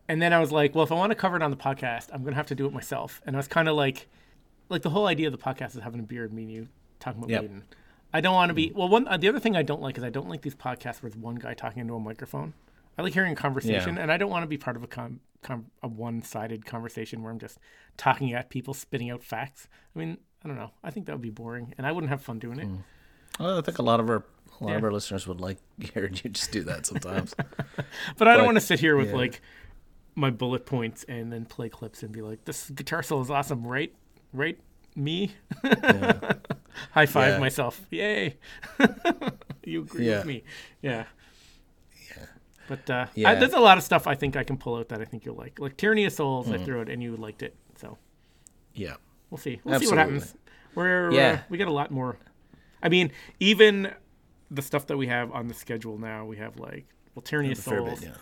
And 0.09 0.21
then 0.21 0.33
I 0.33 0.41
was 0.41 0.53
like, 0.53 0.75
well, 0.75 0.85
if 0.85 0.93
I 0.93 0.97
want 0.97 1.11
to 1.11 1.15
cover 1.15 1.37
it 1.37 1.43
on 1.43 1.51
the 1.51 1.57
podcast, 1.57 2.09
I'm 2.13 2.23
gonna 2.25 2.37
have 2.37 2.47
to 2.49 2.55
do 2.55 2.67
it 2.67 2.73
myself. 2.73 3.23
And 3.25 3.35
I 3.35 3.39
was 3.39 3.49
kind 3.49 3.69
of 3.69 3.77
like, 3.77 4.09
like 4.69 4.83
the 4.83 4.91
whole 4.91 5.07
idea 5.07 5.29
of 5.29 5.33
the 5.33 5.39
podcast 5.39 5.77
is 5.77 5.83
having 5.83 6.01
a 6.01 6.03
beer 6.03 6.25
and 6.25 6.33
me 6.33 6.43
and 6.43 6.53
you 6.53 6.69
talking 7.01 7.21
about 7.21 7.31
Yep. 7.31 7.43
Maiden. 7.43 7.65
I 8.13 8.21
don't 8.21 8.35
want 8.35 8.51
to 8.51 8.55
be 8.55 8.71
well. 8.75 8.89
One 8.89 9.09
uh, 9.09 9.17
the 9.17 9.29
other 9.29 9.41
thing 9.41 9.57
I 9.57 9.63
don't 9.63 9.81
like 9.81 9.97
is 9.99 10.05
I 10.05 10.11
don't 10.11 10.29
like 10.29 10.43
these 10.43 10.55
podcasts 10.55 11.03
where 11.03 11.09
it's 11.09 11.17
one 11.17 11.37
guy 11.37 11.55
talking 11.55 11.81
into 11.81 11.95
a 11.95 12.01
microphone. 12.01 12.53
I 12.99 13.03
like 13.03 13.13
hearing 13.15 13.33
a 13.33 13.37
conversation, 13.37 13.97
Yeah. 13.97 14.03
and 14.03 14.13
I 14.13 14.17
don't 14.19 14.31
want 14.31 14.43
to 14.45 14.47
be 14.49 14.57
part 14.59 14.77
of 14.77 14.85
a 14.85 14.87
com, 14.87 15.19
com 15.43 15.67
a 15.83 15.89
one 15.89 16.23
sided 16.23 16.65
conversation 16.65 17.23
where 17.23 17.33
I'm 17.33 17.41
just 17.41 17.59
talking 17.97 18.33
at 18.33 18.51
people, 18.51 18.73
spitting 18.73 19.11
out 19.11 19.25
facts. 19.25 19.67
I 19.97 19.99
mean, 19.99 20.19
I 20.45 20.49
don't 20.49 20.57
know. 20.57 20.71
I 20.83 20.91
think 20.91 21.07
that 21.07 21.13
would 21.13 21.23
be 21.23 21.31
boring, 21.31 21.73
and 21.79 21.87
I 21.87 21.93
wouldn't 21.93 22.11
have 22.11 22.21
fun 22.23 22.39
doing 22.39 22.59
it. 22.59 22.69
Well, 23.41 23.59
I 23.59 23.63
think 23.63 23.79
a 23.79 23.83
lot 23.83 23.99
of 24.01 24.09
our 24.11 24.25
a 24.61 24.65
lot 24.65 24.77
of 24.77 24.85
our 24.85 24.93
listeners 24.93 25.27
would 25.27 25.41
like 25.41 25.59
hearing 25.95 26.15
you 26.23 26.31
just 26.31 26.53
do 26.53 26.63
that 26.65 26.87
sometimes. 26.87 27.35
But 28.19 28.29
I 28.29 28.37
don't 28.37 28.45
want 28.47 28.57
to 28.57 28.61
sit 28.61 28.79
here 28.81 28.97
with 28.97 29.09
yeah. 29.11 29.17
like 29.17 29.41
my 30.15 30.31
bullet 30.31 30.65
points 30.67 31.05
and 31.09 31.33
then 31.33 31.45
play 31.45 31.69
clips 31.69 32.03
and 32.03 32.13
be 32.13 32.21
like, 32.23 32.45
"This 32.45 32.71
guitar 32.71 33.03
solo 33.03 33.23
is 33.23 33.31
awesome, 33.31 33.67
right? 33.67 33.93
Right? 34.33 34.59
Me? 34.95 35.33
High 36.93 37.07
five 37.07 37.35
Yeah. 37.35 37.39
myself! 37.39 37.81
Yay! 37.91 38.37
you 39.65 39.83
agree 39.83 40.07
Yeah. 40.09 40.19
with 40.19 40.27
me? 40.27 40.45
Yeah. 40.83 41.05
Yeah. 42.11 42.27
But 42.69 42.89
uh, 42.91 43.07
I, 43.07 43.09
Yeah. 43.15 43.35
there's 43.37 43.53
a 43.55 43.61
lot 43.61 43.79
of 43.79 43.85
stuff 43.85 44.07
I 44.07 44.15
think 44.15 44.37
I 44.37 44.45
can 44.45 44.57
pull 44.57 44.77
out 44.77 44.89
that 44.91 45.01
I 45.01 45.05
think 45.05 45.25
you'll 45.25 45.35
like. 45.37 45.59
Like 45.59 45.77
Tyranny 45.77 46.05
of 46.05 46.13
Souls, 46.13 46.47
Mm-hmm. 46.47 46.63
I 46.63 46.65
threw 46.65 46.81
it 46.83 46.89
and 46.89 47.03
you 47.03 47.17
liked 47.17 47.43
it. 47.43 47.57
So 47.77 47.99
yeah. 48.75 48.95
We'll 49.35 49.41
see. 49.41 49.61
We'll 49.65 49.81
see 49.81 49.89
what 49.89 49.99
happens. 49.99 50.33
We're 50.77 51.11
Yeah. 51.13 51.31
uh, 51.31 51.39
we 51.49 51.59
got 51.59 51.67
a 51.67 51.73
lot 51.73 51.91
more. 51.91 52.17
I 52.81 52.89
mean, 52.89 53.11
even 53.41 53.93
the 54.49 54.63
stuff 54.63 54.87
that 54.87 54.97
we 54.97 55.09
have 55.09 55.33
on 55.33 55.49
the 55.49 55.55
schedule 55.55 55.99
now, 55.99 56.25
we 56.25 56.37
have 56.37 56.57
like 56.59 56.87
well, 57.17 57.23
Tyranny 57.23 57.51
of 57.53 57.59
Souls. 57.59 57.99
bit, 58.01 58.11
yeah. 58.11 58.15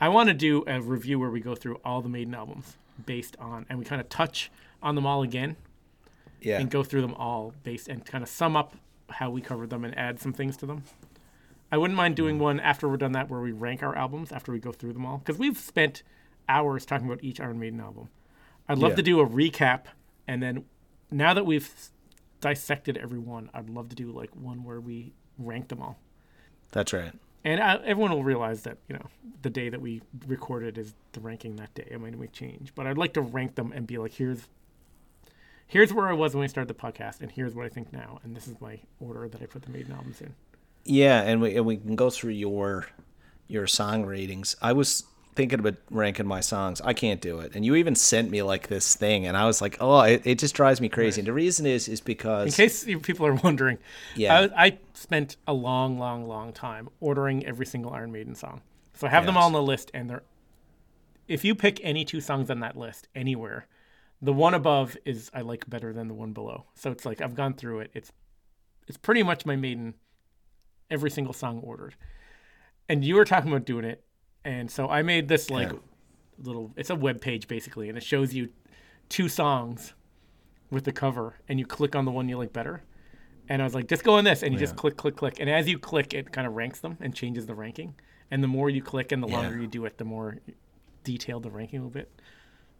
I 0.00 0.08
want 0.10 0.28
to 0.28 0.34
do 0.34 0.62
a 0.68 0.80
review 0.80 1.18
where 1.18 1.30
we 1.30 1.40
go 1.40 1.56
through 1.56 1.80
all 1.84 2.02
the 2.02 2.08
Maiden 2.08 2.34
albums 2.34 2.76
based 3.04 3.36
on, 3.40 3.66
and 3.68 3.78
we 3.80 3.84
kind 3.84 4.00
of 4.00 4.08
touch 4.08 4.50
on 4.82 4.94
them 4.94 5.06
all 5.06 5.22
again 5.22 5.56
Yeah. 6.40 6.60
and 6.60 6.70
go 6.70 6.84
through 6.84 7.00
them 7.02 7.14
all 7.14 7.52
based 7.64 7.88
and 7.88 8.04
kind 8.06 8.22
of 8.22 8.28
sum 8.28 8.56
up 8.56 8.76
how 9.10 9.30
we 9.30 9.40
covered 9.40 9.70
them 9.70 9.84
and 9.84 9.96
add 9.98 10.20
some 10.20 10.32
things 10.32 10.56
to 10.58 10.66
them. 10.66 10.84
I 11.72 11.78
wouldn't 11.78 11.96
mind 11.96 12.14
doing 12.14 12.38
one 12.38 12.60
after 12.60 12.88
we're 12.88 12.96
done 12.98 13.12
that 13.12 13.28
where 13.28 13.40
we 13.40 13.50
rank 13.50 13.82
our 13.82 13.96
albums 13.96 14.30
after 14.30 14.52
we 14.52 14.60
go 14.60 14.70
through 14.70 14.92
them 14.92 15.04
all 15.04 15.18
because 15.18 15.38
we've 15.38 15.58
spent 15.58 16.04
hours 16.48 16.86
talking 16.86 17.06
about 17.06 17.24
each 17.24 17.40
Iron 17.40 17.58
Maiden 17.58 17.80
album. 17.80 18.08
I'd 18.68 18.78
love 18.78 18.92
Yeah. 18.92 18.96
to 18.96 19.02
do 19.02 19.20
a 19.20 19.26
recap 19.26 19.86
and 20.26 20.42
then 20.42 20.64
now 21.10 21.34
that 21.34 21.46
we've 21.46 21.70
dissected 22.40 22.96
every 22.96 23.18
one, 23.18 23.50
I'd 23.54 23.70
love 23.70 23.88
to 23.90 23.96
do 23.96 24.10
like 24.10 24.30
one 24.34 24.64
where 24.64 24.80
we 24.80 25.12
rank 25.38 25.68
them 25.68 25.80
all. 25.80 25.98
That's 26.72 26.92
right. 26.92 27.12
And 27.44 27.60
uh, 27.60 27.78
everyone 27.84 28.10
will 28.10 28.24
realize 28.24 28.62
that 28.62 28.78
you 28.88 28.94
know 28.96 29.06
the 29.42 29.50
day 29.50 29.68
that 29.68 29.80
we 29.80 30.02
recorded 30.26 30.78
is 30.78 30.94
the 31.12 31.20
ranking 31.20 31.56
that 31.56 31.74
day. 31.74 31.86
It 31.90 32.00
might 32.00 32.16
we 32.16 32.28
change, 32.28 32.74
but 32.74 32.86
I'd 32.86 32.98
like 32.98 33.12
to 33.14 33.20
rank 33.20 33.54
them 33.54 33.72
and 33.72 33.86
be 33.86 33.98
like, 33.98 34.12
here's 34.12 34.48
here's 35.66 35.92
where 35.92 36.08
I 36.08 36.12
was 36.12 36.34
when 36.34 36.40
we 36.40 36.48
started 36.48 36.74
the 36.74 36.80
podcast, 36.80 37.20
and 37.20 37.30
here's 37.30 37.54
what 37.54 37.66
I 37.66 37.68
think 37.68 37.92
now, 37.92 38.18
and 38.22 38.34
this 38.34 38.48
is 38.48 38.60
my 38.60 38.80
order 39.00 39.28
that 39.28 39.42
I 39.42 39.46
put 39.46 39.62
the 39.62 39.70
Maiden 39.70 39.92
albums 39.92 40.20
in. 40.20 40.34
Yeah, 40.84 41.22
and 41.22 41.40
we 41.40 41.56
and 41.56 41.66
we 41.66 41.76
can 41.76 41.96
go 41.96 42.10
through 42.10 42.32
your 42.32 42.86
your 43.46 43.66
song 43.66 44.04
ratings. 44.04 44.56
I 44.62 44.72
was 44.72 45.04
thinking 45.34 45.58
about 45.60 45.74
ranking 45.90 46.26
my 46.26 46.40
songs. 46.40 46.80
I 46.80 46.92
can't 46.92 47.20
do 47.20 47.40
it. 47.40 47.52
And 47.54 47.64
you 47.64 47.74
even 47.74 47.94
sent 47.94 48.30
me 48.30 48.42
like 48.42 48.68
this 48.68 48.94
thing, 48.94 49.26
and 49.26 49.36
I 49.36 49.46
was 49.46 49.60
like, 49.60 49.76
oh, 49.80 50.00
it, 50.00 50.22
it 50.24 50.38
just 50.38 50.54
drives 50.54 50.80
me 50.80 50.88
crazy. 50.88 51.20
And 51.20 51.28
the 51.28 51.32
reason 51.32 51.66
is 51.66 51.88
is 51.88 52.00
because 52.00 52.46
In 52.46 52.52
case 52.52 52.84
people 53.02 53.26
are 53.26 53.34
wondering, 53.34 53.78
Yeah. 54.14 54.48
I, 54.56 54.66
I 54.66 54.78
spent 54.94 55.36
a 55.46 55.52
long, 55.52 55.98
long, 55.98 56.26
long 56.26 56.52
time 56.52 56.88
ordering 57.00 57.44
every 57.46 57.66
single 57.66 57.92
Iron 57.92 58.12
Maiden 58.12 58.34
song. 58.34 58.62
So 58.94 59.06
I 59.06 59.10
have 59.10 59.26
them 59.26 59.36
all 59.36 59.46
on 59.46 59.52
the 59.52 59.62
list, 59.62 59.90
and 59.92 60.08
they're. 60.08 60.22
If 61.26 61.44
you 61.44 61.54
pick 61.54 61.80
any 61.82 62.04
two 62.04 62.20
songs 62.20 62.50
on 62.50 62.60
that 62.60 62.76
list 62.76 63.08
anywhere, 63.14 63.66
the 64.20 64.32
one 64.32 64.54
above 64.54 64.96
is 65.04 65.30
I 65.34 65.40
like 65.40 65.68
better 65.68 65.92
than 65.92 66.08
the 66.08 66.14
one 66.14 66.32
below. 66.32 66.66
So 66.74 66.90
it's 66.90 67.04
like 67.04 67.20
I've 67.20 67.34
gone 67.34 67.54
through 67.54 67.80
it. 67.80 67.90
It's 67.94 68.12
it's 68.86 68.98
pretty 68.98 69.22
much 69.22 69.46
my 69.46 69.56
Maiden, 69.56 69.94
every 70.90 71.10
single 71.10 71.32
song 71.32 71.60
ordered. 71.60 71.96
And 72.88 73.04
you 73.04 73.14
were 73.14 73.24
talking 73.24 73.50
about 73.50 73.64
doing 73.64 73.84
it, 73.86 74.03
and 74.44 74.70
so 74.70 74.88
I 74.88 75.02
made 75.02 75.28
this 75.28 75.50
like 75.50 75.72
Yeah. 75.72 75.78
little. 76.42 76.72
It's 76.76 76.90
a 76.90 76.96
web 76.96 77.20
page 77.20 77.48
basically, 77.48 77.88
and 77.88 77.96
it 77.98 78.02
shows 78.04 78.34
you 78.34 78.48
two 79.08 79.28
songs 79.28 79.94
with 80.70 80.84
the 80.84 80.92
cover, 80.92 81.36
and 81.48 81.58
you 81.58 81.66
click 81.66 81.94
on 81.94 82.04
the 82.04 82.10
one 82.10 82.28
you 82.28 82.36
like 82.38 82.52
better. 82.52 82.82
And 83.48 83.60
I 83.60 83.64
was 83.64 83.74
like, 83.74 83.88
just 83.88 84.02
go 84.04 84.14
on 84.14 84.24
this, 84.24 84.42
and 84.42 84.52
you 84.54 84.58
just 84.58 84.74
click, 84.76 84.96
click, 84.96 85.16
click, 85.16 85.38
and 85.38 85.50
as 85.50 85.68
you 85.68 85.78
click, 85.78 86.14
it 86.14 86.32
kind 86.32 86.46
of 86.46 86.54
ranks 86.54 86.80
them 86.80 86.96
and 87.00 87.14
changes 87.14 87.44
the 87.46 87.54
ranking. 87.54 87.94
And 88.30 88.42
the 88.42 88.48
more 88.48 88.70
you 88.70 88.82
click 88.82 89.12
and 89.12 89.22
the 89.22 89.28
longer 89.28 89.54
Yeah. 89.54 89.60
you 89.62 89.66
do 89.66 89.84
it, 89.84 89.98
the 89.98 90.04
more 90.04 90.38
detailed 91.04 91.42
the 91.42 91.50
ranking 91.50 91.82
will 91.82 91.90
bit. 91.90 92.10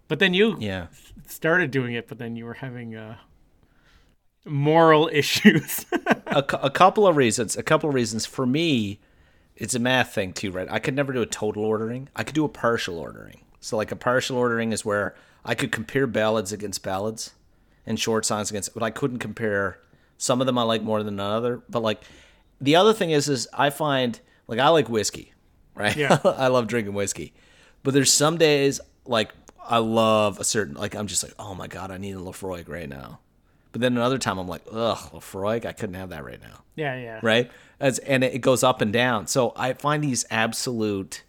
But 0.09 0.19
then 0.19 0.33
you 0.35 0.57
yeah, 0.59 0.87
started 1.27 1.71
doing 1.71 1.93
it, 1.95 2.09
but 2.09 2.19
then 2.19 2.35
you 2.37 2.47
were 2.47 2.55
having 2.55 2.97
uh, 2.97 3.19
moral 4.47 5.09
issues. 5.13 5.87
a, 6.27 6.43
cou- 6.43 6.59
a 6.63 6.71
couple 6.71 7.07
of 7.07 7.17
reasons. 7.17 7.57
A 7.57 7.63
couple 7.63 7.89
of 7.89 7.95
reasons 7.95 8.27
for 8.27 8.47
me, 8.47 9.01
it's 9.57 9.75
a 9.75 9.79
math 9.79 10.15
thing 10.15 10.33
too, 10.33 10.51
right? 10.51 10.69
I 10.71 10.79
could 10.79 10.95
never 10.95 11.13
do 11.13 11.23
a 11.23 11.27
total 11.27 11.65
ordering. 11.65 12.09
I 12.17 12.25
could 12.25 12.35
do 12.35 12.45
a 12.45 12.49
partial 12.49 12.99
ordering. 12.99 13.41
So 13.61 13.77
like 13.77 13.93
a 13.93 13.97
partial 13.97 14.37
ordering 14.37 14.73
is 14.73 14.85
where 14.85 15.15
I 15.45 15.55
could 15.55 15.73
compare 15.73 16.07
ballads 16.07 16.53
against 16.53 16.83
ballads, 16.83 17.33
and 17.87 17.99
short 17.99 18.25
songs 18.25 18.51
against. 18.51 18.75
But 18.75 18.83
I 18.83 18.91
couldn't 18.91 19.19
compare. 19.19 19.79
Some 20.17 20.41
of 20.41 20.47
them 20.47 20.59
I 20.59 20.63
like 20.63 20.83
more 20.83 21.03
than 21.03 21.15
another. 21.15 21.63
But 21.69 21.83
like 21.83 22.03
the 22.61 22.77
other 22.77 22.93
thing 22.93 23.11
is, 23.11 23.29
is 23.29 23.49
I 23.53 23.71
find 23.71 24.19
like 24.47 24.59
I 24.59 24.69
like 24.69 24.89
whiskey, 24.89 25.33
right? 25.75 25.97
Yeah. 25.97 26.19
I 26.25 26.49
love 26.49 26.67
drinking 26.67 26.95
whiskey, 26.95 27.33
but 27.83 27.95
there's 27.95 28.13
some 28.13 28.39
days 28.39 28.81
like 29.07 29.33
I 29.63 29.79
love 29.79 30.41
a 30.41 30.45
certain 30.45 30.75
like 30.75 30.95
I'm 30.95 31.07
just 31.07 31.23
like 31.23 31.35
oh 31.39 31.55
my 31.55 31.67
god 31.67 31.91
I 31.91 31.99
need 31.99 32.17
a 32.17 32.21
Laphroaig 32.21 32.69
right 32.69 32.89
now. 32.89 33.21
But 33.75 33.81
then 33.81 33.97
another 33.97 34.19
time 34.19 34.39
I'm 34.39 34.47
like, 34.47 34.63
ugh, 34.71 35.11
Laphroaig, 35.13 35.67
I 35.67 35.73
couldn't 35.73 35.97
have 35.97 36.11
that 36.11 36.25
right 36.25 36.41
now 36.41 36.63
yeah, 36.77 36.97
yeah. 36.97 37.21
right? 37.23 37.51
As 37.81 37.99
and 37.99 38.23
it 38.25 38.41
goes 38.41 38.63
up 38.63 38.81
and 38.81 38.93
down. 38.93 39.27
So 39.27 39.53
I 39.57 39.73
find 39.73 40.03
these 40.03 40.25
absolute. 40.31 41.23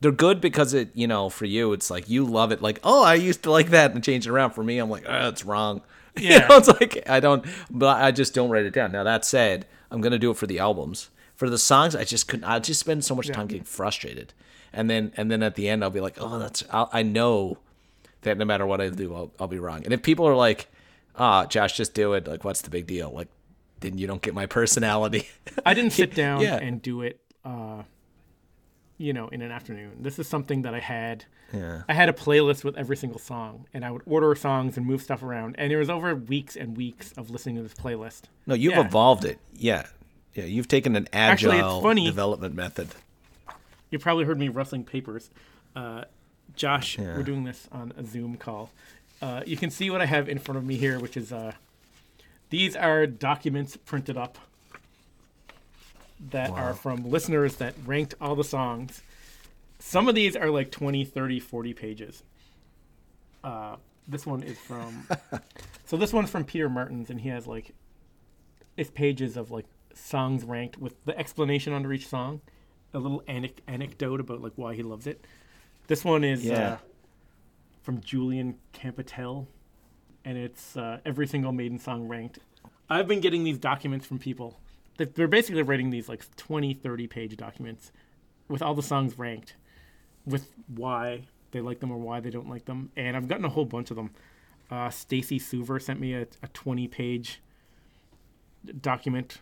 They're 0.00 0.12
good 0.12 0.40
because 0.40 0.74
it, 0.74 0.90
you 0.94 1.06
know, 1.08 1.28
for 1.28 1.44
you, 1.44 1.72
it's 1.72 1.90
like 1.90 2.08
you 2.08 2.24
love 2.24 2.52
it. 2.52 2.62
Like, 2.62 2.78
oh, 2.84 3.02
I 3.02 3.14
used 3.14 3.42
to 3.44 3.50
like 3.50 3.70
that 3.70 3.92
and 3.94 4.04
change 4.04 4.26
it 4.26 4.30
around. 4.30 4.50
For 4.52 4.62
me, 4.62 4.78
I'm 4.78 4.90
like, 4.90 5.04
oh, 5.08 5.28
it's 5.28 5.44
wrong. 5.44 5.80
You 6.16 6.30
Yeah. 6.30 6.48
know, 6.48 6.56
it's 6.56 6.68
like 6.68 7.08
I 7.08 7.20
don't, 7.20 7.44
but 7.70 8.02
I 8.02 8.10
just 8.10 8.34
don't 8.34 8.50
write 8.50 8.64
it 8.64 8.72
down. 8.74 8.90
Now 8.92 9.04
that 9.04 9.24
said, 9.24 9.66
I'm 9.90 10.00
gonna 10.00 10.18
do 10.18 10.30
it 10.32 10.36
for 10.36 10.46
the 10.48 10.58
albums. 10.58 11.10
For 11.36 11.48
the 11.48 11.58
songs, 11.58 11.94
I 11.94 12.02
just 12.04 12.26
couldn't. 12.26 12.44
I 12.44 12.58
just 12.58 12.80
spend 12.80 13.04
so 13.04 13.14
much 13.14 13.28
time 13.28 13.46
getting 13.46 13.62
frustrated, 13.62 14.32
and 14.72 14.90
then 14.90 15.12
and 15.16 15.30
then 15.30 15.42
at 15.44 15.54
the 15.54 15.68
end, 15.68 15.84
I'll 15.84 15.90
be 15.90 16.00
like, 16.00 16.16
oh, 16.20 16.40
that's. 16.40 16.64
I'll, 16.72 16.90
I 16.92 17.02
know 17.04 17.58
that 18.22 18.36
no 18.36 18.44
matter 18.44 18.66
what 18.66 18.80
I 18.80 18.88
do, 18.88 19.14
I'll, 19.14 19.30
I'll 19.38 19.46
be 19.46 19.60
wrong. 19.60 19.84
And 19.84 19.92
if 19.94 20.02
people 20.02 20.26
are 20.26 20.34
like, 20.34 20.66
ah, 21.18 21.46
Josh, 21.46 21.76
just 21.76 21.94
do 21.94 22.12
it. 22.14 22.26
Like, 22.26 22.44
what's 22.44 22.62
the 22.62 22.70
big 22.70 22.86
deal? 22.86 23.10
Like, 23.10 23.28
then 23.80 23.98
you 23.98 24.06
don't 24.06 24.22
get 24.22 24.34
my 24.34 24.46
personality. 24.46 25.28
I 25.66 25.74
didn't 25.74 25.92
sit 25.92 26.14
down 26.14 26.40
Yeah. 26.40 26.56
and 26.56 26.80
do 26.82 27.02
it, 27.02 27.20
uh, 27.44 27.82
you 28.96 29.12
know, 29.12 29.28
in 29.28 29.42
an 29.42 29.52
afternoon. 29.52 29.98
This 30.00 30.18
is 30.18 30.26
something 30.28 30.62
that 30.62 30.74
I 30.74 30.80
had. 30.80 31.24
Yeah. 31.52 31.82
I 31.88 31.94
had 31.94 32.08
a 32.08 32.12
playlist 32.12 32.64
with 32.64 32.76
every 32.76 32.96
single 32.96 33.18
song, 33.20 33.66
and 33.72 33.84
I 33.84 33.90
would 33.90 34.02
order 34.06 34.34
songs 34.34 34.76
and 34.76 34.84
move 34.84 35.00
stuff 35.02 35.22
around. 35.22 35.54
And 35.58 35.72
it 35.72 35.76
was 35.76 35.88
over 35.88 36.14
weeks 36.14 36.56
and 36.56 36.76
weeks 36.76 37.12
of 37.12 37.30
listening 37.30 37.56
to 37.56 37.62
this 37.62 37.74
playlist. 37.74 38.22
No, 38.46 38.54
you've 38.54 38.74
Yeah. 38.74 38.86
evolved 38.86 39.24
it. 39.24 39.38
Yeah. 39.54 39.86
Yeah, 40.34 40.44
you've 40.44 40.68
taken 40.68 40.94
an 40.96 41.08
agile 41.12 41.52
Actually, 41.52 41.58
it's 41.74 41.82
funny. 41.82 42.04
development 42.06 42.54
method. 42.54 42.88
You 43.90 43.98
probably 43.98 44.24
heard 44.24 44.38
me 44.38 44.48
rustling 44.48 44.84
papers. 44.84 45.30
Uh, 45.74 46.04
Josh, 46.54 46.98
we're 46.98 47.22
doing 47.22 47.44
this 47.44 47.68
on 47.72 47.92
a 47.96 48.04
Zoom 48.04 48.36
call. 48.36 48.70
Uh, 49.20 49.42
you 49.46 49.56
can 49.56 49.70
see 49.70 49.90
what 49.90 50.00
I 50.00 50.06
have 50.06 50.28
in 50.28 50.38
front 50.38 50.58
of 50.58 50.64
me 50.64 50.76
here, 50.76 50.98
which 51.00 51.16
is 51.16 51.32
uh, 51.32 51.52
these 52.50 52.76
are 52.76 53.06
documents 53.06 53.76
printed 53.76 54.16
up 54.16 54.38
that 56.30 56.50
are 56.50 56.74
from 56.74 57.08
listeners 57.08 57.56
that 57.56 57.74
ranked 57.86 58.14
all 58.20 58.34
the 58.34 58.44
songs. 58.44 59.02
Some 59.78 60.08
of 60.08 60.14
these 60.14 60.34
are 60.36 60.50
like 60.50 60.70
20, 60.70 61.04
30, 61.04 61.40
40 61.40 61.74
pages. 61.74 62.22
Uh, 63.44 63.76
this 64.08 64.26
one 64.26 64.42
is 64.42 64.58
from. 64.58 65.06
so 65.86 65.96
this 65.96 66.12
one's 66.12 66.30
from 66.30 66.44
Peter 66.44 66.68
Martins, 66.68 67.10
and 67.10 67.20
he 67.20 67.28
has 67.28 67.46
like. 67.46 67.74
It's 68.76 68.90
pages 68.90 69.36
of 69.36 69.50
like 69.50 69.66
songs 69.94 70.44
ranked 70.44 70.78
with 70.78 70.94
the 71.04 71.16
explanation 71.18 71.72
under 71.72 71.92
each 71.92 72.06
song, 72.06 72.40
a 72.94 72.98
little 72.98 73.22
anec- 73.28 73.58
anecdote 73.66 74.20
about 74.20 74.40
like 74.40 74.52
why 74.56 74.74
he 74.74 74.82
loves 74.84 75.06
it. 75.06 75.24
This 75.88 76.04
one 76.04 76.22
is 76.22 76.44
Yeah. 76.44 76.78
From 77.82 78.00
Julian 78.00 78.56
Campbell, 78.72 79.48
and 80.24 80.36
it's 80.38 80.76
uh, 80.76 80.98
every 81.04 81.26
single 81.26 81.52
Maiden 81.52 81.78
song 81.78 82.08
ranked. 82.08 82.38
I've 82.90 83.06
been 83.08 83.20
getting 83.20 83.44
these 83.44 83.58
documents 83.58 84.06
from 84.06 84.18
people. 84.18 84.58
They- 84.96 85.04
They're 85.06 85.28
basically 85.28 85.62
writing 85.62 85.90
these 85.90 86.08
like 86.08 86.24
20, 86.36 86.74
30 86.74 87.06
page 87.06 87.36
documents 87.36 87.92
with 88.48 88.62
all 88.62 88.74
the 88.74 88.82
songs 88.82 89.18
ranked, 89.18 89.54
with 90.26 90.52
why 90.66 91.24
they 91.50 91.60
like 91.60 91.80
them 91.80 91.90
or 91.90 91.98
why 91.98 92.20
they 92.20 92.30
don't 92.30 92.48
like 92.48 92.64
them. 92.66 92.90
And 92.96 93.16
I've 93.16 93.28
gotten 93.28 93.44
a 93.44 93.48
whole 93.50 93.64
bunch 93.64 93.90
of 93.90 93.96
them. 93.96 94.10
Uh, 94.70 94.90
Stacy 94.90 95.38
Suver 95.38 95.80
sent 95.80 95.98
me 96.00 96.14
a, 96.14 96.22
a 96.42 96.48
20 96.52 96.88
page 96.88 97.40
document. 98.80 99.38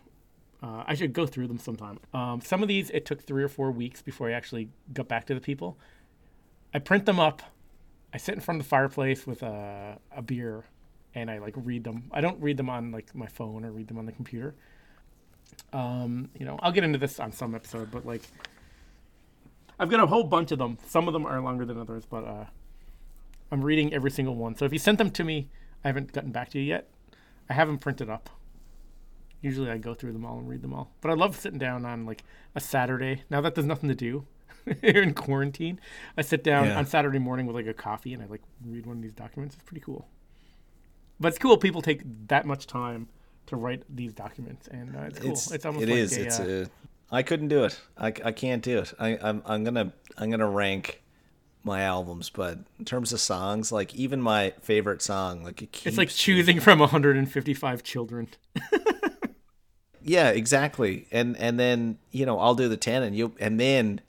Uh, 0.63 0.85
I 0.87 0.95
should 0.95 1.13
go 1.13 1.27
through 1.27 1.49
them 1.49 1.59
sometime. 1.59 1.99
Um, 2.15 2.41
some 2.41 2.63
of 2.63 2.69
these, 2.69 2.91
it 2.91 3.05
took 3.05 3.23
three 3.23 3.43
or 3.43 3.49
four 3.49 3.71
weeks 3.71 4.03
before 4.03 4.29
I 4.29 4.33
actually 4.33 4.69
got 4.93 5.09
back 5.09 5.27
to 5.27 5.35
the 5.35 5.41
people. 5.41 5.77
I 6.73 6.79
print 6.79 7.07
them 7.07 7.19
up. 7.21 7.43
I 8.13 8.19
sit 8.19 8.35
in 8.35 8.41
front 8.41 8.61
of 8.61 8.67
the 8.67 8.69
fireplace 8.69 9.27
with 9.27 9.43
a, 9.43 9.99
a 10.15 10.23
beer 10.23 10.65
and 11.15 11.31
I 11.31 11.39
like 11.39 11.55
read 11.57 11.85
them. 11.85 12.11
I 12.13 12.21
don't 12.21 12.41
read 12.41 12.57
them 12.57 12.71
on 12.71 12.93
like 12.93 13.15
my 13.15 13.27
phone 13.27 13.65
or 13.65 13.73
read 13.73 13.89
them 13.89 13.99
on 13.99 14.07
the 14.07 14.13
computer. 14.13 14.55
Um, 15.73 16.31
you 16.39 16.45
know, 16.45 16.59
I'll 16.63 16.73
get 16.73 16.85
into 16.85 16.99
this 16.99 17.19
on 17.19 17.33
some 17.33 17.55
episode, 17.55 17.91
but 17.91 18.07
like 18.07 18.23
I've 19.79 19.91
got 19.91 20.01
a 20.01 20.07
whole 20.07 20.25
bunch 20.25 20.53
of 20.53 20.59
them. 20.59 20.79
Some 20.87 21.09
of 21.09 21.13
them 21.13 21.27
are 21.27 21.41
longer 21.41 21.65
than 21.65 21.79
others, 21.79 22.05
but 22.09 22.25
uh, 22.25 22.45
I'm 23.51 23.63
reading 23.63 23.93
every 23.93 24.11
single 24.11 24.35
one. 24.35 24.57
So 24.57 24.65
if 24.65 24.73
you 24.73 24.79
sent 24.79 24.99
them 24.99 25.11
to 25.13 25.25
me, 25.25 25.49
I 25.85 25.89
haven't 25.89 26.13
gotten 26.13 26.33
back 26.33 26.51
to 26.51 26.59
you 26.59 26.65
yet. 26.65 26.89
I 27.49 27.55
have 27.55 27.69
them 27.69 27.79
printed 27.79 28.11
up. 28.11 28.31
Usually 29.41 29.71
I 29.71 29.79
go 29.79 29.95
through 29.95 30.13
them 30.13 30.25
all 30.25 30.39
and 30.39 30.49
read 30.49 30.63
them 30.63 30.73
all. 30.73 30.91
But 31.01 31.11
I 31.11 31.15
love 31.15 31.37
sitting 31.37 31.59
down 31.59 31.85
on 31.85 32.07
like 32.07 32.25
a 32.55 32.61
Saturday. 32.61 33.23
Now 33.31 33.41
that 33.43 33.55
there's 33.55 33.67
nothing 33.67 33.89
to 33.89 33.95
do 33.95 34.27
here 34.81 35.03
in 35.03 35.15
quarantine, 35.15 35.81
I 36.17 36.23
sit 36.23 36.43
down 36.45 36.67
Yeah. 36.67 36.79
on 36.79 36.87
Saturday 36.87 37.19
morning 37.19 37.47
with 37.47 37.57
like 37.57 37.67
a 37.67 37.75
coffee 37.75 38.15
and 38.15 38.23
I 38.23 38.27
like 38.27 38.43
read 38.65 38.87
one 38.87 38.97
of 38.97 39.03
these 39.03 39.13
documents. 39.15 39.55
It's 39.55 39.65
pretty 39.65 39.81
cool. 39.81 40.09
But 41.21 41.29
it's 41.29 41.39
cool 41.39 41.57
people 41.57 41.83
take 41.83 42.03
that 42.29 42.45
much 42.47 42.67
time 42.67 43.09
to 43.47 43.57
write 43.57 43.83
these 43.95 44.13
documents 44.13 44.69
and 44.69 44.97
uh, 44.97 45.01
it's 45.03 45.19
cool. 45.19 45.31
It's, 45.31 45.65
almost 45.65 45.85
it 45.85 45.89
like 45.89 45.99
is. 45.99 46.17
a, 46.17 46.23
It's 46.25 46.41
uh, 46.41 46.67
a. 47.11 47.15
I 47.15 47.23
couldn't 47.23 47.49
do 47.49 47.65
it. 47.65 47.81
I, 47.97 48.09
I 48.09 48.33
can't 48.33 48.63
do 48.63 48.79
it. 48.79 48.93
I, 48.99 49.17
I'm 49.23 49.41
I'm 49.47 49.63
gonna 49.63 49.93
I'm 50.19 50.31
gonna 50.31 50.49
rank 50.49 51.03
my 51.63 51.83
albums, 51.83 52.31
but 52.31 52.59
in 52.79 52.85
terms 52.85 53.13
of 53.13 53.21
songs, 53.21 53.71
like 53.71 53.95
even 53.95 54.21
my 54.21 54.53
favorite 54.61 55.01
song, 55.03 55.45
like 55.45 55.63
it 55.63 55.71
keeps 55.71 55.87
it's 55.87 55.99
like 55.99 56.09
choosing 56.09 56.59
from 56.59 56.81
155 56.81 57.83
children. 57.85 58.29
Yeah, 60.07 60.29
exactly. 60.31 61.09
And 61.11 61.37
and 61.37 61.59
then 61.59 61.99
you 62.13 62.27
know 62.27 62.39
I'll 62.39 62.55
do 62.55 62.69
the 62.69 62.77
ten, 62.77 63.03
and 63.03 63.17
you 63.17 63.33
and 63.41 63.59
then 63.59 64.01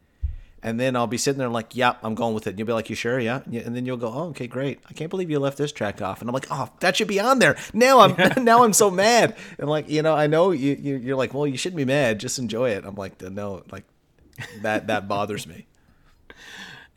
And 0.63 0.79
then 0.79 0.95
I'll 0.95 1.07
be 1.07 1.17
sitting 1.19 1.37
there 1.37 1.49
like, 1.49 1.75
"Yep, 1.75 1.99
I'm 2.01 2.15
going 2.15 2.33
with 2.33 2.47
it." 2.47 2.51
And 2.51 2.59
you'll 2.59 2.65
be 2.65 2.73
like, 2.73 2.89
"You 2.89 2.95
sure? 2.95 3.19
Yeah." 3.19 3.41
Yeah, 3.49 3.61
And 3.61 3.75
then 3.75 3.85
you'll 3.85 3.97
go, 3.97 4.07
"Oh, 4.11 4.29
okay, 4.29 4.47
great. 4.47 4.79
I 4.89 4.93
can't 4.93 5.09
believe 5.09 5.29
you 5.29 5.39
left 5.39 5.57
this 5.57 5.71
track 5.71 6.01
off." 6.01 6.19
And 6.19 6.29
I'm 6.29 6.33
like, 6.33 6.47
"Oh, 6.49 6.69
that 6.79 6.95
should 6.95 7.07
be 7.07 7.19
on 7.19 7.39
there." 7.39 7.55
Now 7.73 7.99
I'm 7.99 8.15
now 8.43 8.63
I'm 8.63 8.73
so 8.73 8.89
mad. 9.05 9.35
And 9.59 9.69
like, 9.69 9.87
you 9.89 10.01
know, 10.01 10.15
I 10.15 10.27
know 10.27 10.51
you, 10.51 10.75
you 10.79 10.95
you're 10.97 11.15
like, 11.15 11.33
"Well, 11.33 11.45
you 11.45 11.57
shouldn't 11.57 11.77
be 11.77 11.85
mad. 11.85 12.19
Just 12.19 12.39
enjoy 12.39 12.71
it." 12.71 12.85
I'm 12.85 12.95
like, 12.95 13.21
"No, 13.21 13.63
like 13.71 13.85
that 14.61 14.87
that 14.87 15.07
bothers 15.07 15.45
me." 15.47 15.67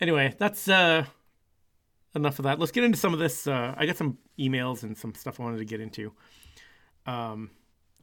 Anyway, 0.00 0.34
that's 0.38 0.66
uh, 0.66 1.04
enough 2.14 2.38
of 2.38 2.44
that. 2.44 2.58
Let's 2.58 2.72
get 2.72 2.84
into 2.84 2.96
some 2.96 3.12
of 3.12 3.18
this. 3.18 3.46
Uh, 3.46 3.74
I 3.76 3.84
got 3.84 3.98
some 3.98 4.16
emails 4.38 4.82
and 4.82 4.96
some 4.96 5.14
stuff 5.14 5.38
I 5.38 5.42
wanted 5.42 5.58
to 5.58 5.66
get 5.66 5.78
into. 5.78 6.12
Um, 7.04 7.50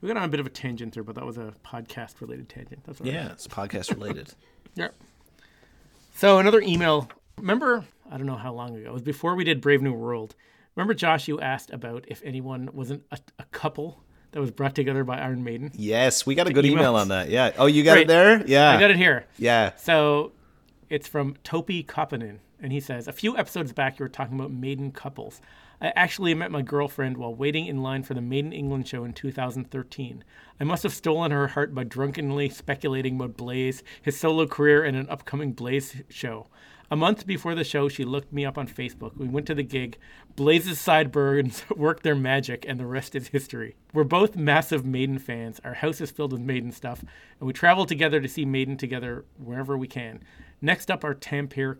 we 0.00 0.06
got 0.06 0.16
on 0.16 0.22
a 0.22 0.28
bit 0.28 0.38
of 0.38 0.46
a 0.46 0.50
tangent 0.50 0.94
there, 0.94 1.02
but 1.02 1.16
that 1.16 1.26
was 1.26 1.38
a 1.38 1.54
podcast 1.64 2.20
related 2.20 2.48
tangent. 2.48 2.84
That's 2.84 3.00
right. 3.00 3.12
Yeah, 3.12 3.32
it's 3.32 3.48
podcast 3.48 3.90
related. 3.90 4.32
Yep. 4.76 4.94
So 6.18 6.38
another 6.40 6.60
email. 6.60 7.08
Remember, 7.36 7.84
I 8.10 8.16
don't 8.16 8.26
know 8.26 8.34
how 8.34 8.52
long 8.52 8.74
ago. 8.76 8.90
It 8.90 8.92
was 8.92 9.02
before 9.02 9.36
we 9.36 9.44
did 9.44 9.60
Brave 9.60 9.82
New 9.82 9.92
World. 9.92 10.34
Remember, 10.74 10.92
Josh, 10.92 11.28
you 11.28 11.40
asked 11.40 11.70
about 11.72 12.06
if 12.08 12.20
anyone 12.24 12.70
wasn't 12.72 13.04
a, 13.12 13.18
a 13.38 13.44
couple 13.52 14.02
that 14.32 14.40
was 14.40 14.50
brought 14.50 14.74
together 14.74 15.04
by 15.04 15.18
Iron 15.20 15.44
Maiden. 15.44 15.70
yes, 15.74 16.26
we 16.26 16.34
got 16.34 16.48
a 16.48 16.52
good 16.52 16.64
emails. 16.64 16.70
email 16.72 16.96
on 16.96 17.08
that. 17.08 17.30
Yeah. 17.30 17.52
Oh, 17.56 17.66
you 17.66 17.84
got 17.84 17.92
Right. 17.92 18.02
it 18.02 18.08
there? 18.08 18.44
Yeah. 18.48 18.70
I 18.70 18.80
got 18.80 18.90
it 18.90 18.96
here. 18.96 19.26
Yeah. 19.38 19.74
So 19.76 20.32
it's 20.90 21.06
from 21.06 21.36
Topi 21.44 21.84
Koppinen, 21.84 22.38
and 22.60 22.72
he 22.72 22.80
says, 22.80 23.06
A 23.06 23.12
few 23.12 23.36
episodes 23.36 23.72
back, 23.72 24.00
you 24.00 24.04
were 24.04 24.08
talking 24.08 24.34
about 24.36 24.50
maiden 24.50 24.90
couples. 24.90 25.40
I 25.80 25.92
actually 25.94 26.34
met 26.34 26.50
my 26.50 26.62
girlfriend 26.62 27.16
while 27.16 27.34
waiting 27.34 27.66
in 27.66 27.82
line 27.82 28.02
for 28.02 28.14
the 28.14 28.20
Maiden 28.20 28.52
England 28.52 28.88
show 28.88 29.04
in 29.04 29.12
2013. 29.12 30.24
I 30.58 30.64
must 30.64 30.82
have 30.82 30.92
stolen 30.92 31.30
her 31.30 31.48
heart 31.48 31.72
by 31.72 31.84
drunkenly 31.84 32.48
speculating 32.48 33.14
about 33.14 33.36
Blaze, 33.36 33.84
his 34.02 34.18
solo 34.18 34.46
career, 34.48 34.82
and 34.82 34.96
an 34.96 35.08
upcoming 35.08 35.52
Blaze 35.52 36.02
show. 36.08 36.48
A 36.90 36.96
month 36.96 37.26
before 37.26 37.54
the 37.54 37.64
show, 37.64 37.88
she 37.88 38.04
looked 38.04 38.32
me 38.32 38.44
up 38.44 38.58
on 38.58 38.66
Facebook. 38.66 39.16
We 39.16 39.28
went 39.28 39.46
to 39.48 39.54
the 39.54 39.62
gig. 39.62 39.98
Blaze's 40.34 40.80
sideburns 40.80 41.62
worked 41.76 42.02
their 42.02 42.16
magic, 42.16 42.64
and 42.66 42.80
the 42.80 42.86
rest 42.86 43.14
is 43.14 43.28
history. 43.28 43.76
We're 43.92 44.04
both 44.04 44.36
massive 44.36 44.84
Maiden 44.84 45.18
fans. 45.18 45.60
Our 45.62 45.74
house 45.74 46.00
is 46.00 46.10
filled 46.10 46.32
with 46.32 46.40
Maiden 46.40 46.72
stuff, 46.72 47.04
and 47.38 47.46
we 47.46 47.52
travel 47.52 47.86
together 47.86 48.20
to 48.20 48.28
see 48.28 48.44
Maiden 48.44 48.76
together 48.76 49.26
wherever 49.36 49.76
we 49.76 49.86
can. 49.86 50.24
Next 50.60 50.90
up 50.90 51.04
are 51.04 51.14
Tampere, 51.14 51.78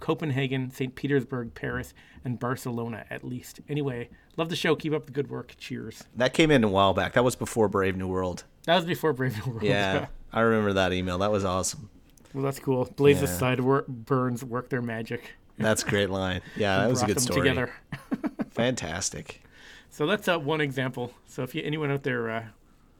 Copenhagen, 0.00 0.70
St. 0.70 0.94
Petersburg, 0.94 1.54
Paris, 1.54 1.94
and 2.24 2.38
Barcelona, 2.38 3.04
at 3.10 3.24
least. 3.24 3.60
Anyway, 3.68 4.08
love 4.36 4.48
the 4.48 4.56
show. 4.56 4.74
Keep 4.76 4.92
up 4.94 5.06
the 5.06 5.12
good 5.12 5.28
work. 5.30 5.54
Cheers. 5.58 6.04
That 6.16 6.32
came 6.34 6.50
in 6.50 6.62
a 6.64 6.68
while 6.68 6.94
back. 6.94 7.14
That 7.14 7.24
was 7.24 7.36
before 7.36 7.68
Brave 7.68 7.96
New 7.96 8.08
World. 8.08 8.44
That 8.64 8.76
was 8.76 8.84
before 8.84 9.12
Brave 9.12 9.36
New 9.44 9.52
World. 9.52 9.62
Yeah. 9.64 10.06
I 10.32 10.40
remember 10.40 10.72
that 10.74 10.92
email. 10.92 11.18
That 11.18 11.30
was 11.32 11.44
awesome. 11.44 11.88
well, 12.34 12.44
that's 12.44 12.58
cool. 12.58 12.84
Blaze's 12.96 13.30
Yeah. 13.30 13.36
side 13.38 13.60
wor- 13.60 13.84
burns 13.88 14.44
work 14.44 14.68
their 14.68 14.82
magic. 14.82 15.32
That's 15.56 15.82
a 15.82 15.86
great 15.88 16.10
line. 16.10 16.40
Yeah, 16.56 16.78
that 16.78 16.90
was 16.90 17.02
a 17.02 17.06
good 17.06 17.16
them 17.16 17.22
story. 17.22 17.48
together. 17.48 17.72
Fantastic. 18.50 19.42
So 19.90 20.06
that's 20.06 20.28
uh, 20.28 20.38
one 20.38 20.60
example. 20.60 21.12
So 21.26 21.42
if 21.42 21.54
you 21.54 21.62
anyone 21.64 21.90
out 21.90 22.02
there, 22.04 22.30
uh, 22.30 22.44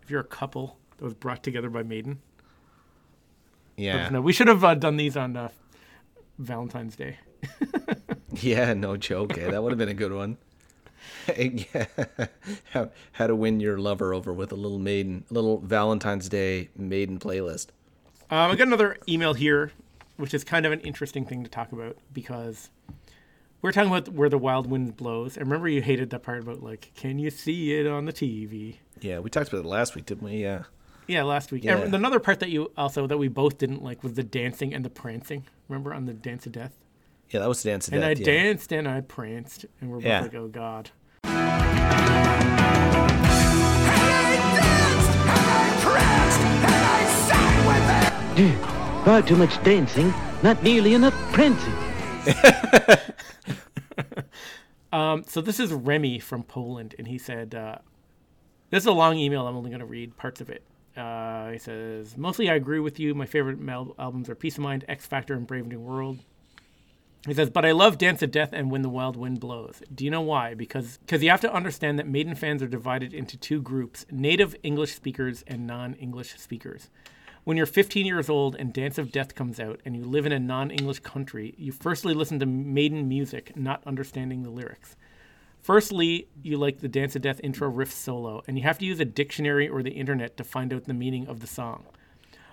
if 0.03 0.11
you're 0.11 0.21
a 0.21 0.25
couple 0.25 0.79
that 0.97 1.05
was 1.05 1.15
brought 1.15 1.43
together 1.43 1.69
by 1.71 1.83
Maiden, 1.83 2.19
Yeah. 3.77 4.09
no, 4.09 4.21
we 4.21 4.33
should 4.33 4.49
have 4.49 4.65
uh, 4.65 4.75
done 4.75 4.97
these 4.97 5.17
on 5.17 5.37
uh, 5.37 5.51
Valentine's 6.38 6.96
Day. 6.96 7.18
Yeah, 8.42 8.74
no 8.74 8.96
joke. 8.96 9.37
Eh? 9.38 9.51
That 9.51 9.62
would 9.62 9.72
have 9.72 9.79
been 9.79 9.88
a 9.88 9.94
good 9.94 10.12
one. 10.12 10.37
yeah. 11.37 11.87
how, 12.72 12.90
how 13.12 13.27
to 13.27 13.35
win 13.35 13.61
your 13.61 13.79
lover 13.79 14.14
over 14.14 14.33
with 14.33 14.53
a 14.53 14.55
little 14.55 14.79
maiden, 14.79 15.24
little 15.31 15.59
Valentine's 15.59 16.29
Day 16.29 16.68
maiden 16.77 17.18
playlist. 17.18 17.68
Um, 18.31 18.51
I 18.51 18.57
got 18.57 18.66
another 18.66 18.98
email 19.09 19.35
here, 19.35 19.72
which 20.16 20.35
is 20.35 20.44
kind 20.44 20.66
of 20.66 20.72
an 20.72 20.81
interesting 20.81 21.24
thing 21.24 21.42
to 21.44 21.51
talk 21.51 21.72
about 21.72 21.96
because 22.12 22.70
we're 23.62 23.72
talking 23.72 23.90
about 23.90 24.09
where 24.11 24.29
the 24.29 24.38
wild 24.38 24.70
wind 24.70 24.96
blows. 24.96 25.38
I 25.38 25.40
remember 25.40 25.68
you 25.68 25.81
hated 25.81 26.11
that 26.11 26.22
part 26.22 26.40
about 26.40 26.62
like, 26.62 26.92
can 26.94 27.18
you 27.18 27.31
see 27.31 27.79
it 27.79 27.87
on 27.87 28.05
the 28.05 28.12
TV? 28.12 28.77
Yeah, 29.01 29.20
we 29.20 29.31
talked 29.31 29.48
about 29.48 29.64
it 29.64 29.68
last 29.68 29.94
week, 29.94 30.07
didn't 30.07 30.24
we? 30.24 30.42
Yeah. 30.42 30.64
Yeah, 31.09 31.23
last 31.23 31.51
week. 31.51 31.64
Yeah. 31.64 31.79
And 31.79 31.94
another 31.94 32.21
part 32.21 32.38
that 32.40 32.51
you 32.51 32.71
also 32.77 33.07
that 33.07 33.16
we 33.16 33.29
both 33.29 33.57
didn't 33.59 33.83
like 33.83 34.05
was 34.05 34.12
the 34.12 34.23
dancing 34.23 34.75
and 34.75 34.85
the 34.85 34.90
prancing. 34.90 35.47
Remember 35.68 35.94
on 35.94 36.05
the 36.05 36.12
Dance 36.12 36.47
of 36.47 36.53
Death? 36.53 36.79
Yeah, 37.31 37.40
that 37.40 37.49
was 37.49 37.62
the 37.62 37.71
dance 37.71 37.88
of 37.88 37.94
death. 37.94 38.03
And 38.03 38.05
I 38.05 38.11
yeah. 38.21 38.25
danced 38.25 38.73
and 38.73 38.87
I 38.87 39.01
pranced, 39.01 39.64
and 39.81 39.90
we're 39.90 39.97
both 39.97 40.07
Yeah. 40.07 40.21
like, 40.21 40.35
oh 40.35 40.49
god. 40.49 40.90
Far 49.05 49.23
too 49.23 49.37
much 49.37 49.62
dancing, 49.64 50.12
not 50.42 50.62
nearly 50.62 50.92
enough 50.94 51.14
prancing. 51.33 51.75
Um, 54.90 55.25
so 55.27 55.42
this 55.42 55.61
is 55.61 55.71
Remy 55.71 56.18
from 56.18 56.42
Poland, 56.42 56.94
and 56.99 57.07
he 57.09 57.18
said, 57.18 57.55
uh, 57.55 57.77
"This 58.71 58.85
is 58.85 58.87
a 58.87 58.92
long 58.92 59.18
email. 59.18 59.47
I'm 59.47 59.55
only 59.55 59.68
going 59.68 59.81
to 59.81 59.87
read 59.87 60.16
parts 60.16 60.40
of 60.40 60.49
it." 60.49 60.62
Uh, 60.99 61.53
he 61.53 61.59
says, 61.59 62.17
"Mostly, 62.17 62.51
I 62.51 62.55
agree 62.55 62.81
with 62.81 62.99
you. 62.99 63.15
My 63.15 63.27
favorite 63.27 63.61
mal- 63.61 63.95
albums 63.99 64.29
are 64.29 64.35
Piece 64.35 64.57
of 64.57 64.65
Mind, 64.65 64.85
X 64.89 65.07
Factor, 65.07 65.35
and 65.35 65.47
Brave 65.47 65.67
New 65.67 65.81
World." 65.81 66.19
He 67.27 67.35
says, 67.35 67.51
"But 67.51 67.65
I 67.65 67.73
love 67.73 67.99
Dance 67.99 68.23
of 68.23 68.31
Death 68.31 68.51
and 68.53 68.71
When 68.71 68.83
the 68.83 68.89
Wild 68.89 69.17
Wind 69.17 69.39
Blows. 69.39 69.83
Do 69.95 70.05
you 70.05 70.11
know 70.11 70.21
why? 70.21 70.55
Because 70.55 70.99
because 70.99 71.23
you 71.23 71.31
have 71.31 71.41
to 71.43 71.55
understand 71.55 71.99
that 71.99 72.09
Maiden 72.09 72.35
fans 72.35 72.63
are 72.63 72.69
divided 72.69 73.15
into 73.15 73.37
two 73.37 73.63
groups: 73.63 74.07
native 74.11 74.57
English 74.63 74.95
speakers 74.95 75.45
and 75.47 75.67
non-English 75.67 76.35
speakers." 76.37 76.91
When 77.45 77.57
you're 77.57 77.65
15 77.65 78.05
years 78.05 78.29
old 78.29 78.57
and 78.57 78.75
Dance 78.75 78.99
of 78.99 79.11
Death 79.11 79.35
comes 79.35 79.59
out 79.59 79.81
and 79.85 79.97
you 79.97 80.05
live 80.05 80.27
in 80.27 80.33
a 80.33 80.39
non 80.39 80.71
English 80.71 80.99
country, 80.99 81.55
you 81.57 81.73
firstly 81.73 82.13
listen 82.13 82.39
to 82.41 82.47
maiden 82.47 83.09
music, 83.09 83.57
not 83.57 83.83
understanding 83.87 84.43
the 84.43 84.51
lyrics. 84.51 84.97
Firstly, 85.68 86.28
you 86.42 86.57
like 86.57 86.78
the 86.78 86.88
Dance 86.88 87.14
of 87.14 87.20
Death 87.20 87.42
intro 87.44 87.68
riff 87.68 87.92
solo, 87.92 88.42
and 88.48 88.57
you 88.57 88.64
have 88.64 88.78
to 88.78 88.87
use 88.87 89.00
a 89.00 89.04
dictionary 89.04 89.68
or 89.68 89.83
the 89.83 89.90
internet 89.90 90.35
to 90.38 90.42
find 90.42 90.72
out 90.72 90.85
the 90.85 90.94
meaning 90.94 91.28
of 91.28 91.40
the 91.40 91.46
song. 91.46 91.85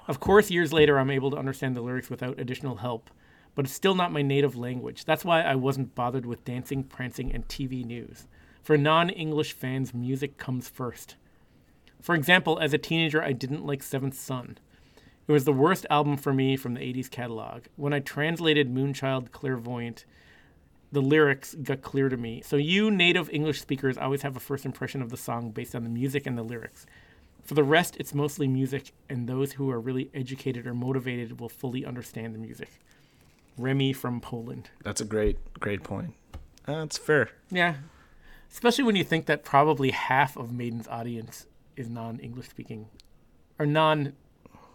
Of 0.05 0.19
course, 0.19 0.51
years 0.51 0.73
later, 0.73 0.99
I'm 0.99 1.09
able 1.09 1.31
to 1.31 1.37
understand 1.37 1.77
the 1.77 1.81
lyrics 1.81 2.09
without 2.09 2.37
additional 2.37 2.75
help, 2.75 3.09
but 3.55 3.63
it's 3.63 3.73
still 3.73 3.95
not 3.95 4.11
my 4.11 4.21
native 4.21 4.57
language. 4.57 5.05
That's 5.05 5.23
why 5.23 5.43
I 5.43 5.55
wasn't 5.55 5.95
bothered 5.95 6.25
with 6.25 6.43
dancing, 6.43 6.83
prancing, 6.83 7.31
and 7.31 7.47
TV 7.47 7.85
news. 7.85 8.27
For 8.61 8.77
non 8.77 9.09
English 9.09 9.53
fans, 9.53 9.93
music 9.93 10.37
comes 10.37 10.67
first. 10.67 11.15
For 12.01 12.15
example, 12.15 12.59
as 12.59 12.73
a 12.73 12.77
teenager, 12.77 13.23
I 13.23 13.31
didn't 13.31 13.65
like 13.65 13.81
Seventh 13.81 14.19
Son. 14.19 14.57
It 15.25 15.31
was 15.31 15.45
the 15.45 15.53
worst 15.53 15.85
album 15.89 16.17
for 16.17 16.33
me 16.33 16.57
from 16.57 16.73
the 16.73 16.81
80s 16.81 17.09
catalog. 17.09 17.67
When 17.77 17.93
I 17.93 17.99
translated 17.99 18.75
Moonchild 18.75 19.31
Clairvoyant, 19.31 20.03
the 20.95 21.01
lyrics 21.01 21.53
got 21.55 21.81
clear 21.81 22.07
to 22.07 22.17
me. 22.17 22.41
So, 22.41 22.55
you 22.55 22.89
native 22.89 23.29
English 23.29 23.61
speakers 23.61 23.97
always 23.97 24.21
have 24.21 24.35
a 24.35 24.39
first 24.39 24.65
impression 24.65 25.01
of 25.01 25.09
the 25.09 25.17
song 25.17 25.51
based 25.51 25.75
on 25.75 25.83
the 25.83 25.89
music 25.89 26.25
and 26.25 26.37
the 26.37 26.43
lyrics. 26.43 26.85
For 27.43 27.53
the 27.53 27.63
rest, 27.63 27.97
it's 27.99 28.13
mostly 28.13 28.47
music, 28.47 28.93
and 29.09 29.27
those 29.27 29.51
who 29.53 29.69
are 29.69 29.79
really 29.79 30.09
educated 30.13 30.65
or 30.65 30.73
motivated 30.73 31.39
will 31.39 31.49
fully 31.49 31.85
understand 31.85 32.33
the 32.33 32.39
music. 32.39 32.69
Remy 33.57 33.91
from 33.91 34.21
Poland. 34.21 34.69
That's 34.83 35.01
a 35.01 35.05
great, 35.05 35.37
great 35.59 35.83
point. 35.83 36.13
Uh, 36.67 36.79
That's 36.79 36.97
fair. 36.97 37.29
Yeah. 37.51 37.75
Especially 38.49 38.85
when 38.85 38.95
you 38.95 39.03
think 39.03 39.25
that 39.25 39.43
probably 39.43 39.91
half 39.91 40.37
of 40.37 40.51
Maiden's 40.51 40.87
audience 40.87 41.45
is 41.75 41.89
non 41.89 42.19
English 42.19 42.47
speaking, 42.47 42.87
or 43.59 43.65
non, 43.65 44.13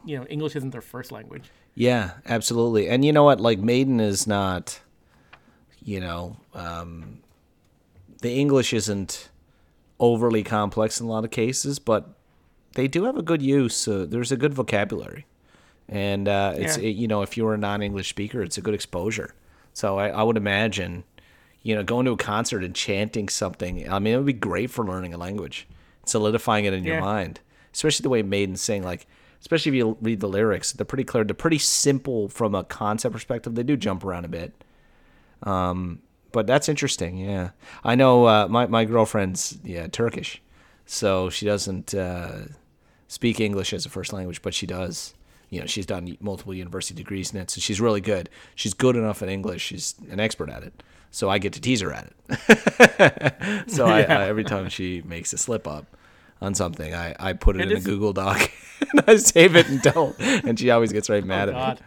you 0.04 0.18
know, 0.18 0.26
English 0.26 0.54
isn't 0.54 0.70
their 0.70 0.82
first 0.82 1.10
language. 1.10 1.50
Yeah, 1.74 2.12
absolutely. 2.26 2.88
And 2.88 3.06
you 3.06 3.12
know 3.12 3.24
what? 3.24 3.40
Like 3.40 3.58
Maiden 3.58 4.00
is 4.00 4.26
not, 4.26 4.80
you 5.84 6.00
know, 6.00 6.36
um, 6.54 7.20
the 8.22 8.32
English 8.32 8.72
isn't 8.72 9.28
overly 9.98 10.42
complex 10.42 11.00
in 11.00 11.06
a 11.06 11.10
lot 11.10 11.24
of 11.24 11.30
cases, 11.30 11.78
but 11.78 12.08
they 12.74 12.86
do 12.88 13.04
have 13.04 13.16
a 13.16 13.22
good 13.22 13.42
use. 13.42 13.86
Uh, 13.88 14.06
there's 14.08 14.32
a 14.32 14.36
good 14.36 14.54
vocabulary, 14.54 15.26
and 15.88 16.28
uh, 16.28 16.52
it's 16.56 16.76
Yeah. 16.78 16.84
it, 16.84 16.96
you 16.96 17.08
know 17.08 17.22
if 17.22 17.36
you're 17.36 17.54
a 17.54 17.58
non-English 17.58 18.08
speaker, 18.08 18.42
it's 18.42 18.58
a 18.58 18.60
good 18.60 18.74
exposure. 18.74 19.34
So 19.72 19.98
I, 19.98 20.08
I 20.08 20.22
would 20.22 20.36
imagine, 20.36 21.04
you 21.62 21.74
know, 21.74 21.82
going 21.82 22.04
to 22.06 22.12
a 22.12 22.16
concert 22.16 22.64
and 22.64 22.74
chanting 22.74 23.28
something. 23.28 23.90
I 23.90 23.98
mean, 23.98 24.14
it 24.14 24.16
would 24.16 24.26
be 24.26 24.32
great 24.32 24.70
for 24.70 24.84
learning 24.84 25.14
a 25.14 25.18
language, 25.18 25.66
solidifying 26.04 26.64
it 26.64 26.72
in 26.74 26.84
your 26.84 27.00
mind, 27.00 27.40
especially 27.72 28.02
the 28.02 28.08
way 28.08 28.22
Maiden 28.22 28.56
sing. 28.56 28.82
Like, 28.82 29.06
especially 29.40 29.70
if 29.70 29.76
you 29.76 29.96
read 30.00 30.20
the 30.20 30.28
lyrics, 30.28 30.72
they're 30.72 30.84
pretty 30.84 31.04
clear. 31.04 31.24
They're 31.24 31.34
pretty 31.34 31.58
simple 31.58 32.28
from 32.28 32.54
a 32.54 32.64
concept 32.64 33.12
perspective. 33.12 33.54
They 33.54 33.62
do 33.62 33.76
jump 33.76 34.04
around 34.04 34.24
a 34.24 34.28
bit. 34.28 34.52
Um, 35.42 36.00
but 36.32 36.46
that's 36.46 36.68
interesting. 36.68 37.16
Yeah, 37.18 37.50
I 37.84 37.94
know 37.94 38.26
uh, 38.26 38.46
my 38.48 38.66
my 38.66 38.84
girlfriend's 38.84 39.58
yeah 39.64 39.86
Turkish, 39.88 40.40
so 40.86 41.28
she 41.30 41.44
doesn't 41.46 41.94
uh, 41.94 42.42
speak 43.08 43.40
English 43.40 43.72
as 43.72 43.84
a 43.86 43.88
first 43.88 44.12
language, 44.12 44.42
but 44.42 44.54
she 44.54 44.66
does. 44.66 45.14
You 45.48 45.58
know, 45.60 45.66
she's 45.66 45.86
done 45.86 46.16
multiple 46.20 46.54
university 46.54 46.94
degrees 46.94 47.32
in 47.34 47.40
it, 47.40 47.50
so 47.50 47.60
she's 47.60 47.80
really 47.80 48.00
good. 48.00 48.30
She's 48.54 48.72
good 48.74 48.94
enough 48.94 49.20
in 49.22 49.28
English. 49.28 49.62
She's 49.62 49.96
an 50.08 50.20
expert 50.20 50.48
at 50.48 50.62
it. 50.62 50.82
So 51.10 51.28
I 51.28 51.38
get 51.38 51.52
to 51.54 51.60
tease 51.60 51.80
her 51.80 51.92
at 51.92 52.12
it. 52.28 53.64
so 53.68 53.84
I, 53.86 54.02
I, 54.02 54.28
every 54.28 54.44
time 54.44 54.68
she 54.68 55.02
makes 55.02 55.32
a 55.32 55.38
slip 55.38 55.66
up 55.66 55.96
on 56.40 56.54
something, 56.54 56.94
I, 56.94 57.16
I 57.18 57.32
put 57.32 57.56
it, 57.56 57.62
It 57.62 57.72
in 57.72 57.78
is- 57.78 57.84
a 57.84 57.88
Google 57.90 58.12
Doc 58.12 58.48
and 58.92 59.02
I 59.08 59.16
save 59.16 59.56
it 59.56 59.68
and 59.68 59.82
don't. 59.82 60.16
and 60.20 60.56
she 60.56 60.70
always 60.70 60.92
gets 60.92 61.10
right 61.10 61.24
mad 61.24 61.48
at 61.48 61.54
God. 61.56 61.80
me. 61.80 61.86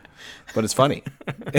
but 0.54 0.66
it's 0.66 0.74
funny. 0.74 1.04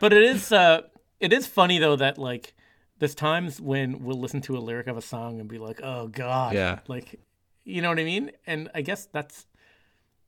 But 0.00 0.14
it 0.14 0.22
is 0.22 0.50
uh 0.52 0.80
it 1.20 1.32
is 1.32 1.46
funny 1.46 1.78
though 1.78 1.96
that 1.96 2.18
like 2.18 2.54
there's 2.98 3.14
times 3.14 3.60
when 3.60 4.02
we'll 4.04 4.18
listen 4.20 4.40
to 4.42 4.56
a 4.56 4.60
lyric 4.60 4.86
of 4.86 4.96
a 4.96 5.02
song 5.02 5.40
and 5.40 5.48
be 5.48 5.58
like, 5.58 5.80
"Oh 5.82 6.08
god." 6.08 6.54
Yeah. 6.54 6.80
Like 6.88 7.20
you 7.64 7.82
know 7.82 7.88
what 7.90 7.98
I 7.98 8.04
mean? 8.04 8.30
And 8.46 8.68
I 8.74 8.82
guess 8.82 9.06
that's 9.12 9.46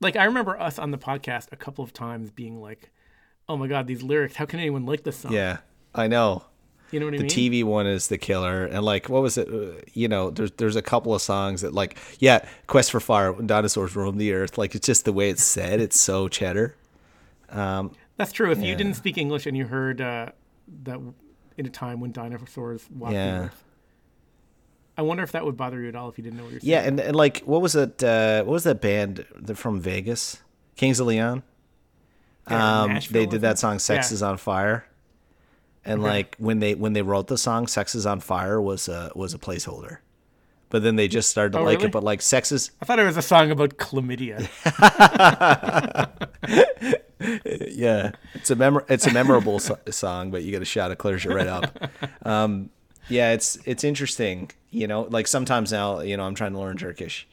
like 0.01 0.17
I 0.17 0.25
remember 0.25 0.59
us 0.61 0.79
on 0.79 0.91
the 0.91 0.99
podcast 0.99 1.49
a 1.53 1.57
couple 1.57 1.83
of 1.85 1.93
times 1.93 2.31
being 2.31 2.61
like, 2.61 2.91
"Oh 3.49 3.57
my 3.57 3.67
god, 3.67 3.87
these 3.87 4.03
lyrics, 4.03 4.37
how 4.37 4.45
can 4.47 4.61
anyone 4.61 4.87
like 4.87 5.03
this 5.05 5.17
song?" 5.19 5.33
Yeah, 5.33 5.59
I 5.95 6.07
know. 6.09 6.45
You 6.91 7.01
know 7.01 7.07
what 7.07 7.15
I 7.15 7.19
mean? 7.19 7.27
The? 7.29 7.51
TV 7.51 7.65
one 7.65 7.87
is 7.87 8.09
the 8.09 8.19
killer, 8.19 8.67
and 8.67 8.85
like, 8.85 9.09
what 9.09 9.23
was 9.23 9.39
it? 9.39 9.49
Uh, 9.49 9.81
You 9.95 10.09
know, 10.09 10.31
there's 10.31 10.51
there's 10.53 10.77
a 10.77 10.83
couple 10.83 11.15
of 11.15 11.23
songs 11.23 11.63
that 11.63 11.73
like, 11.73 11.97
yeah, 12.19 12.45
Quest 12.67 12.91
for 12.91 13.01
Fire, 13.01 13.33
when 13.33 13.47
dinosaurs 13.47 13.97
roam 13.97 14.19
the 14.19 14.33
earth. 14.35 14.59
Like, 14.59 14.75
it's 14.75 14.87
just 14.87 15.07
the 15.07 15.13
way 15.13 15.31
it's 15.31 15.43
said. 15.43 15.81
It's 15.81 15.99
so 15.99 16.29
cheddar. 16.29 16.77
That's 18.19 18.33
true. 18.33 18.51
If 18.53 18.59
you 18.61 18.75
didn't 18.77 18.95
speak 18.95 19.17
English 19.17 19.47
and 19.47 19.57
you 19.57 19.67
heard 19.67 20.01
uh, 20.03 20.29
that 20.85 20.99
in 21.57 21.67
a 21.67 21.71
time 21.71 22.01
when 22.01 22.13
dinosaurs 22.13 22.87
walked 22.91 23.13
the 23.13 23.19
Yeah. 23.19 23.39
earth, 23.45 23.65
I 24.97 25.03
wonder 25.03 25.23
if 25.23 25.33
that 25.33 25.45
would 25.45 25.57
bother 25.57 25.81
you 25.81 25.89
at 25.89 25.97
all 25.97 26.09
if 26.09 26.19
you 26.19 26.25
didn't 26.25 26.37
know 26.39 26.45
what 26.45 26.53
you're 26.53 26.61
saying. 26.61 26.71
Yeah, 26.71 26.81
and, 26.83 27.01
and 27.01 27.17
like, 27.17 27.41
what 27.41 27.63
was 27.63 27.75
it? 27.75 28.03
Uh, 28.03 28.43
what 28.45 28.53
was 28.53 28.65
that 28.65 28.81
band 28.81 29.25
that- 29.35 29.57
from 29.57 29.81
Vegas? 29.81 30.39
Kings 30.77 31.01
of 31.01 31.07
Leon. 31.07 31.43
Yeah, 32.51 32.83
Um, 32.83 32.99
they 33.11 33.25
did 33.27 33.41
that 33.43 33.59
song 33.59 33.79
"Sex 33.79 34.11
Yeah. 34.11 34.15
Is 34.15 34.23
on 34.23 34.37
Fire," 34.37 34.85
and 35.85 36.03
like 36.03 36.35
when 36.39 36.59
they 36.59 36.75
when 36.75 36.93
they 36.93 37.03
wrote 37.03 37.29
the 37.29 37.39
song 37.39 37.67
"Sex 37.69 37.95
Is 37.95 38.05
on 38.05 38.19
Fire" 38.21 38.61
was 38.61 38.89
a 38.89 39.13
was 39.15 39.33
a 39.33 39.39
placeholder, 39.39 39.99
but 40.73 40.83
then 40.83 40.97
they 40.97 41.07
just 41.07 41.29
started 41.31 41.53
to 41.53 41.59
Oh, 41.59 41.63
like 41.65 41.77
really? 41.79 41.89
it. 41.89 41.93
But 41.93 42.03
like 42.03 42.23
"Sex 42.23 42.51
Is," 42.51 42.71
I 42.81 42.87
thought 42.87 42.99
it 42.99 43.05
was 43.05 43.19
a 43.19 43.23
song 43.23 43.51
about 43.51 43.77
chlamydia. 43.77 44.49
yeah, 47.71 48.13
it's 48.35 48.51
a 48.51 48.57
mem- 48.57 48.81
it's 48.89 49.07
a 49.07 49.13
memorable 49.13 49.59
so- 49.59 49.79
song, 49.91 50.31
but 50.31 50.43
you 50.43 50.51
get 50.51 50.63
a 50.63 50.65
shot 50.65 50.91
of 50.91 51.25
you 51.25 51.35
right 51.35 51.47
up. 51.47 51.79
Um, 52.27 52.71
yeah, 53.09 53.33
it's 53.33 53.59
it's 53.65 53.85
interesting. 53.85 54.51
You 54.71 54.87
know, 54.87 55.03
like 55.03 55.27
sometimes 55.27 55.73
now, 55.73 56.01
you 56.01 56.17
know, 56.17 56.25
I'm 56.25 56.35
trying 56.35 56.53
to 56.55 56.59
learn 56.59 56.79
Turkish, 56.79 57.29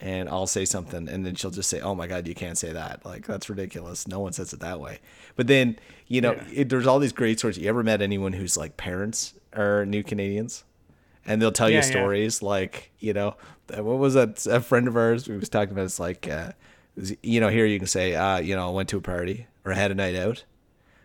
and 0.00 0.28
I'll 0.28 0.48
say 0.48 0.64
something, 0.64 1.08
and 1.08 1.24
then 1.24 1.36
she'll 1.36 1.50
just 1.52 1.70
say, 1.70 1.80
"Oh 1.80 1.94
my 1.94 2.06
God, 2.08 2.26
you 2.26 2.34
can't 2.34 2.58
say 2.58 2.72
that! 2.72 3.04
Like 3.06 3.26
that's 3.26 3.48
ridiculous. 3.48 4.08
No 4.08 4.18
one 4.20 4.32
says 4.32 4.52
it 4.52 4.60
that 4.60 4.80
way." 4.80 4.98
But 5.36 5.46
then, 5.46 5.78
you 6.08 6.20
know, 6.20 6.32
it, 6.52 6.68
there's 6.68 6.86
all 6.88 6.98
these 6.98 7.12
great 7.12 7.38
stories. 7.38 7.56
You 7.56 7.68
ever 7.68 7.82
met 7.84 8.02
anyone 8.02 8.32
whose 8.32 8.56
like 8.56 8.76
parents 8.76 9.34
are 9.54 9.86
new 9.86 10.02
Canadians? 10.02 10.64
And 11.30 11.40
they'll 11.40 11.52
tell 11.52 11.68
Yeah, 11.70 11.76
you 11.76 11.82
yeah. 11.84 11.90
stories 11.90 12.42
like 12.42 12.90
you 12.98 13.12
know 13.12 13.36
what 13.68 13.98
was 13.98 14.14
that 14.14 14.44
a 14.46 14.60
friend 14.60 14.88
of 14.88 14.96
ours 14.96 15.28
we 15.28 15.36
was 15.36 15.48
talking 15.48 15.72
about 15.72 15.84
it's 15.84 16.00
like 16.00 16.26
uh 16.28 16.52
you 17.22 17.40
know 17.40 17.48
here 17.48 17.64
you 17.66 17.78
can 17.78 17.86
say 17.88 18.14
uh 18.14 18.38
you 18.38 18.56
know 18.56 18.66
I 18.68 18.70
went 18.72 18.88
to 18.90 18.96
a 18.96 19.00
party 19.00 19.46
or 19.64 19.72
I 19.72 19.76
had 19.76 19.90
a 19.90 19.94
night 19.94 20.16
out. 20.16 20.44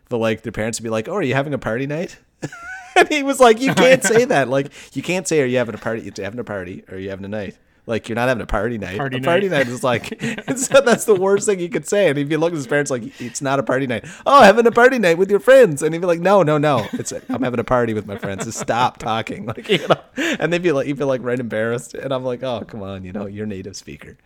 But 0.10 0.18
like 0.20 0.42
their 0.42 0.52
parents 0.52 0.80
would 0.80 0.84
be 0.84 0.90
like 0.90 1.08
oh 1.08 1.16
are 1.16 1.22
you 1.24 1.34
having 1.36 1.54
a 1.54 1.58
party 1.60 1.86
night? 1.88 2.18
And 2.98 3.10
he 3.10 3.24
was 3.24 3.42
like 3.42 3.60
you 3.60 3.74
can't 3.84 4.02
say 4.04 4.24
that. 4.24 4.48
Like 4.48 4.72
you 4.94 5.02
can't 5.04 5.28
say 5.28 5.42
are 5.42 5.46
you 5.46 5.58
having 5.58 5.76
a 5.76 5.78
party 5.78 6.02
you're 6.04 6.24
having 6.24 6.40
a 6.40 6.46
party 6.46 6.84
or 6.88 6.96
are 6.96 6.98
you 7.00 7.10
having 7.10 7.26
a 7.26 7.30
night 7.30 7.58
like 7.88 8.10
you're 8.10 8.16
not 8.16 8.28
having 8.28 8.42
a 8.42 8.48
party 8.48 8.78
night. 8.78 8.98
Party 8.98 9.18
a 9.18 9.22
party 9.22 9.48
night. 9.50 9.66
night 9.66 9.68
is 9.68 9.84
like 9.84 10.10
that's 10.48 11.06
the 11.06 11.16
worst 11.16 11.46
thing 11.46 11.60
you 11.60 11.70
could 11.70 11.88
say. 11.88 12.10
And 12.10 12.18
if 12.18 12.32
you 12.32 12.38
look 12.38 12.52
at 12.52 12.56
his 12.58 12.66
parents 12.68 12.90
like 12.90 13.22
it's 13.22 13.42
not 13.42 13.60
a 13.60 13.64
party 13.64 13.86
night. 13.88 14.06
Oh 14.26 14.42
having 14.42 14.66
a 14.66 14.72
party 14.72 14.98
night 15.00 15.18
with 15.18 15.30
your 15.30 15.40
friends. 15.40 15.82
And 15.84 15.94
he'd 15.94 16.00
be 16.00 16.08
like 16.08 16.20
no 16.20 16.42
no 16.44 16.58
no. 16.58 16.88
It's 16.94 17.12
i'm 17.30 17.44
having 17.44 17.60
a 17.60 17.64
party 17.64 17.94
with 17.94 18.06
my 18.08 18.18
friends. 18.18 18.46
Just 18.46 18.60
stop 18.60 18.98
talking. 18.98 19.46
Like 19.56 19.70
you 19.70 19.88
know? 19.88 20.02
And 20.40 20.52
they'd 20.52 20.64
be 20.64 20.72
like 20.72 20.88
you'd 20.88 20.98
be 20.98 21.04
like 21.06 21.22
right 21.24 21.40
embarrassed. 21.40 21.94
And 21.94 22.12
i'm 22.14 22.24
like 22.24 22.42
oh 22.44 22.64
come 22.68 22.82
on 22.82 23.04
you 23.04 23.12
know 23.12 23.26
you're 23.28 23.46
native 23.46 23.76
speaker. 23.76 24.18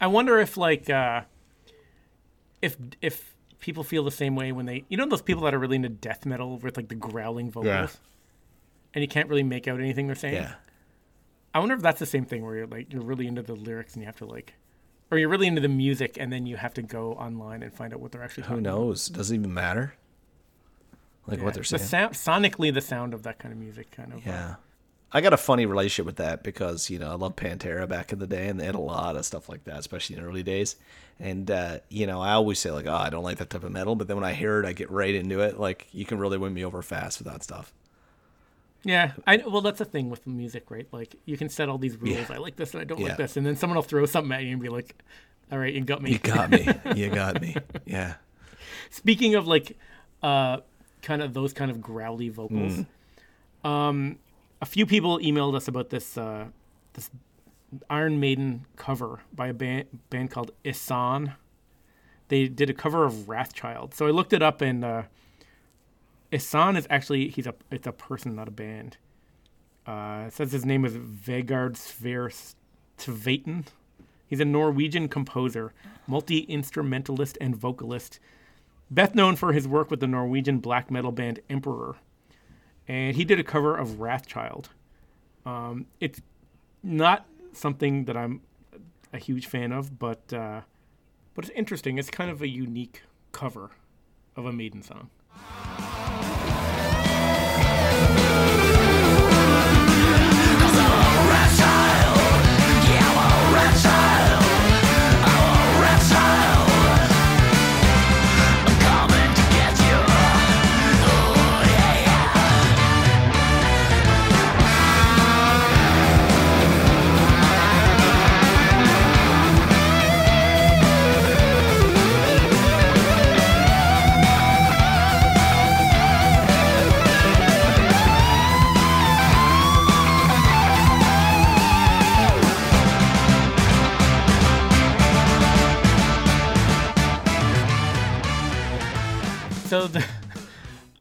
I 0.00 0.06
wonder 0.08 0.38
if 0.38 0.56
like 0.56 0.90
uh, 0.90 1.22
if 2.60 2.76
if 3.00 3.34
people 3.60 3.84
feel 3.84 4.02
the 4.04 4.10
same 4.10 4.34
way 4.34 4.50
when 4.52 4.66
they 4.66 4.84
you 4.88 4.96
know 4.96 5.06
those 5.06 5.22
people 5.22 5.44
that 5.44 5.54
are 5.54 5.58
really 5.58 5.76
into 5.76 5.88
death 5.88 6.26
metal 6.26 6.58
with 6.58 6.76
like 6.76 6.88
the 6.88 6.94
growling 6.96 7.50
vocals, 7.50 7.66
Yeah. 7.66 7.86
and 8.94 9.02
you 9.02 9.08
can't 9.08 9.28
really 9.28 9.44
make 9.44 9.68
out 9.68 9.78
anything 9.80 10.06
they're 10.06 10.16
saying. 10.16 10.34
yeah 10.34 10.54
I 11.54 11.58
wonder 11.58 11.74
if 11.74 11.82
that's 11.82 11.98
the 11.98 12.06
same 12.06 12.24
thing 12.24 12.44
where 12.44 12.56
you're 12.56 12.66
like 12.66 12.92
you're 12.92 13.02
really 13.02 13.26
into 13.26 13.42
the 13.42 13.54
lyrics 13.54 13.94
and 13.94 14.02
you 14.02 14.06
have 14.06 14.16
to 14.16 14.26
like, 14.26 14.54
or 15.10 15.18
you're 15.18 15.28
really 15.28 15.46
into 15.46 15.60
the 15.60 15.68
music 15.68 16.16
and 16.18 16.32
then 16.32 16.46
you 16.46 16.56
have 16.56 16.74
to 16.74 16.82
go 16.82 17.12
online 17.12 17.62
and 17.62 17.72
find 17.72 17.92
out 17.92 18.00
what 18.00 18.12
they're 18.12 18.22
actually. 18.22 18.44
who 18.44 18.48
talking 18.50 18.66
about. 18.66 18.78
knows 18.78 19.08
does 19.08 19.30
it 19.30 19.36
even 19.36 19.52
matter 19.52 19.94
like 21.26 21.42
what 21.42 21.54
they're 21.54 21.64
saying. 21.64 21.82
The 21.82 21.86
sound, 21.86 22.14
sonically, 22.14 22.72
the 22.72 22.80
sound 22.80 23.14
of 23.14 23.22
that 23.22 23.38
kind 23.38 23.52
of 23.52 23.58
music, 23.58 23.90
kind 23.90 24.12
of. 24.12 24.18
uh, 24.18 24.30
Yeah. 24.30 24.54
I 25.14 25.20
got 25.20 25.34
a 25.34 25.38
funny 25.38 25.66
relationship 25.66 26.06
with 26.06 26.16
that 26.16 26.42
because, 26.42 26.88
you 26.88 26.98
know, 26.98 27.10
I 27.10 27.14
love 27.14 27.36
Pantera 27.36 27.86
back 27.86 28.12
in 28.14 28.18
the 28.18 28.26
day 28.26 28.48
and 28.48 28.58
they 28.58 28.64
had 28.64 28.74
a 28.74 28.80
lot 28.80 29.14
of 29.14 29.26
stuff 29.26 29.46
like 29.48 29.64
that, 29.64 29.78
especially 29.78 30.16
in 30.16 30.22
the 30.22 30.28
early 30.28 30.42
days. 30.42 30.76
And, 31.20 31.50
uh, 31.50 31.80
you 31.90 32.06
know, 32.06 32.20
I 32.22 32.32
always 32.32 32.58
say, 32.58 32.70
like, 32.70 32.86
oh, 32.86 32.94
I 32.94 33.10
don't 33.10 33.22
like 33.22 33.36
that 33.36 33.50
type 33.50 33.62
of 33.62 33.70
metal. 33.70 33.94
But 33.94 34.08
then 34.08 34.16
when 34.16 34.24
I 34.24 34.32
hear 34.32 34.58
it, 34.58 34.66
I 34.66 34.72
get 34.72 34.90
right 34.90 35.14
into 35.14 35.40
it. 35.40 35.60
Like, 35.60 35.86
you 35.92 36.06
can 36.06 36.18
really 36.18 36.38
win 36.38 36.54
me 36.54 36.64
over 36.64 36.80
fast 36.80 37.18
with 37.18 37.30
that 37.30 37.42
stuff. 37.42 37.74
Yeah, 38.84 39.12
I 39.26 39.36
well, 39.46 39.60
that's 39.60 39.78
the 39.78 39.84
thing 39.84 40.10
with 40.10 40.26
music, 40.26 40.70
right? 40.70 40.88
Like 40.92 41.14
you 41.24 41.36
can 41.36 41.48
set 41.48 41.68
all 41.68 41.78
these 41.78 41.96
rules. 41.96 42.30
I 42.30 42.38
like 42.38 42.56
this 42.56 42.72
and 42.74 42.80
I 42.80 42.84
don't 42.84 42.98
Yeah. 43.00 43.08
like 43.08 43.16
this, 43.16 43.36
and 43.36 43.46
then 43.46 43.56
someone 43.56 43.76
will 43.76 43.82
throw 43.82 44.04
something 44.06 44.32
at 44.32 44.42
you 44.42 44.52
and 44.52 44.60
be 44.60 44.68
like, 44.68 44.96
"All 45.52 45.58
right, 45.58 45.72
you 45.72 45.82
got 45.82 46.02
me." 46.02 46.12
You 46.12 46.18
got 46.18 46.50
me. 46.50 46.66
you 46.96 47.08
got 47.08 47.40
me. 47.40 47.56
Yeah. 47.86 48.14
Speaking 48.90 49.34
of 49.36 49.46
like, 49.46 49.76
uh, 50.22 50.58
kind 51.02 51.22
of 51.22 51.32
those 51.34 51.52
kind 51.52 51.70
of 51.70 51.80
growly 51.80 52.28
vocals, 52.28 52.84
um, 53.64 54.18
a 54.60 54.66
few 54.66 54.86
people 54.86 55.18
emailed 55.20 55.54
us 55.54 55.68
about 55.68 55.90
this 55.90 56.18
uh, 56.18 56.46
this 56.94 57.08
Iron 57.88 58.18
Maiden 58.20 58.66
cover 58.76 59.20
by 59.32 59.48
a 59.48 59.54
band 59.54 59.86
band 60.10 60.30
called 60.30 60.50
Ihsahn. 60.64 61.34
They 62.28 62.48
did 62.48 62.68
a 62.70 62.74
cover 62.74 63.04
of 63.04 63.12
Wrathchild. 63.28 63.94
So 63.94 64.06
I 64.06 64.10
looked 64.10 64.32
it 64.32 64.42
up, 64.42 64.60
and 64.60 64.84
uh, 64.84 65.02
Ihsahn 66.32 66.76
is 66.78 66.86
actually 66.88 67.28
he's 67.28 67.46
a 67.46 67.54
it's 67.70 67.86
a 67.86 67.92
person, 67.92 68.34
not 68.34 68.48
a 68.48 68.52
band. 68.52 68.96
Uh, 69.86 70.24
it 70.28 70.32
says 70.32 70.52
his 70.52 70.64
name 70.64 70.84
is 70.84 70.94
Vegard 70.94 71.76
Sverre 71.76 72.30
He's 74.26 74.40
a 74.40 74.44
Norwegian 74.44 75.08
composer, 75.08 75.74
multi 76.06 76.38
instrumentalist, 76.40 77.36
and 77.40 77.54
vocalist. 77.54 78.18
Best 78.90 79.14
known 79.14 79.36
for 79.36 79.52
his 79.52 79.68
work 79.68 79.90
with 79.90 80.00
the 80.00 80.06
Norwegian 80.06 80.58
black 80.58 80.90
metal 80.90 81.12
band 81.12 81.40
Emperor. 81.50 81.96
And 82.88 83.16
he 83.16 83.24
did 83.24 83.38
a 83.38 83.44
cover 83.44 83.76
of 83.76 83.98
Wrathchild. 83.98 84.66
Um, 85.44 85.86
it's 86.00 86.20
not 86.82 87.26
something 87.52 88.04
that 88.06 88.16
I'm 88.16 88.40
a 89.12 89.18
huge 89.18 89.46
fan 89.46 89.72
of, 89.72 89.98
but 89.98 90.32
uh, 90.32 90.62
but 91.34 91.44
it's 91.44 91.54
interesting. 91.54 91.98
It's 91.98 92.10
kind 92.10 92.30
of 92.30 92.40
a 92.40 92.48
unique 92.48 93.02
cover 93.32 93.70
of 94.36 94.46
a 94.46 94.52
Maiden 94.52 94.82
song. 94.82 95.10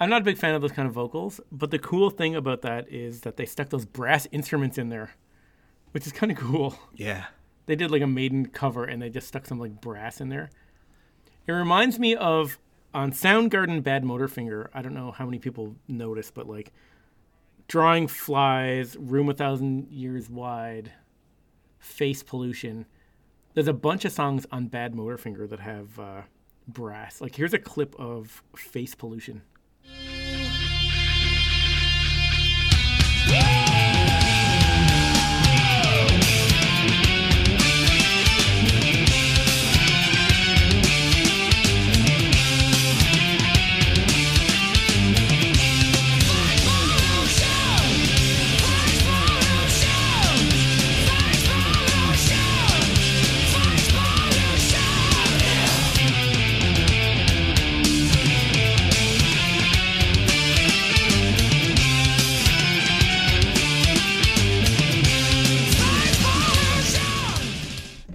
I'm 0.02 0.10
not 0.10 0.24
a 0.24 0.26
big 0.26 0.40
fan 0.40 0.56
of 0.56 0.64
those 0.64 0.72
kind 0.72 0.88
of 0.88 0.96
vocals, 0.96 1.40
but 1.52 1.70
the 1.70 1.78
cool 1.78 2.10
thing 2.10 2.36
about 2.36 2.64
that 2.64 2.92
is 2.92 3.22
that 3.22 3.38
they 3.38 3.46
stuck 3.46 3.70
those 3.70 3.86
brass 3.86 4.28
instruments 4.32 4.80
in 4.80 4.90
there, 4.90 5.12
which 5.92 6.08
is 6.08 6.12
kind 6.12 6.32
of 6.32 6.40
cool. 6.40 6.76
Yeah. 6.96 7.26
They 7.68 7.76
did 7.76 7.92
like 7.92 8.02
a 8.02 8.08
Maiden 8.08 8.48
cover 8.48 8.84
and 8.84 9.00
they 9.00 9.12
just 9.12 9.28
stuck 9.28 9.46
some 9.46 9.60
like 9.60 9.80
brass 9.80 10.20
in 10.20 10.30
there. 10.30 10.50
It 11.46 11.52
reminds 11.52 12.00
me 12.00 12.16
of 12.16 12.58
on 12.96 13.12
Soundgarden 13.12 13.84
Bad 13.84 14.04
Motorfinger. 14.04 14.70
I 14.74 14.82
don't 14.82 14.96
know 14.96 15.12
how 15.12 15.26
many 15.26 15.38
people 15.38 15.76
noticed, 15.88 16.34
but 16.34 16.48
like 16.48 16.72
drawing 17.68 18.08
flies, 18.08 18.98
room 18.98 19.30
a 19.30 19.36
thousand 19.36 19.88
years 19.92 20.32
wide, 20.32 20.92
face 21.78 22.24
pollution. 22.24 22.88
There's 23.54 23.68
a 23.68 23.74
bunch 23.74 24.04
of 24.06 24.12
songs 24.12 24.48
on 24.52 24.66
Bad 24.66 24.96
Motorfinger 24.96 25.48
that 25.48 25.60
have 25.60 26.00
uh, 26.00 26.22
brass. 26.68 27.22
Like 27.22 27.36
here's 27.36 27.54
a 27.54 27.60
clip 27.60 27.96
of 28.00 28.42
face 28.56 28.96
pollution. 28.96 29.44
Yeah! 33.28 33.61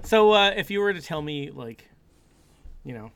So 0.07 0.31
uh, 0.31 0.51
if 0.55 0.71
you 0.71 0.79
were 0.79 0.93
to 0.93 1.01
tell 1.01 1.21
me, 1.21 1.51
like, 1.51 1.89
you 2.85 2.93
know, 2.93 3.11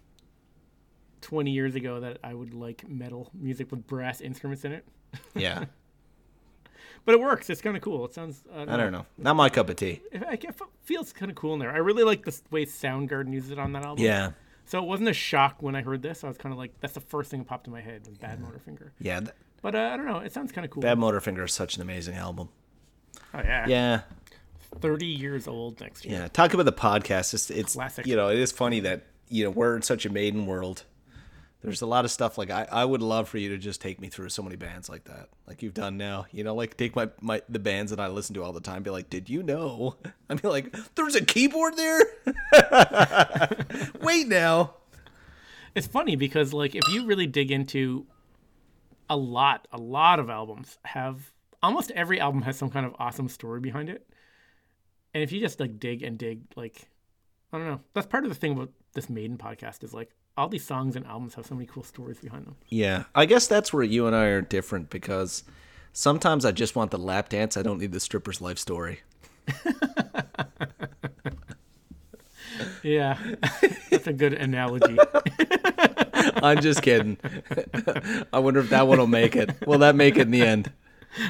20 1.22 1.52
years 1.52 1.76
ago 1.76 2.00
that 2.02 2.18
I 2.24 2.34
would 2.34 2.54
like 2.54 2.88
metal 2.90 3.30
music 3.34 3.72
with 3.72 3.88
brass 3.88 4.20
instruments 4.22 4.66
in 4.66 4.74
it, 4.74 4.86
Yeah. 5.36 5.66
but 7.06 7.16
it 7.16 7.22
works. 7.22 7.50
It's 7.50 7.62
kind 7.62 7.78
of 7.78 7.82
cool. 7.82 8.04
It 8.06 8.14
sounds. 8.14 8.44
Uh, 8.54 8.66
I 8.68 8.76
don't 8.78 8.92
know. 8.92 9.06
Not 9.18 9.36
my 9.36 9.50
cup 9.50 9.70
of 9.70 9.78
tea. 9.78 10.02
It, 10.12 10.22
it 10.44 10.56
feels 10.84 11.14
kind 11.14 11.32
of 11.32 11.36
cool 11.38 11.54
in 11.54 11.60
there. 11.60 11.72
I 11.72 11.78
really 11.78 12.04
like 12.04 12.26
the 12.26 12.38
way 12.52 12.66
Soundgarden 12.66 13.34
uses 13.34 13.52
it 13.52 13.60
on 13.60 13.72
that 13.74 13.86
album. 13.86 14.04
Yeah. 14.04 14.32
So 14.66 14.78
it 14.82 14.86
wasn't 14.86 15.10
a 15.10 15.14
shock 15.14 15.62
when 15.62 15.76
I 15.76 15.82
heard 15.82 16.02
this. 16.02 16.24
I 16.24 16.28
was 16.28 16.38
kind 16.38 16.52
of 16.54 16.60
like, 16.60 16.72
that's 16.82 16.94
the 16.94 17.00
first 17.02 17.32
thing 17.32 17.40
that 17.40 17.48
popped 17.48 17.68
in 17.68 17.74
my 17.74 17.82
head 17.82 18.06
was 18.08 18.18
Bad 18.18 18.40
Motorfinger. 18.42 18.90
Yeah. 19.00 19.20
th- 19.22 19.32
But 19.62 19.76
uh, 19.76 19.90
I 19.94 19.98
don't 19.98 20.06
know. 20.06 20.20
It 20.20 20.32
sounds 20.34 20.52
kind 20.52 20.64
of 20.66 20.72
cool. 20.72 20.82
Bad 20.82 20.98
Motorfinger 20.98 21.44
is 21.46 21.54
such 21.54 21.76
an 21.78 21.82
amazing 21.82 22.16
album. 22.16 22.50
oh 23.34 23.40
yeah. 23.40 23.68
Yeah. 23.68 24.02
30 24.80 25.06
years 25.06 25.48
old 25.48 25.80
next 25.82 26.06
year. 26.06 26.20
Yeah. 26.22 26.28
Talk 26.28 26.54
about 26.54 26.66
the 26.66 26.74
podcast. 26.74 27.34
It's, 27.34 27.50
it's 27.50 27.76
Classic. 27.76 28.06
you 28.06 28.16
know, 28.16 28.30
it 28.30 28.38
is 28.40 28.52
funny 28.52 28.80
that, 28.82 29.04
you 29.30 29.44
know, 29.44 29.50
we're 29.50 29.76
in 29.76 29.82
such 29.82 30.06
a 30.06 30.10
maiden 30.10 30.46
world. 30.46 30.84
There's 31.62 31.84
a 31.84 31.86
lot 31.86 32.06
of 32.06 32.12
stuff 32.12 32.40
like 32.40 32.50
I, 32.50 32.68
I 32.72 32.84
would 32.86 33.04
love 33.04 33.30
for 33.30 33.38
you 33.38 33.50
to 33.50 33.58
just 33.58 33.82
take 33.82 34.02
me 34.02 34.10
through 34.10 34.30
so 34.30 34.42
many 34.42 34.56
bands 34.56 34.90
like 34.90 35.04
that. 35.04 35.30
Like 35.48 35.62
you've 35.62 35.76
done 35.76 35.96
now. 35.96 36.26
You 36.32 36.44
know, 36.44 36.56
like 36.56 36.76
take 36.76 36.96
my, 36.96 37.10
my 37.22 37.44
the 37.50 37.60
bands 37.60 37.92
that 37.92 38.00
I 38.00 38.08
listen 38.08 38.34
to 38.34 38.44
all 38.44 38.52
the 38.52 38.62
time, 38.62 38.82
be 38.82 38.90
like, 38.90 39.12
Did 39.12 39.30
you 39.30 39.44
know? 39.44 39.96
I'd 40.30 40.42
be 40.42 40.48
like, 40.48 40.76
There's 40.96 41.16
a 41.16 41.24
keyboard 41.24 41.78
there? 41.78 42.02
Wait 44.02 44.28
now. 44.28 44.74
It's 45.76 45.86
funny 45.88 46.16
because 46.16 46.52
like 46.52 46.74
if 46.74 46.88
you 46.90 47.06
really 47.06 47.28
dig 47.28 47.52
into 47.52 48.08
a 49.08 49.16
lot, 49.16 49.68
a 49.72 49.78
lot 49.78 50.20
of 50.20 50.30
albums 50.32 50.80
have 50.84 51.32
almost 51.62 51.92
every 51.92 52.20
album 52.20 52.42
has 52.42 52.58
some 52.58 52.70
kind 52.72 52.86
of 52.86 52.96
awesome 52.98 53.30
story 53.30 53.60
behind 53.60 53.88
it. 53.90 54.08
And 55.14 55.24
if 55.24 55.32
you 55.32 55.40
just 55.40 55.60
like 55.60 55.80
dig 55.80 56.04
and 56.04 56.18
dig, 56.18 56.42
like 56.56 56.88
I 57.52 57.58
don't 57.58 57.68
know. 57.68 57.82
That's 57.94 58.08
part 58.08 58.24
of 58.24 58.30
the 58.30 58.36
thing 58.36 58.54
about 58.54 58.70
this 58.94 59.10
Maiden 59.10 59.38
podcast 59.38 59.84
is 59.84 59.94
like 59.94 60.12
all 60.38 60.48
these 60.48 60.64
songs 60.66 60.96
and 60.96 61.06
albums 61.06 61.36
have 61.36 61.46
so 61.46 61.56
many 61.56 61.68
cool 61.68 61.84
stories 61.84 62.20
behind 62.20 62.46
them. 62.46 62.56
Yeah, 62.70 63.04
I 63.14 63.26
guess 63.26 63.48
that's 63.48 63.74
where 63.74 63.84
you 63.84 64.08
and 64.08 64.16
I 64.16 64.26
are 64.26 64.42
different 64.42 64.90
because 64.90 65.44
sometimes 65.94 66.46
I 66.46 66.52
just 66.52 66.76
want 66.76 66.92
the 66.92 66.98
lap 66.98 67.30
dance. 67.30 67.58
I 67.58 67.62
don't 67.62 67.80
need 67.80 67.92
the 67.92 68.00
stripper's 68.00 68.42
life 68.42 68.58
story. 68.58 69.02
Yeah. 72.84 73.18
That's 73.90 74.08
a 74.08 74.14
good 74.14 74.34
analogy. 74.34 74.98
I'm 76.14 76.62
just 76.62 76.82
kidding. 76.82 77.18
I 78.34 78.40
wonder 78.40 78.60
if 78.60 78.70
that 78.70 78.88
one 78.88 78.98
will 78.98 79.08
make 79.08 79.36
it. 79.36 79.52
Will 79.66 79.80
that 79.80 79.96
make 79.96 80.18
it 80.18 80.22
in 80.22 80.32
the 80.32 80.42
end? 80.42 80.72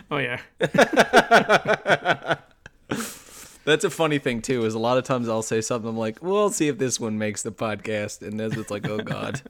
Oh 0.10 0.18
yeah. 0.18 0.42
That's 3.64 3.84
a 3.84 3.90
funny 3.90 4.18
thing 4.20 4.42
too. 4.42 4.66
Is 4.66 4.74
a 4.74 4.80
lot 4.80 4.98
of 4.98 5.04
times 5.04 5.30
I'll 5.30 5.42
say 5.44 5.62
something 5.62 5.90
I'm 5.90 5.98
like, 5.98 6.22
"We'll 6.22 6.50
see 6.50 6.68
if 6.68 6.78
this 6.78 7.00
one 7.00 7.18
makes 7.18 7.44
the 7.44 7.52
podcast," 7.52 8.22
and 8.22 8.40
then 8.40 8.52
it's 8.58 8.72
like, 8.72 8.88
"Oh 8.88 9.00
God." 9.00 9.42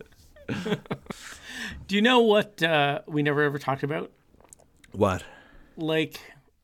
Do 1.88 1.96
you 1.96 2.02
know 2.02 2.20
what 2.20 2.62
uh, 2.62 3.02
we 3.08 3.24
never 3.24 3.42
ever 3.42 3.58
talked 3.58 3.84
about? 3.84 4.12
What? 4.92 5.24
like 5.78 6.20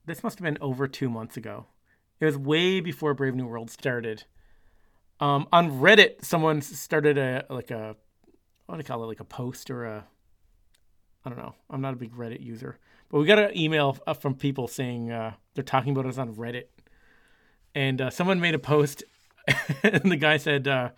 this 0.05 0.23
must 0.23 0.39
have 0.39 0.43
been 0.43 0.57
over 0.61 0.87
two 0.87 1.09
months 1.09 1.37
ago. 1.37 1.65
It 2.19 2.25
was 2.25 2.37
way 2.37 2.79
before 2.79 3.13
Brave 3.13 3.35
New 3.35 3.45
World 3.45 3.69
started. 3.69 4.23
Um, 5.19 5.47
on 5.51 5.79
Reddit, 5.79 6.23
someone 6.23 6.61
started 6.61 7.17
a 7.17 7.45
like 7.49 7.71
a 7.71 7.95
what 8.65 8.75
do 8.75 8.79
you 8.79 8.83
call 8.83 9.03
it, 9.03 9.07
like 9.07 9.19
a 9.19 9.25
post 9.25 9.69
or 9.69 9.85
a 9.85 10.05
I 11.25 11.29
don't 11.29 11.39
know. 11.39 11.55
I'm 11.69 11.81
not 11.81 11.93
a 11.93 11.97
big 11.97 12.13
Reddit 12.13 12.41
user, 12.41 12.77
but 13.09 13.19
we 13.19 13.25
got 13.25 13.39
an 13.39 13.57
email 13.57 13.97
uh, 14.07 14.13
from 14.13 14.35
people 14.35 14.67
saying 14.67 15.11
uh, 15.11 15.33
they're 15.53 15.63
talking 15.63 15.91
about 15.91 16.05
us 16.05 16.17
on 16.17 16.35
Reddit, 16.35 16.65
and 17.76 18.01
uh, 18.01 18.09
someone 18.09 18.39
made 18.39 18.55
a 18.55 18.59
post, 18.59 19.03
and 19.84 20.11
the 20.11 20.15
guy 20.15 20.38
said, 20.38 20.68
uh, 20.68 20.89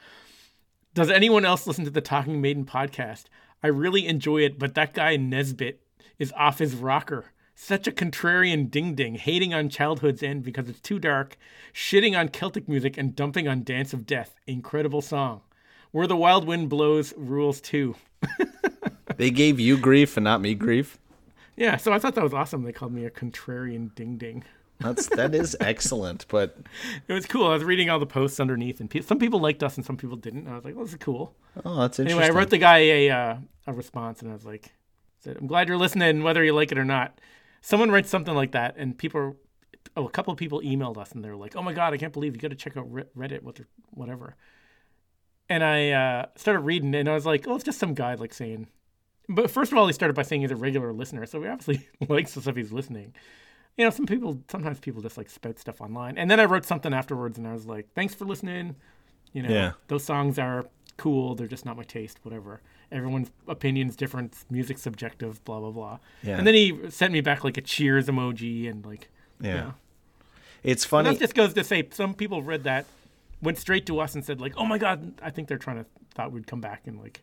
"Does 0.94 1.10
anyone 1.10 1.46
else 1.46 1.68
listen 1.68 1.86
to 1.86 1.92
the 1.92 2.02
Talking 2.02 2.42
Maiden 2.42 2.66
podcast? 2.66 3.26
I 3.62 3.68
really 3.68 4.08
enjoy 4.08 4.40
it, 4.40 4.58
but 4.58 4.76
that 4.76 4.94
guy 4.94 5.16
Nesbit 5.18 5.82
is 6.18 6.34
off 6.38 6.60
his 6.60 6.76
rocker." 6.76 7.32
Such 7.56 7.88
a 7.88 7.92
contrarian 7.92 8.72
ding 8.72 8.96
ding, 8.96 9.16
hating 9.16 9.54
on 9.54 9.68
childhood's 9.68 10.24
end 10.24 10.44
because 10.44 10.70
it's 10.70 10.80
too 10.80 10.98
dark, 10.98 11.38
shitting 11.74 12.18
on 12.18 12.30
Celtic 12.30 12.70
music, 12.70 12.98
and 12.98 13.14
dumping 13.14 13.50
on 13.50 13.64
Dance 13.64 13.92
of 13.92 14.06
Death. 14.06 14.36
Incredible 14.48 15.02
song. 15.02 15.42
Where 15.92 16.08
the 16.08 16.16
Wild 16.16 16.48
Wind 16.48 16.70
Blows 16.70 17.14
rules 17.18 17.60
too. 17.60 17.96
They 19.20 19.32
gave 19.32 19.60
you 19.60 19.76
grief 19.78 20.16
and 20.16 20.24
not 20.24 20.40
me 20.40 20.56
grief. 20.56 20.98
Yeah, 21.58 21.76
so 21.76 21.92
I 21.92 22.00
thought 22.00 22.16
that 22.16 22.24
was 22.24 22.34
awesome. 22.34 22.64
They 22.64 22.72
called 22.72 22.94
me 22.94 23.04
a 23.04 23.10
contrarian 23.10 23.94
ding 23.94 24.16
ding. 24.16 24.46
That's 24.80 25.08
that 25.10 25.36
is 25.36 25.58
excellent. 25.60 26.26
But 26.30 26.58
It 27.08 27.14
was 27.14 27.26
cool. 27.26 27.48
I 27.48 27.54
was 27.54 27.64
reading 27.64 27.90
all 27.90 28.00
the 28.00 28.06
posts 28.06 28.40
underneath, 28.40 28.80
and 28.80 28.90
pe- 28.90 29.02
some 29.02 29.20
people 29.20 29.40
liked 29.40 29.62
us 29.62 29.76
and 29.76 29.86
some 29.86 29.98
people 29.98 30.16
didn't. 30.16 30.42
And 30.42 30.50
I 30.50 30.56
was 30.56 30.64
like, 30.64 30.76
"Well, 30.76 30.86
this 30.86 30.94
is 30.94 31.00
cool." 31.00 31.36
oh, 31.66 31.82
that's 31.82 32.00
interesting. 32.00 32.22
Anyway, 32.22 32.34
I 32.34 32.38
wrote 32.38 32.50
the 32.50 32.58
guy 32.58 32.78
a 32.78 33.10
uh, 33.10 33.38
a 33.68 33.74
response, 33.74 34.22
and 34.22 34.32
I 34.32 34.34
was 34.34 34.46
like, 34.46 34.72
"said 35.20 35.38
I'm 35.38 35.48
glad 35.48 35.68
you're 35.68 35.78
listening, 35.78 36.24
whether 36.24 36.44
you 36.44 36.54
like 36.54 36.72
it 36.72 36.78
or 36.78 36.86
not." 36.86 37.20
Someone 37.62 37.92
writes 37.92 38.10
something 38.10 38.34
like 38.34 38.54
that, 38.54 38.76
and 38.78 38.98
people, 38.98 39.36
oh, 39.98 40.08
a 40.08 40.10
couple 40.10 40.32
of 40.32 40.40
people 40.40 40.62
emailed 40.62 40.98
us, 40.98 41.12
and 41.12 41.24
they 41.24 41.30
were 41.30 41.36
like, 41.36 41.58
"Oh 41.58 41.62
my 41.62 41.74
god, 41.74 41.94
I 41.94 41.98
can't 41.98 42.14
believe 42.14 42.36
you 42.36 42.42
got 42.42 42.50
to 42.50 42.56
check 42.56 42.78
out 42.78 42.90
Reddit, 42.90 43.44
what 43.44 43.60
whatever." 43.90 44.36
And 45.50 45.64
I 45.64 45.90
uh, 45.90 46.26
started 46.36 46.62
reading, 46.62 46.96
and 46.96 47.10
I 47.10 47.14
was 47.14 47.26
like, 47.26 47.48
"Oh, 47.48 47.56
it's 47.56 47.66
just 47.66 47.80
some 47.80 47.94
guy 47.94 48.16
like 48.16 48.34
saying." 48.34 48.68
But 49.28 49.52
first 49.52 49.72
of 49.72 49.78
all, 49.78 49.88
he 49.88 49.94
started 49.94 50.16
by 50.16 50.24
saying 50.24 50.42
he's 50.42 50.52
a 50.52 50.56
regular 50.56 50.94
listener, 50.94 51.26
so 51.26 51.42
he 51.42 51.50
obviously 51.50 51.88
likes 52.08 52.38
us 52.38 52.48
if 52.48 52.56
he's 52.56 52.72
listening. 52.72 53.14
You 53.78 53.86
know, 53.86 53.92
some 53.92 54.06
people 54.06 54.40
sometimes 54.50 54.80
people 54.80 55.02
just 55.02 55.18
like 55.18 55.30
spout 55.30 55.58
stuff 55.60 55.80
online, 55.82 56.18
and 56.18 56.30
then 56.30 56.40
I 56.40 56.46
wrote 56.46 56.66
something 56.66 56.94
afterwards, 56.94 57.38
and 57.38 57.48
I 57.48 57.54
was 57.54 57.66
like, 57.66 57.88
"Thanks 57.96 58.14
for 58.14 58.26
listening." 58.26 58.76
You 59.34 59.44
know, 59.44 59.50
Yeah. 59.50 59.72
those 59.88 60.04
songs 60.04 60.38
are 60.40 60.66
cool. 60.98 61.36
They're 61.36 61.48
just 61.48 61.66
not 61.66 61.78
my 61.78 61.84
taste. 61.84 62.20
Whatever. 62.24 62.62
Everyone's 62.92 63.32
opinion's 63.48 63.96
different. 63.96 64.36
Music's 64.50 64.82
subjective. 64.82 65.44
Blah 65.46 65.60
blah 65.60 65.72
blah. 65.72 66.00
Yeah. 66.24 66.38
And 66.38 66.46
then 66.48 66.56
he 66.56 66.90
sent 66.90 67.14
me 67.14 67.22
back 67.22 67.44
like 67.44 67.58
a 67.58 67.62
cheers 67.62 68.08
emoji 68.08 68.70
and 68.70 68.86
like. 68.86 69.10
yeah. 69.40 69.54
Yeah. 69.54 69.72
It's 70.62 70.84
And 70.84 70.90
funny. 70.90 71.10
that 71.12 71.20
just 71.20 71.36
goes 71.36 71.54
to 71.54 71.64
say 71.64 71.88
some 71.92 72.14
people 72.14 72.44
read 72.44 72.66
that, 72.66 72.86
went 73.42 73.58
straight 73.58 73.86
to 73.86 74.00
us 74.00 74.14
and 74.14 74.26
said 74.26 74.42
like, 74.42 74.54
"Oh 74.58 74.66
my 74.66 74.78
god, 74.78 75.14
I 75.22 75.30
think 75.30 75.48
they're 75.48 75.58
trying 75.58 75.78
to 75.78 75.86
thought 76.16 76.34
we'd 76.34 76.48
come 76.48 76.60
back 76.60 76.86
and 76.86 77.00
like 77.00 77.22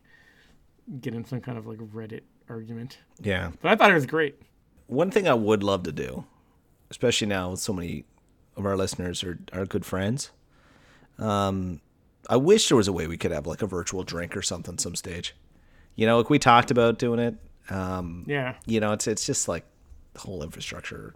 get 1.01 1.13
in 1.13 1.23
some 1.23 1.41
kind 1.41 1.57
of 1.59 1.67
like 1.67 1.77
Reddit 1.77 2.21
argument." 2.49 2.97
yeah. 3.21 3.51
But 3.61 3.71
I 3.71 3.75
thought 3.75 3.91
it 3.91 3.95
was 3.95 4.07
great. 4.07 4.41
One 4.87 5.11
thing 5.11 5.27
I 5.27 5.33
would 5.35 5.61
love 5.61 5.83
to 5.83 5.91
do, 5.91 6.23
especially 6.91 7.27
now 7.27 7.51
with 7.51 7.59
so 7.59 7.73
many 7.73 8.05
of 8.55 8.65
our 8.65 8.75
listeners 8.77 9.23
are, 9.23 9.37
are 9.53 9.65
good 9.65 9.85
friends. 9.85 10.31
Um, 11.19 11.81
I 12.29 12.37
wish 12.37 12.67
there 12.67 12.77
was 12.77 12.87
a 12.87 12.93
way 12.93 13.07
we 13.07 13.17
could 13.17 13.31
have 13.31 13.47
like 13.47 13.61
a 13.61 13.67
virtual 13.67 14.03
drink 14.03 14.35
or 14.35 14.41
something 14.41 14.77
some 14.77 14.95
stage. 14.95 15.35
You 15.95 16.05
know, 16.05 16.17
like 16.17 16.29
we 16.29 16.39
talked 16.39 16.71
about 16.71 16.99
doing 16.99 17.19
it. 17.19 17.35
Um, 17.69 18.23
Yeah. 18.27 18.55
you 18.65 18.79
know, 18.79 18.93
it's 18.93 19.07
it's 19.07 19.25
just 19.25 19.47
like 19.47 19.65
the 20.13 20.19
whole 20.21 20.43
infrastructure. 20.43 21.13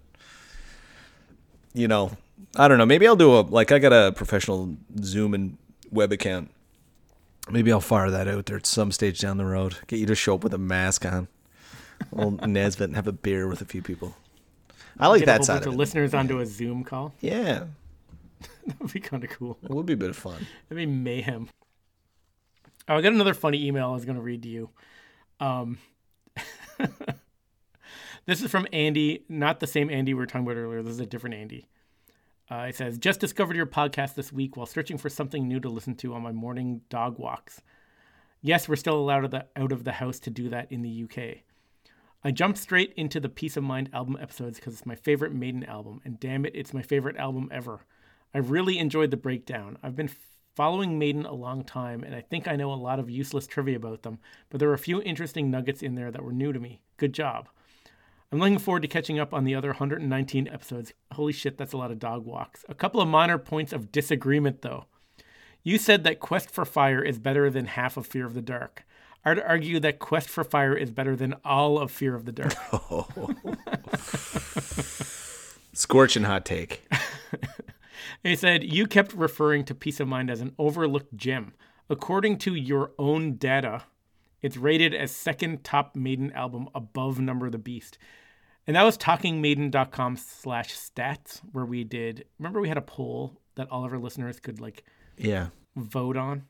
You 1.73 1.87
know, 1.87 2.11
I 2.57 2.67
don't 2.67 2.77
know. 2.77 2.85
Maybe 2.85 3.07
I'll 3.07 3.15
do 3.15 3.31
a 3.37 3.41
like 3.41 3.71
I 3.71 3.79
got 3.79 3.93
a 3.93 4.11
professional 4.11 4.75
Zoom 5.01 5.33
and 5.33 5.57
web 5.91 6.11
account. 6.11 6.51
Maybe 7.49 7.71
I'll 7.71 7.81
fire 7.81 8.09
that 8.11 8.27
out 8.27 8.45
there 8.45 8.57
at 8.57 8.65
some 8.65 8.91
stage 8.91 9.19
down 9.19 9.37
the 9.37 9.45
road. 9.45 9.77
Get 9.87 9.99
you 9.99 10.05
to 10.07 10.15
show 10.15 10.35
up 10.35 10.43
with 10.43 10.53
a 10.53 10.57
mask 10.57 11.05
on, 11.05 11.27
old 12.13 12.45
Nesbitt, 12.47 12.87
and 12.89 12.95
have 12.95 13.07
a 13.07 13.11
beer 13.11 13.47
with 13.47 13.61
a 13.61 13.65
few 13.65 13.81
people. 13.81 14.15
I 14.99 15.07
like 15.07 15.25
that 15.25 15.43
side 15.45 15.55
bunch 15.61 15.67
of 15.67 15.75
listeners 15.75 16.13
onto 16.13 16.39
a 16.39 16.45
Zoom 16.45 16.83
call. 16.83 17.13
Yeah, 17.21 17.65
That 18.67 18.79
would 18.81 18.91
be 18.93 18.99
kind 18.99 19.23
of 19.23 19.29
cool. 19.31 19.57
it 19.63 19.69
would 19.69 19.85
be 19.85 19.93
a 19.93 19.97
bit 19.97 20.09
of 20.09 20.17
fun. 20.17 20.45
That'd 20.69 20.77
be 20.77 20.85
mayhem. 20.85 21.49
Oh, 22.87 22.95
I 22.97 23.01
got 23.01 23.13
another 23.13 23.33
funny 23.33 23.65
email 23.65 23.89
I 23.89 23.93
was 23.93 24.05
going 24.05 24.17
to 24.17 24.21
read 24.21 24.43
to 24.43 24.49
you. 24.49 24.69
Um, 25.39 25.77
this 28.25 28.41
is 28.41 28.51
from 28.51 28.67
Andy, 28.73 29.23
not 29.29 29.59
the 29.59 29.67
same 29.67 29.89
Andy 29.89 30.13
we 30.13 30.19
were 30.19 30.25
talking 30.25 30.45
about 30.45 30.57
earlier. 30.57 30.81
This 30.81 30.93
is 30.93 30.99
a 30.99 31.05
different 31.05 31.35
Andy. 31.35 31.67
Uh, 32.49 32.65
it 32.69 32.75
says, 32.75 32.97
Just 32.97 33.19
discovered 33.19 33.55
your 33.55 33.65
podcast 33.65 34.15
this 34.15 34.31
week 34.33 34.57
while 34.57 34.65
searching 34.65 34.97
for 34.97 35.09
something 35.09 35.47
new 35.47 35.59
to 35.59 35.69
listen 35.69 35.95
to 35.95 36.13
on 36.13 36.21
my 36.21 36.31
morning 36.31 36.81
dog 36.89 37.17
walks. 37.17 37.61
Yes, 38.41 38.67
we're 38.67 38.75
still 38.75 38.95
allowed 38.97 39.25
of 39.25 39.31
the, 39.31 39.45
out 39.55 39.71
of 39.71 39.83
the 39.83 39.91
house 39.93 40.19
to 40.21 40.29
do 40.29 40.49
that 40.49 40.71
in 40.71 40.81
the 40.81 41.03
UK. 41.03 41.43
I 42.23 42.29
jumped 42.29 42.59
straight 42.59 42.93
into 42.95 43.19
the 43.19 43.29
Piece 43.29 43.57
of 43.57 43.63
Mind 43.63 43.89
album 43.93 44.15
episodes 44.21 44.59
because 44.59 44.73
it's 44.73 44.85
my 44.85 44.95
favorite 44.95 45.33
Maiden 45.33 45.63
album, 45.63 46.01
and 46.05 46.19
damn 46.19 46.45
it, 46.45 46.55
it's 46.55 46.73
my 46.73 46.83
favorite 46.83 47.17
album 47.17 47.49
ever. 47.51 47.79
I 48.33 48.37
really 48.37 48.77
enjoyed 48.77 49.09
the 49.09 49.17
breakdown. 49.17 49.79
I've 49.81 49.95
been 49.95 50.11
following 50.55 50.99
Maiden 50.99 51.25
a 51.25 51.33
long 51.33 51.63
time, 51.63 52.03
and 52.03 52.13
I 52.13 52.21
think 52.21 52.47
I 52.47 52.55
know 52.55 52.71
a 52.71 52.75
lot 52.75 52.99
of 52.99 53.09
useless 53.09 53.47
trivia 53.47 53.77
about 53.77 54.03
them, 54.03 54.19
but 54.49 54.59
there 54.59 54.67
were 54.67 54.75
a 54.75 54.79
few 54.79 55.01
interesting 55.01 55.49
nuggets 55.49 55.81
in 55.81 55.95
there 55.95 56.11
that 56.11 56.23
were 56.23 56.31
new 56.31 56.53
to 56.53 56.59
me. 56.59 56.81
Good 56.97 57.13
job. 57.13 57.49
I'm 58.31 58.39
looking 58.39 58.59
forward 58.59 58.83
to 58.83 58.87
catching 58.87 59.19
up 59.19 59.33
on 59.33 59.43
the 59.43 59.55
other 59.55 59.69
119 59.69 60.47
episodes. 60.47 60.93
Holy 61.13 61.33
shit, 61.33 61.57
that's 61.57 61.73
a 61.73 61.77
lot 61.77 61.91
of 61.91 61.99
dog 61.99 62.23
walks. 62.25 62.63
A 62.69 62.75
couple 62.75 63.01
of 63.01 63.07
minor 63.07 63.37
points 63.39 63.73
of 63.73 63.91
disagreement, 63.91 64.61
though. 64.61 64.85
You 65.63 65.77
said 65.77 66.03
that 66.03 66.19
Quest 66.19 66.51
for 66.51 66.65
Fire 66.65 67.03
is 67.03 67.19
better 67.19 67.49
than 67.49 67.65
half 67.65 67.97
of 67.97 68.05
Fear 68.05 68.27
of 68.27 68.33
the 68.33 68.41
Dark. 68.41 68.85
I'd 69.23 69.39
argue 69.39 69.79
that 69.81 69.99
Quest 69.99 70.29
for 70.29 70.43
Fire 70.43 70.75
is 70.75 70.89
better 70.91 71.15
than 71.15 71.35
all 71.45 71.77
of 71.79 71.91
Fear 71.91 72.15
of 72.15 72.25
the 72.25 72.31
Dark. 72.31 72.53
Scorching 75.73 76.23
hot 76.23 76.45
take. 76.45 76.87
he 78.23 78.35
said, 78.35 78.63
You 78.63 78.87
kept 78.87 79.13
referring 79.13 79.65
to 79.65 79.75
Piece 79.75 79.99
of 79.99 80.07
Mind 80.07 80.29
as 80.29 80.41
an 80.41 80.53
overlooked 80.57 81.15
gem. 81.15 81.53
According 81.89 82.37
to 82.39 82.55
your 82.55 82.91
own 82.97 83.35
data, 83.35 83.83
it's 84.41 84.57
rated 84.57 84.93
as 84.93 85.11
second 85.11 85.63
top 85.63 85.95
Maiden 85.95 86.31
album 86.33 86.67
above 86.73 87.19
Number 87.19 87.45
of 87.45 87.51
the 87.51 87.57
Beast. 87.57 87.97
And 88.67 88.75
that 88.75 88.83
was 88.83 88.97
talkingmaiden.com 88.97 90.17
slash 90.17 90.75
stats, 90.75 91.41
where 91.51 91.65
we 91.65 91.83
did, 91.83 92.25
remember 92.39 92.61
we 92.61 92.69
had 92.69 92.77
a 92.77 92.81
poll 92.81 93.39
that 93.55 93.69
all 93.71 93.85
of 93.85 93.91
our 93.91 93.99
listeners 93.99 94.39
could 94.39 94.59
like 94.61 94.83
Yeah. 95.17 95.47
vote 95.75 96.15
on? 96.17 96.43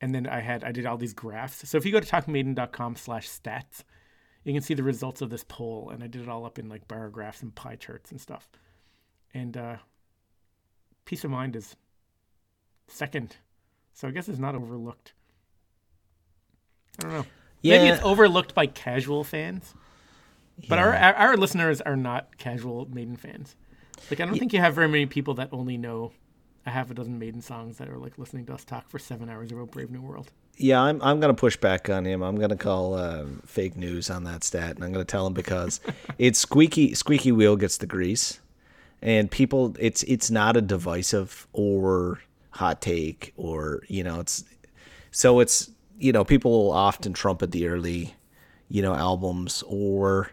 And 0.00 0.14
then 0.14 0.26
I 0.26 0.40
had, 0.40 0.64
I 0.64 0.72
did 0.72 0.86
all 0.86 0.96
these 0.96 1.12
graphs. 1.12 1.68
So 1.68 1.76
if 1.76 1.84
you 1.84 1.92
go 1.92 2.00
to 2.00 2.06
talkingmaiden.com 2.06 2.96
slash 2.96 3.28
stats, 3.28 3.84
you 4.44 4.54
can 4.54 4.62
see 4.62 4.74
the 4.74 4.82
results 4.82 5.20
of 5.20 5.28
this 5.30 5.44
poll. 5.44 5.90
And 5.92 6.02
I 6.02 6.06
did 6.06 6.22
it 6.22 6.28
all 6.28 6.46
up 6.46 6.58
in 6.58 6.68
like 6.68 6.88
bar 6.88 7.08
graphs 7.10 7.42
and 7.42 7.54
pie 7.54 7.76
charts 7.76 8.10
and 8.10 8.20
stuff. 8.20 8.48
And 9.34 9.56
uh, 9.56 9.76
Piece 11.04 11.24
of 11.24 11.30
Mind 11.30 11.54
is 11.54 11.76
second. 12.88 13.36
So 13.92 14.08
I 14.08 14.10
guess 14.10 14.28
it's 14.28 14.38
not 14.38 14.54
overlooked. 14.54 15.12
I 16.98 17.02
don't 17.02 17.12
know. 17.12 17.26
Yeah. 17.60 17.78
Maybe 17.78 17.90
it's 17.90 18.02
overlooked 18.02 18.54
by 18.54 18.66
casual 18.66 19.22
fans. 19.24 19.74
But 20.68 20.78
our, 20.78 20.94
our 20.94 21.14
our 21.14 21.36
listeners 21.36 21.80
are 21.80 21.96
not 21.96 22.36
casual 22.36 22.86
Maiden 22.90 23.16
fans. 23.16 23.56
Like 24.10 24.20
I 24.20 24.26
don't 24.26 24.38
think 24.38 24.52
you 24.52 24.60
have 24.60 24.74
very 24.74 24.88
many 24.88 25.06
people 25.06 25.34
that 25.34 25.48
only 25.52 25.76
know 25.76 26.12
a 26.70 26.72
half 26.72 26.90
a 26.90 26.94
dozen 26.94 27.18
Maiden 27.18 27.42
songs 27.42 27.78
that 27.78 27.88
are 27.88 27.98
like 27.98 28.16
listening 28.16 28.46
to 28.46 28.54
us 28.54 28.64
talk 28.64 28.88
for 28.88 28.98
seven 28.98 29.28
hours 29.28 29.52
about 29.52 29.70
Brave 29.70 29.90
New 29.90 30.00
World. 30.00 30.30
Yeah, 30.56 30.80
I'm 30.80 31.02
I'm 31.02 31.20
gonna 31.20 31.34
push 31.34 31.56
back 31.56 31.90
on 31.90 32.04
him. 32.04 32.22
I'm 32.22 32.36
gonna 32.36 32.56
call 32.56 32.94
uh, 32.94 33.26
fake 33.44 33.76
news 33.76 34.10
on 34.10 34.24
that 34.24 34.44
stat, 34.44 34.76
and 34.76 34.84
I'm 34.84 34.92
gonna 34.92 35.04
tell 35.04 35.26
him 35.26 35.34
because 35.34 35.80
it's 36.18 36.38
squeaky 36.38 36.94
squeaky 36.94 37.32
wheel 37.32 37.56
gets 37.56 37.76
the 37.78 37.86
grease, 37.86 38.40
and 39.02 39.30
people 39.30 39.74
it's 39.78 40.02
it's 40.04 40.30
not 40.30 40.56
a 40.56 40.60
divisive 40.60 41.46
or 41.52 42.20
hot 42.50 42.80
take 42.82 43.32
or 43.36 43.82
you 43.86 44.02
know 44.02 44.20
it's 44.20 44.44
so 45.10 45.40
it's 45.40 45.70
you 45.98 46.12
know 46.12 46.24
people 46.24 46.50
will 46.50 46.72
often 46.72 47.12
trumpet 47.12 47.52
the 47.52 47.66
early 47.66 48.14
you 48.68 48.82
know 48.82 48.94
albums 48.94 49.62
or 49.66 50.30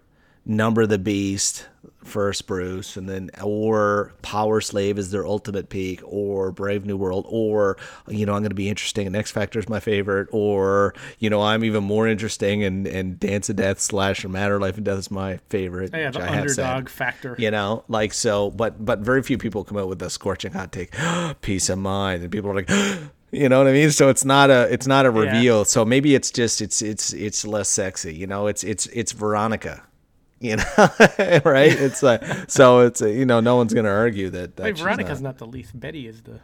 Number 0.49 0.83
of 0.83 0.89
the 0.89 0.97
Beast 0.97 1.67
first 2.05 2.47
Bruce 2.47 2.95
and 2.95 3.09
then 3.09 3.29
or 3.43 4.13
Power 4.21 4.61
Slave 4.61 4.97
is 4.97 5.11
their 5.11 5.27
ultimate 5.27 5.67
peak 5.67 5.99
or 6.05 6.53
Brave 6.53 6.85
New 6.85 6.95
World 6.95 7.25
or 7.27 7.75
you 8.07 8.25
know 8.25 8.31
I'm 8.33 8.39
going 8.43 8.49
to 8.51 8.55
be 8.55 8.69
interesting 8.69 9.07
and 9.07 9.15
X 9.15 9.29
Factor 9.29 9.59
is 9.59 9.67
my 9.67 9.81
favorite 9.81 10.29
or 10.31 10.93
you 11.19 11.29
know 11.29 11.41
I'm 11.41 11.65
even 11.65 11.83
more 11.83 12.07
interesting 12.07 12.63
and 12.63 12.87
and 12.87 13.19
Dance 13.19 13.49
of 13.49 13.57
Death 13.57 13.81
slash 13.81 14.23
or 14.23 14.29
Matter 14.29 14.57
Life 14.57 14.77
and 14.77 14.85
Death 14.85 14.99
is 14.99 15.11
my 15.11 15.35
favorite 15.49 15.91
Oh, 15.93 15.97
yeah, 15.97 16.11
the 16.11 16.19
said. 16.21 16.29
underdog 16.29 16.87
factor. 16.87 17.35
you 17.37 17.51
know 17.51 17.83
like 17.89 18.13
so 18.13 18.51
but 18.51 18.83
but 18.85 18.99
very 18.99 19.21
few 19.21 19.37
people 19.37 19.65
come 19.65 19.77
out 19.77 19.89
with 19.89 20.01
a 20.01 20.09
scorching 20.09 20.53
hot 20.53 20.71
take 20.71 20.93
piece 21.41 21.67
of 21.67 21.77
mind 21.77 22.23
and 22.23 22.31
people 22.31 22.51
are 22.51 22.55
like 22.55 22.69
you 23.31 23.49
know 23.49 23.57
what 23.57 23.67
i 23.67 23.73
mean 23.73 23.91
so 23.91 24.07
it's 24.07 24.23
not 24.23 24.49
a 24.49 24.71
it's 24.73 24.87
not 24.87 25.05
a 25.05 25.11
Yeah. 25.11 25.19
reveal 25.19 25.65
so 25.65 25.83
maybe 25.83 26.15
it's 26.15 26.31
just 26.31 26.61
it's 26.61 26.81
it's 26.81 27.11
it's 27.11 27.45
less 27.45 27.67
sexy 27.67 28.15
you 28.15 28.27
know 28.27 28.47
it's 28.47 28.63
it's 28.63 28.85
it's 28.87 29.11
veronica 29.11 29.83
you 30.39 30.55
know 30.55 30.63
right 31.45 31.71
it's 31.71 32.03
like 32.03 32.23
so 32.47 32.81
it's 32.81 33.01
you 33.01 33.25
know 33.25 33.39
no 33.39 33.55
one's 33.55 33.73
gonna 33.73 33.89
argue 33.89 34.29
that, 34.29 34.55
that 34.55 34.63
Wait, 34.63 34.77
Veronica's 34.77 35.21
not. 35.21 35.29
not 35.29 35.37
the 35.39 35.47
least. 35.47 35.79
Betty 35.79 36.07
is 36.07 36.21
the. 36.21 36.39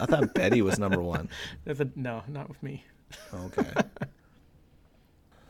i 0.00 0.06
thought 0.06 0.34
betty 0.34 0.62
was 0.62 0.78
number 0.78 1.00
one 1.00 1.28
That's 1.64 1.80
a 1.80 1.88
no, 1.96 2.22
not 2.28 2.48
with 2.48 2.62
me. 2.62 2.84
okay 3.32 3.70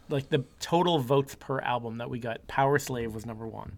Like 0.08 0.28
the 0.28 0.44
total 0.60 0.98
votes 1.00 1.34
per 1.34 1.58
album 1.60 1.98
that 1.98 2.08
we 2.08 2.20
got, 2.20 2.46
Power 2.46 2.78
Slave 2.78 3.12
was 3.12 3.26
number 3.26 3.46
one, 3.46 3.76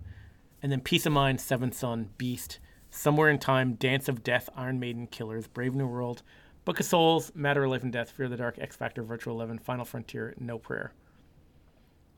and 0.62 0.70
then 0.70 0.82
Piece 0.82 1.06
of 1.06 1.12
Mind, 1.12 1.40
Seventh 1.40 1.74
Son, 1.74 2.10
Beast, 2.18 2.58
Somewhere 2.90 3.30
in 3.30 3.38
Time, 3.38 3.74
Dance 3.74 4.08
of 4.08 4.22
Death, 4.22 4.48
Iron 4.54 4.78
Maiden, 4.78 5.06
Killers, 5.06 5.46
Brave 5.46 5.74
New 5.74 5.86
World, 5.86 6.22
Book 6.66 6.80
of 6.80 6.86
Souls, 6.86 7.32
Matter 7.34 7.64
of 7.64 7.70
Life 7.70 7.82
and 7.82 7.92
Death, 7.92 8.10
Fear 8.10 8.26
of 8.26 8.30
the 8.32 8.36
Dark, 8.36 8.58
X 8.58 8.76
Factor, 8.76 9.02
Virtual 9.02 9.34
Eleven, 9.34 9.58
Final 9.58 9.86
Frontier, 9.86 10.34
No 10.38 10.58
Prayer. 10.58 10.92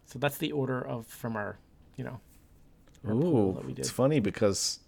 So 0.06 0.18
that's 0.18 0.38
the 0.38 0.50
order 0.50 0.80
of 0.84 1.06
from 1.06 1.36
our, 1.36 1.58
you 1.96 2.04
know, 2.04 2.20
Ooh, 3.08 3.54
that 3.54 3.64
we 3.64 3.72
did. 3.72 3.80
it's 3.80 3.90
funny 3.90 4.20
because 4.20 4.80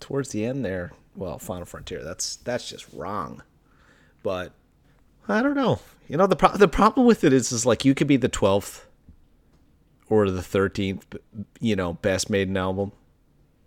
towards 0.00 0.30
the 0.30 0.44
end 0.44 0.64
there, 0.64 0.92
well, 1.16 1.38
Final 1.38 1.64
Frontier, 1.64 2.02
that's 2.02 2.36
that's 2.36 2.68
just 2.68 2.86
wrong. 2.92 3.42
But 4.22 4.52
I 5.28 5.42
don't 5.42 5.54
know. 5.54 5.80
You 6.08 6.16
know, 6.16 6.26
the 6.26 6.36
pro- 6.36 6.56
the 6.56 6.68
problem 6.68 7.06
with 7.06 7.24
it 7.24 7.32
is, 7.32 7.52
is 7.52 7.64
like 7.66 7.84
you 7.84 7.94
could 7.94 8.06
be 8.06 8.16
the 8.16 8.28
twelfth 8.28 8.86
or 10.08 10.30
the 10.30 10.42
thirteenth, 10.42 11.16
you 11.60 11.76
know, 11.76 11.94
best 11.94 12.28
maiden 12.30 12.56
album, 12.56 12.92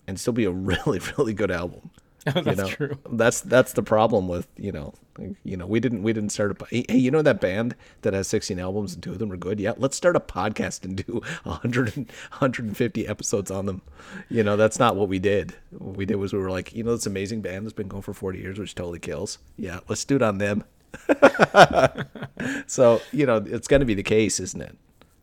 and 0.08 0.20
still 0.20 0.34
be 0.34 0.46
a 0.46 0.52
really 0.52 1.00
really 1.18 1.34
good 1.34 1.52
album. 1.52 1.92
Oh, 2.36 2.42
that's 2.42 2.58
you 2.58 2.64
know? 2.64 2.70
true. 2.70 2.98
That's 3.12 3.42
that's 3.42 3.74
the 3.74 3.84
problem 3.84 4.28
with 4.28 4.48
you 4.58 4.72
know, 4.72 4.96
you 5.44 5.56
know, 5.56 5.68
we 5.68 5.80
didn't 5.80 6.02
we 6.02 6.12
didn't 6.12 6.32
start 6.32 6.60
a 6.60 6.66
hey, 6.66 6.84
hey, 6.90 6.98
you 6.98 7.12
know 7.12 7.22
that 7.22 7.40
band 7.40 7.76
that 8.02 8.14
has 8.14 8.28
16 8.28 8.60
albums 8.60 8.96
and 8.96 9.04
two 9.04 9.12
of 9.12 9.20
them 9.20 9.32
are 9.32 9.38
good. 9.38 9.60
Yeah, 9.60 9.74
let's 9.78 9.96
start 9.96 10.16
a 10.16 10.20
podcast 10.20 10.84
and 10.84 10.98
do 11.06 11.22
100 11.44 11.96
150 11.96 13.08
episodes 13.08 13.52
on 13.52 13.68
them. 13.68 13.84
You 14.28 14.44
know, 14.44 14.58
that's 14.58 14.80
not 14.80 14.96
what 14.96 15.08
we 15.08 15.20
did. 15.20 15.54
What 15.70 15.98
we 15.98 16.06
did 16.08 16.16
was 16.16 16.34
we 16.34 16.40
were 16.40 16.50
like, 16.50 16.74
you 16.74 16.84
know, 16.84 16.96
this 16.96 17.06
amazing 17.06 17.42
band 17.42 17.64
that's 17.64 17.74
been 17.74 17.88
going 17.88 18.02
for 18.02 18.14
40 18.14 18.40
years, 18.40 18.58
which 18.58 18.74
totally 18.74 19.00
kills. 19.00 19.38
Yeah, 19.56 19.82
let's 19.88 20.04
do 20.04 20.16
it 20.16 20.24
on 20.24 20.40
them. 20.40 20.64
so 22.66 23.02
you 23.12 23.28
know, 23.28 23.38
it's 23.38 23.68
going 23.68 23.82
to 23.82 23.86
be 23.86 23.94
the 23.94 24.04
case, 24.04 24.40
isn't 24.40 24.62
it? 24.62 24.76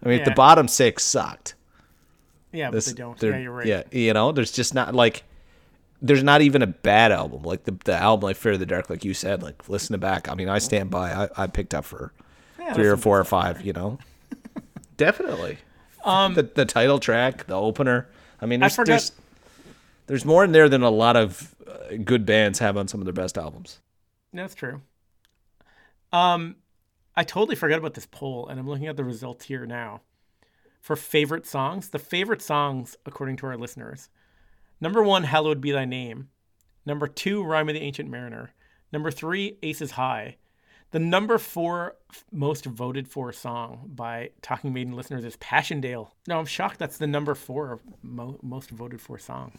I 0.04 0.08
mean, 0.08 0.20
if 0.20 0.24
the 0.24 0.32
bottom 0.32 0.68
six 0.68 1.02
sucked. 1.04 1.54
Yeah, 2.52 2.70
but 2.70 2.84
they 2.84 2.92
don't. 2.92 3.20
Yeah, 3.20 3.38
you're 3.38 3.52
right. 3.52 3.66
Yeah, 3.66 3.82
you 3.90 4.12
know, 4.12 4.30
there's 4.30 4.52
just 4.52 4.74
not 4.74 4.94
like 4.94 5.24
there's 6.02 6.22
not 6.22 6.42
even 6.42 6.60
a 6.62 6.66
bad 6.66 7.12
album. 7.12 7.42
Like 7.44 7.64
the 7.64 7.72
the 7.84 7.94
album 7.94 8.24
like 8.24 8.36
Fear 8.36 8.52
of 8.52 8.58
the 8.58 8.66
Dark, 8.66 8.90
like 8.90 9.04
you 9.04 9.14
said, 9.14 9.42
like 9.42 9.68
listen 9.68 9.92
to 9.94 9.98
back. 9.98 10.28
I 10.28 10.34
mean, 10.34 10.48
I 10.48 10.58
stand 10.58 10.90
by. 10.90 11.12
I, 11.12 11.28
I 11.36 11.46
picked 11.46 11.72
up 11.74 11.84
for 11.84 12.12
Yeah, 12.58 12.74
three 12.74 12.88
or 12.88 12.96
four 12.96 13.18
or 13.18 13.24
five. 13.24 13.62
You 13.64 13.72
know, 13.72 13.98
definitely. 14.96 15.58
Um, 16.04 16.34
the 16.34 16.42
the 16.42 16.64
title 16.64 16.98
track, 16.98 17.46
the 17.46 17.54
opener. 17.56 18.08
I 18.40 18.46
mean, 18.46 18.60
I 18.62 18.66
there's 18.66 18.74
forgot- 18.76 18.86
there's, 18.88 19.12
there's 20.08 20.24
more 20.24 20.42
in 20.44 20.52
there 20.52 20.68
than 20.68 20.82
a 20.82 20.90
lot 20.90 21.16
of 21.16 21.54
uh, 21.66 21.96
good 22.04 22.26
bands 22.26 22.58
have 22.58 22.76
on 22.76 22.88
some 22.88 23.00
of 23.00 23.04
their 23.04 23.12
best 23.14 23.38
albums. 23.38 23.78
That's 24.32 24.54
true. 24.54 24.80
Um, 26.12 26.56
I 27.16 27.24
totally 27.24 27.56
forgot 27.56 27.78
about 27.78 27.94
this 27.94 28.06
poll, 28.10 28.48
and 28.48 28.58
I'm 28.58 28.68
looking 28.68 28.86
at 28.86 28.96
the 28.96 29.04
results 29.04 29.44
here 29.46 29.66
now. 29.66 30.00
For 30.80 30.96
favorite 30.96 31.46
songs, 31.46 31.90
the 31.90 31.98
favorite 32.00 32.42
songs, 32.42 32.96
according 33.06 33.36
to 33.36 33.46
our 33.46 33.56
listeners, 33.56 34.08
number 34.82 35.02
one, 35.02 35.24
"Hallowed 35.24 35.62
Be 35.62 35.70
Thy 35.70 35.86
Name," 35.86 36.28
number 36.84 37.06
two, 37.06 37.42
"Rhyme 37.42 37.70
of 37.70 37.74
the 37.74 37.80
Ancient 37.80 38.10
Mariner," 38.10 38.52
number 38.92 39.10
three, 39.10 39.56
"Aces 39.62 39.92
High." 39.92 40.36
The 40.90 40.98
number 40.98 41.38
four 41.38 41.96
most 42.30 42.66
voted 42.66 43.08
for 43.08 43.32
song 43.32 43.90
by 43.94 44.32
Talking 44.42 44.74
Maiden 44.74 44.92
listeners 44.92 45.24
is 45.24 45.36
Passchendaele. 45.38 46.14
No, 46.28 46.38
I'm 46.38 46.44
shocked 46.44 46.78
that's 46.78 46.98
the 46.98 47.06
number 47.06 47.34
four 47.34 47.80
mo- 48.02 48.38
most 48.42 48.68
voted 48.70 49.00
for 49.00 49.18
song, 49.18 49.52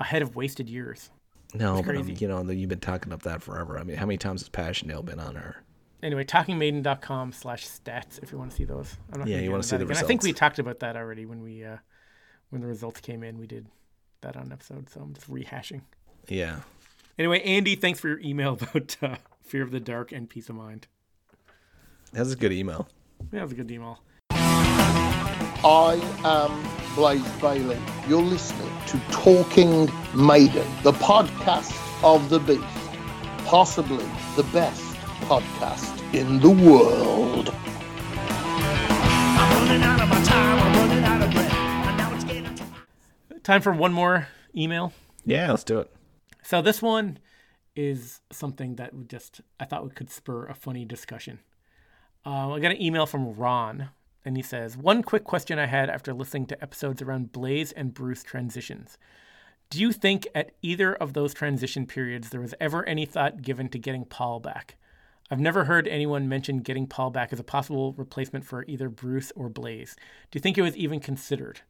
ahead 0.00 0.22
of 0.22 0.34
Wasted 0.34 0.68
Years. 0.68 1.10
No, 1.54 1.80
but 1.82 1.94
um, 1.94 2.08
you 2.08 2.26
know, 2.26 2.42
you've 2.50 2.68
been 2.68 2.80
talking 2.80 3.12
up 3.12 3.22
that 3.22 3.42
forever. 3.42 3.78
I 3.78 3.84
mean, 3.84 3.96
how 3.96 4.06
many 4.06 4.18
times 4.18 4.40
has 4.40 4.48
Passchendaele 4.48 5.04
been 5.04 5.20
on 5.20 5.36
her? 5.36 5.62
anyway, 6.02 6.24
talkingmaiden.com 6.24 7.32
slash 7.32 7.66
stats 7.66 8.22
if 8.22 8.32
you 8.32 8.38
want 8.38 8.50
to 8.50 8.56
see 8.56 8.64
those. 8.64 8.96
I'm 9.12 9.20
not 9.20 9.28
Yeah, 9.28 9.38
you 9.38 9.50
wanna 9.50 9.62
see 9.62 9.76
the 9.76 9.84
again. 9.84 9.96
I 9.96 10.02
think 10.02 10.22
we 10.22 10.32
talked 10.32 10.58
about 10.58 10.80
that 10.80 10.96
already 10.96 11.26
when 11.26 11.42
we 11.42 11.64
uh, 11.64 11.76
when 12.50 12.60
the 12.60 12.66
results 12.66 13.00
came 13.00 13.22
in. 13.22 13.38
We 13.38 13.46
did 13.46 13.66
that 14.22 14.36
on 14.36 14.46
an 14.46 14.52
episode, 14.52 14.90
so 14.90 15.00
I'm 15.00 15.14
just 15.14 15.30
rehashing. 15.30 15.82
Yeah. 16.28 16.60
Anyway, 17.18 17.40
Andy, 17.42 17.74
thanks 17.74 18.00
for 18.00 18.08
your 18.08 18.20
email 18.20 18.52
about 18.60 18.96
uh, 19.02 19.16
Fear 19.42 19.62
of 19.62 19.70
the 19.70 19.80
Dark 19.80 20.12
and 20.12 20.28
Piece 20.28 20.48
of 20.48 20.56
Mind. 20.56 20.86
That's 22.12 22.32
a 22.32 22.36
good 22.36 22.52
email. 22.52 22.88
Yeah, 23.32 23.40
that 23.40 23.42
was 23.42 23.52
a 23.52 23.56
good 23.56 23.70
email. 23.70 24.00
I 25.62 26.00
am 26.24 26.94
Blaze 26.94 27.28
Bayley. 27.40 27.78
You're 28.08 28.22
listening 28.22 28.70
to 28.86 28.98
Talking 29.10 29.90
Maiden, 30.14 30.66
the 30.82 30.92
podcast 30.92 31.76
of 32.02 32.30
the 32.30 32.38
beast, 32.38 32.64
possibly 33.44 34.06
the 34.36 34.44
best 34.54 34.82
podcast 35.28 36.14
in 36.14 36.40
the 36.40 36.50
world. 36.50 37.54
Time 43.42 43.62
for 43.62 43.72
one 43.72 43.92
more 43.92 44.28
email. 44.54 44.92
Yeah, 45.24 45.50
let's 45.50 45.64
do 45.64 45.78
it. 45.78 45.90
So 46.42 46.60
this 46.60 46.82
one 46.82 47.18
is 47.76 48.20
something 48.30 48.76
that 48.76 48.94
would 48.94 49.08
just 49.08 49.40
I 49.58 49.64
thought 49.64 49.84
we 49.84 49.90
could 49.90 50.10
spur 50.10 50.46
a 50.46 50.54
funny 50.54 50.84
discussion. 50.84 51.40
Uh, 52.24 52.52
I 52.52 52.60
got 52.60 52.72
an 52.72 52.82
email 52.82 53.06
from 53.06 53.32
Ron, 53.32 53.90
and 54.24 54.36
he 54.36 54.42
says, 54.42 54.76
"One 54.76 55.02
quick 55.02 55.24
question 55.24 55.58
I 55.58 55.66
had 55.66 55.88
after 55.88 56.12
listening 56.12 56.46
to 56.46 56.62
episodes 56.62 57.00
around 57.00 57.32
Blaze 57.32 57.72
and 57.72 57.94
Bruce 57.94 58.22
transitions. 58.22 58.98
Do 59.70 59.80
you 59.80 59.92
think 59.92 60.26
at 60.34 60.50
either 60.62 60.94
of 60.94 61.12
those 61.12 61.32
transition 61.32 61.86
periods 61.86 62.28
there 62.28 62.40
was 62.40 62.54
ever 62.60 62.86
any 62.86 63.06
thought 63.06 63.40
given 63.40 63.68
to 63.70 63.78
getting 63.78 64.04
Paul 64.04 64.40
back? 64.40 64.76
I've 65.30 65.40
never 65.40 65.64
heard 65.64 65.86
anyone 65.86 66.28
mention 66.28 66.58
getting 66.58 66.88
Paul 66.88 67.10
back 67.10 67.32
as 67.32 67.38
a 67.38 67.44
possible 67.44 67.92
replacement 67.92 68.44
for 68.44 68.64
either 68.66 68.88
Bruce 68.88 69.32
or 69.36 69.48
Blaze. 69.48 69.94
Do 70.30 70.36
you 70.36 70.40
think 70.40 70.58
it 70.58 70.62
was 70.62 70.76
even 70.76 71.00
considered?" 71.00 71.60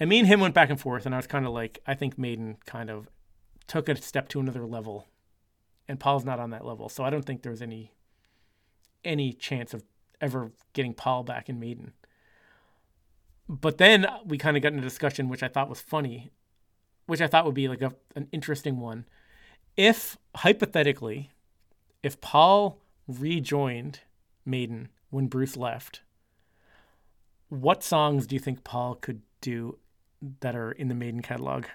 And 0.00 0.08
me 0.08 0.18
and 0.18 0.28
him 0.28 0.40
went 0.40 0.54
back 0.54 0.70
and 0.70 0.80
forth, 0.80 1.06
and 1.06 1.14
I 1.14 1.18
was 1.18 1.26
kind 1.26 1.46
of 1.46 1.52
like, 1.52 1.80
I 1.86 1.94
think 1.94 2.18
Maiden 2.18 2.56
kind 2.66 2.88
of 2.90 3.08
took 3.66 3.88
a 3.88 3.96
step 3.96 4.28
to 4.30 4.40
another 4.40 4.64
level, 4.64 5.08
and 5.88 5.98
Paul's 5.98 6.24
not 6.24 6.38
on 6.38 6.50
that 6.50 6.64
level. 6.64 6.88
So 6.88 7.04
I 7.04 7.10
don't 7.10 7.24
think 7.24 7.42
there's 7.42 7.62
any 7.62 7.92
any 9.04 9.32
chance 9.32 9.72
of 9.72 9.84
ever 10.20 10.52
getting 10.72 10.92
Paul 10.92 11.22
back 11.22 11.48
in 11.48 11.60
Maiden. 11.60 11.92
But 13.48 13.78
then 13.78 14.06
we 14.26 14.36
kind 14.38 14.56
of 14.56 14.62
got 14.62 14.72
in 14.72 14.78
a 14.78 14.82
discussion, 14.82 15.28
which 15.28 15.42
I 15.42 15.48
thought 15.48 15.68
was 15.68 15.80
funny, 15.80 16.30
which 17.06 17.20
I 17.20 17.26
thought 17.26 17.44
would 17.46 17.54
be 17.54 17.68
like 17.68 17.80
a, 17.80 17.94
an 18.14 18.28
interesting 18.32 18.80
one. 18.80 19.06
If 19.76 20.18
hypothetically, 20.36 21.30
if 22.02 22.20
Paul 22.20 22.80
rejoined 23.06 24.00
Maiden 24.44 24.88
when 25.10 25.28
Bruce 25.28 25.56
left, 25.56 26.02
what 27.48 27.82
songs 27.82 28.26
do 28.26 28.36
you 28.36 28.40
think 28.40 28.64
Paul 28.64 28.96
could 28.96 29.22
do 29.40 29.78
that 30.40 30.54
are 30.56 30.72
in 30.72 30.88
the 30.88 30.94
Maiden 30.94 31.22
catalog? 31.22 31.66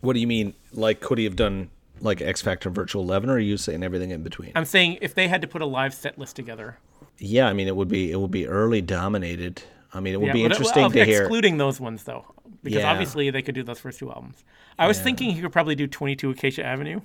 What 0.00 0.12
do 0.14 0.20
you 0.20 0.26
mean? 0.26 0.54
Like, 0.72 1.00
could 1.00 1.18
he 1.18 1.24
have 1.24 1.36
done 1.36 1.70
like 2.00 2.20
X 2.22 2.40
Factor 2.40 2.70
Virtual 2.70 3.02
Eleven, 3.02 3.28
or 3.30 3.34
are 3.34 3.38
you 3.38 3.56
saying 3.56 3.82
everything 3.82 4.10
in 4.10 4.22
between? 4.22 4.52
I'm 4.54 4.64
saying 4.64 4.98
if 5.00 5.14
they 5.14 5.28
had 5.28 5.40
to 5.42 5.48
put 5.48 5.62
a 5.62 5.66
live 5.66 5.92
set 5.94 6.18
list 6.18 6.36
together. 6.36 6.78
yeah, 7.18 7.48
I 7.48 7.52
mean, 7.52 7.66
it 7.68 7.74
would 7.76 7.88
be 7.88 8.10
it 8.12 8.20
would 8.20 8.30
be 8.30 8.46
early 8.46 8.80
dominated. 8.80 9.62
I 9.92 10.00
mean, 10.00 10.14
it 10.14 10.20
would 10.20 10.26
Yeah, 10.28 10.32
be 10.34 10.44
interesting 10.44 10.82
well, 10.82 10.90
to 10.90 11.04
hear. 11.04 11.22
Excluding 11.22 11.56
those 11.56 11.80
ones 11.80 12.04
though, 12.04 12.26
because 12.62 12.82
Yeah. 12.82 12.90
obviously 12.90 13.30
they 13.30 13.42
could 13.42 13.54
do 13.54 13.62
those 13.62 13.80
first 13.80 13.98
two 13.98 14.10
albums. 14.10 14.44
I 14.78 14.86
was 14.86 15.00
thinking 15.00 15.30
he 15.30 15.40
could 15.40 15.50
probably 15.52 15.74
do 15.74 15.86
22 15.86 16.30
Acacia 16.30 16.64
Avenue. 16.64 17.00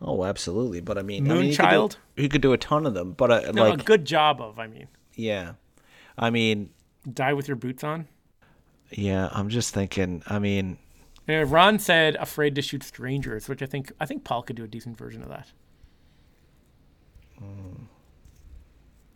Oh, 0.00 0.24
absolutely. 0.24 0.80
But 0.80 0.98
I 0.98 1.02
mean, 1.02 1.30
I 1.30 1.34
mean, 1.34 1.50
he 1.50 1.56
could, 1.56 1.64
Moonchild? 1.66 1.96
do, 2.16 2.22
he 2.22 2.28
could 2.28 2.40
do 2.40 2.52
a 2.52 2.58
ton 2.58 2.86
of 2.86 2.94
them. 2.94 3.12
But 3.12 3.30
uh, 3.30 3.52
No, 3.52 3.70
like, 3.70 3.80
a 3.80 3.84
good 3.84 4.04
job 4.04 4.40
of. 4.40 4.58
I 4.58 4.66
mean, 4.68 4.86
yeah, 5.14 5.52
I 6.16 6.30
mean, 6.30 6.70
die 7.12 7.34
with 7.34 7.46
your 7.48 7.56
boots 7.56 7.84
on. 7.84 8.06
Yeah. 8.92 9.28
I'm 9.32 9.48
just 9.48 9.72
thinking. 9.74 10.22
I 10.26 10.38
mean, 10.38 10.78
Uh, 11.28 11.44
Ron 11.44 11.78
said 11.78 12.16
"Afraid 12.16 12.54
to 12.56 12.62
Shoot 12.62 12.82
Strangers," 12.82 13.48
which 13.48 13.62
I 13.62 13.66
think 13.66 13.92
I 14.00 14.06
think 14.06 14.24
Paul 14.24 14.42
could 14.42 14.56
do 14.56 14.64
a 14.64 14.68
decent 14.68 14.98
version 14.98 15.22
of 15.22 15.28
that. 15.28 15.48
Hmm. 17.38 17.84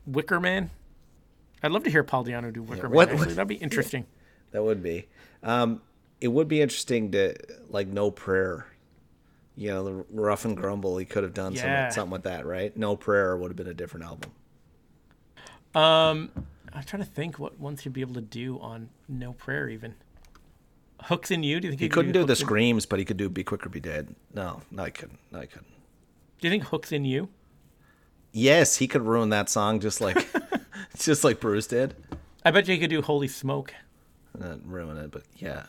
Wicker 0.06 0.40
Man. 0.40 0.70
I'd 1.62 1.72
love 1.72 1.84
to 1.84 1.90
hear 1.90 2.04
Paul 2.04 2.24
Di'Anno 2.24 2.52
do 2.52 2.62
Wicker 2.62 2.84
Man. 2.84 2.92
what- 2.92 3.08
actually. 3.08 3.26
what- 3.28 3.28
That'd 3.36 3.48
be 3.48 3.54
interesting. 3.56 4.06
that 4.52 4.62
would 4.62 4.82
be. 4.82 5.06
Um, 5.42 5.82
it 6.20 6.28
would 6.28 6.48
be 6.48 6.60
interesting 6.60 7.10
to 7.12 7.34
like 7.68 7.88
no 7.88 8.10
prayer. 8.10 8.66
You 9.56 9.70
know, 9.70 9.84
the 9.84 10.04
rough 10.10 10.44
and 10.44 10.56
grumble. 10.56 10.98
He 10.98 11.06
could 11.06 11.22
have 11.22 11.32
done 11.34 11.54
Yeah. 11.54 11.88
something, 11.88 11.94
something 11.94 12.12
with 12.12 12.22
that, 12.24 12.44
right? 12.46 12.76
No 12.76 12.94
prayer 12.94 13.36
would 13.36 13.48
have 13.50 13.56
been 13.56 13.66
a 13.68 13.74
different 13.74 14.04
album. 14.06 14.30
Um, 15.74 16.30
I'm 16.76 16.84
trying 16.84 17.02
to 17.02 17.08
think 17.08 17.38
what 17.38 17.58
ones 17.58 17.80
he'd 17.82 17.92
be 17.94 18.02
able 18.02 18.14
to 18.14 18.20
do 18.20 18.60
on 18.60 18.90
No 19.08 19.32
Prayer. 19.32 19.68
Even 19.68 19.94
Hooks 21.04 21.30
in 21.30 21.42
You. 21.42 21.58
Do 21.58 21.66
you 21.68 21.72
think 21.72 21.80
He 21.80 21.88
could 21.88 21.94
couldn't 21.94 22.12
do 22.12 22.20
the 22.20 22.26
Hooks 22.28 22.40
in- 22.40 22.46
screams, 22.46 22.86
but 22.86 22.98
he 22.98 23.04
could 23.04 23.16
do 23.16 23.28
"Be 23.28 23.42
Quick 23.42 23.64
or 23.64 23.70
Be 23.70 23.80
Dead." 23.80 24.14
No, 24.34 24.60
no, 24.70 24.82
I 24.82 24.90
couldn't. 24.90 25.18
No, 25.32 25.40
I 25.40 25.46
couldn't. 25.46 25.66
Do 26.40 26.46
you 26.48 26.50
think 26.50 26.64
Hooks 26.64 26.92
in 26.92 27.04
You? 27.04 27.28
Yes, 28.32 28.76
he 28.76 28.86
could 28.86 29.02
ruin 29.02 29.30
that 29.30 29.48
song 29.48 29.80
just 29.80 30.00
like, 30.02 30.28
just 30.98 31.24
like 31.24 31.40
Bruce 31.40 31.66
did. 31.66 31.94
I 32.44 32.50
bet 32.50 32.68
you 32.68 32.74
he 32.74 32.80
could 32.80 32.90
do 32.90 33.00
Holy 33.02 33.28
Smoke. 33.28 33.72
Not 34.38 34.58
ruin 34.66 34.98
it, 34.98 35.10
but 35.10 35.22
yeah. 35.38 35.64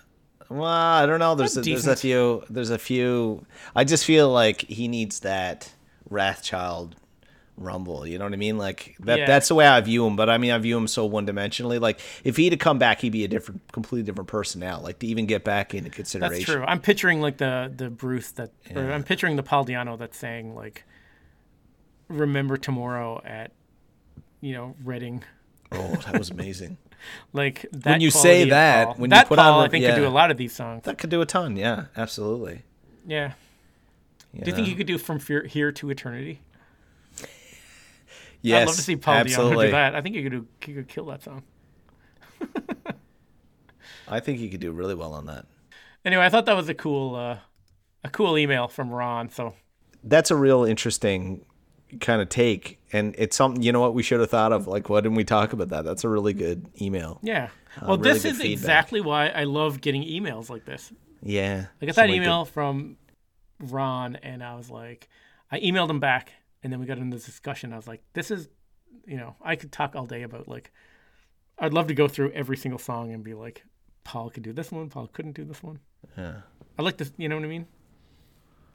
Well, 0.49 0.65
I 0.65 1.05
don't 1.05 1.19
know. 1.19 1.35
There's 1.35 1.55
a, 1.57 1.61
there's 1.61 1.87
a 1.87 1.95
few. 1.95 2.43
There's 2.49 2.69
a 2.69 2.77
few. 2.77 3.45
I 3.75 3.83
just 3.85 4.03
feel 4.05 4.29
like 4.29 4.61
he 4.61 4.87
needs 4.89 5.21
that 5.21 5.73
Wrathchild 6.09 6.93
rumble. 7.57 8.05
You 8.07 8.17
know 8.17 8.25
what 8.25 8.33
I 8.33 8.37
mean? 8.37 8.57
Like 8.57 8.95
that. 9.01 9.19
Yeah. 9.19 9.25
That's 9.25 9.47
the 9.47 9.55
way 9.55 9.67
I 9.67 9.81
view 9.81 10.05
him. 10.05 10.15
But 10.15 10.29
I 10.29 10.37
mean, 10.37 10.51
I 10.51 10.57
view 10.59 10.77
him 10.77 10.87
so 10.87 11.05
one 11.05 11.25
dimensionally. 11.25 11.79
Like 11.81 11.99
if 12.23 12.37
he'd 12.37 12.53
have 12.53 12.59
come 12.59 12.79
back, 12.79 13.01
he'd 13.01 13.11
be 13.11 13.23
a 13.23 13.27
different, 13.27 13.61
completely 13.71 14.03
different 14.03 14.29
person 14.29 14.61
now. 14.61 14.79
Like 14.79 14.99
to 14.99 15.07
even 15.07 15.25
get 15.25 15.43
back 15.43 15.73
into 15.73 15.89
consideration. 15.89 16.37
That's 16.37 16.45
true. 16.45 16.63
I'm 16.65 16.79
picturing 16.79 17.21
like 17.21 17.37
the 17.37 17.71
the 17.75 17.89
Bruce 17.89 18.31
that, 18.31 18.51
or 18.73 18.91
I'm 18.91 19.03
picturing 19.03 19.35
the 19.35 19.43
Paul 19.43 19.65
Di'Anno 19.65 19.97
that's 19.97 20.17
saying 20.17 20.55
like, 20.55 20.83
"Remember 22.07 22.57
tomorrow 22.57 23.21
at, 23.25 23.51
you 24.41 24.53
know, 24.53 24.75
Reading." 24.83 25.23
Oh, 25.71 25.95
that 26.05 26.17
was 26.17 26.29
amazing. 26.29 26.77
Like 27.31 27.67
that. 27.71 27.91
When 27.91 28.01
you 28.01 28.09
say 28.09 28.49
that, 28.49 28.85
Paul. 28.87 28.95
when 28.95 29.11
you 29.11 29.23
put 29.25 29.37
Paul, 29.37 29.59
on 29.59 29.65
I 29.65 29.69
think 29.69 29.85
could 29.85 29.95
do 29.95 30.07
a 30.07 30.09
lot 30.09 30.31
of 30.31 30.37
these 30.37 30.51
songs. 30.53 30.83
that 30.85 30.97
could 30.97 31.11
do 31.11 31.21
a 31.21 31.27
ton. 31.27 31.55
Yeah, 31.55 31.85
absolutely. 31.95 32.63
yeah. 33.05 33.33
Do 34.33 34.49
you 34.49 34.55
think 34.55 34.67
you 34.67 34.75
could 34.75 34.87
do 34.87 34.97
from 34.97 35.19
Fear, 35.19 35.43
here 35.43 35.71
to 35.71 35.89
eternity? 35.91 36.41
Yes, 38.41 38.61
I'd 38.61 38.67
love 38.67 38.75
to 38.75 38.81
see 38.81 38.95
Paul 38.95 39.15
absolutely. 39.15 39.67
Do 39.67 39.71
that. 39.71 39.95
I 39.95 40.01
think 40.01 40.15
you 40.15 40.23
could 40.23 40.31
do. 40.31 40.47
You 40.67 40.75
could 40.75 40.87
kill 40.87 41.05
that 41.05 41.23
song. 41.23 41.43
I 44.07 44.19
think 44.19 44.39
he 44.39 44.49
could 44.49 44.59
do 44.59 44.71
really 44.71 44.95
well 44.95 45.13
on 45.13 45.25
that. 45.25 45.45
Anyway, 46.05 46.23
I 46.23 46.29
thought 46.29 46.45
that 46.45 46.55
was 46.55 46.69
a 46.69 46.73
cool, 46.73 47.15
uh, 47.15 47.39
a 48.03 48.09
cool 48.09 48.37
email 48.37 48.67
from 48.67 48.89
Ron. 48.89 49.29
So 49.29 49.53
that's 50.03 50.31
a 50.31 50.35
real 50.35 50.63
interesting 50.63 51.45
kind 52.01 52.21
of 52.21 52.27
take 52.27 52.81
and 52.91 53.15
it's 53.17 53.37
something 53.37 53.63
you 53.63 53.71
know 53.71 53.79
what 53.79 53.93
we 53.93 54.03
should 54.03 54.19
have 54.19 54.29
thought 54.29 54.51
of 54.51 54.67
like 54.67 54.89
why 54.89 54.99
didn't 54.99 55.15
we 55.15 55.23
talk 55.23 55.53
about 55.53 55.69
that 55.69 55.85
that's 55.85 56.03
a 56.03 56.09
really 56.09 56.33
good 56.33 56.67
email 56.81 57.17
yeah. 57.23 57.47
Well, 57.81 57.97
really 57.97 58.11
this 58.11 58.25
is 58.25 58.37
feedback. 58.39 58.51
exactly 58.51 58.99
why 58.99 59.29
I 59.29 59.45
love 59.45 59.79
getting 59.79 60.03
emails 60.03 60.49
like 60.49 60.65
this. 60.65 60.91
yeah 61.23 61.67
I 61.81 61.85
got 61.85 61.95
that 61.95 62.09
email 62.09 62.43
from 62.43 62.97
Ron, 63.59 64.15
and 64.17 64.43
I 64.43 64.55
was 64.55 64.69
like, 64.69 65.09
I 65.51 65.59
emailed 65.59 65.89
him 65.89 65.99
back, 65.99 66.33
and 66.67 66.73
then 66.73 66.81
we 66.81 66.85
got 66.85 66.97
into 66.97 67.15
this 67.15 67.25
discussion. 67.25 67.71
I 67.71 67.77
was 67.77 67.87
like, 67.87 68.03
this 68.11 68.29
is, 68.29 68.49
you 69.05 69.15
know, 69.15 69.37
I 69.41 69.55
could 69.55 69.71
talk 69.71 69.95
all 69.95 70.05
day 70.05 70.23
about 70.23 70.49
like, 70.49 70.73
I'd 71.57 71.73
love 71.73 71.87
to 71.87 71.93
go 71.93 72.09
through 72.09 72.33
every 72.33 72.57
single 72.57 72.77
song 72.77 73.13
and 73.13 73.23
be 73.23 73.33
like, 73.33 73.63
Paul 74.03 74.29
could 74.29 74.43
do 74.43 74.51
this 74.51 74.69
one, 74.69 74.89
Paul 74.89 75.07
couldn't 75.07 75.31
do 75.31 75.45
this 75.45 75.63
one. 75.63 75.79
yeah. 76.17 76.41
I 76.77 76.81
like 76.81 76.97
this, 76.97 77.13
you 77.15 77.29
know 77.29 77.37
what 77.37 77.45
I 77.45 77.47
mean? 77.47 77.67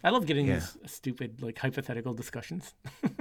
I 0.02 0.08
love 0.08 0.24
getting 0.24 0.46
Yeah. 0.46 0.54
these 0.54 0.78
stupid 0.86 1.42
like 1.42 1.58
hypothetical 1.58 2.14
discussions. 2.14 2.72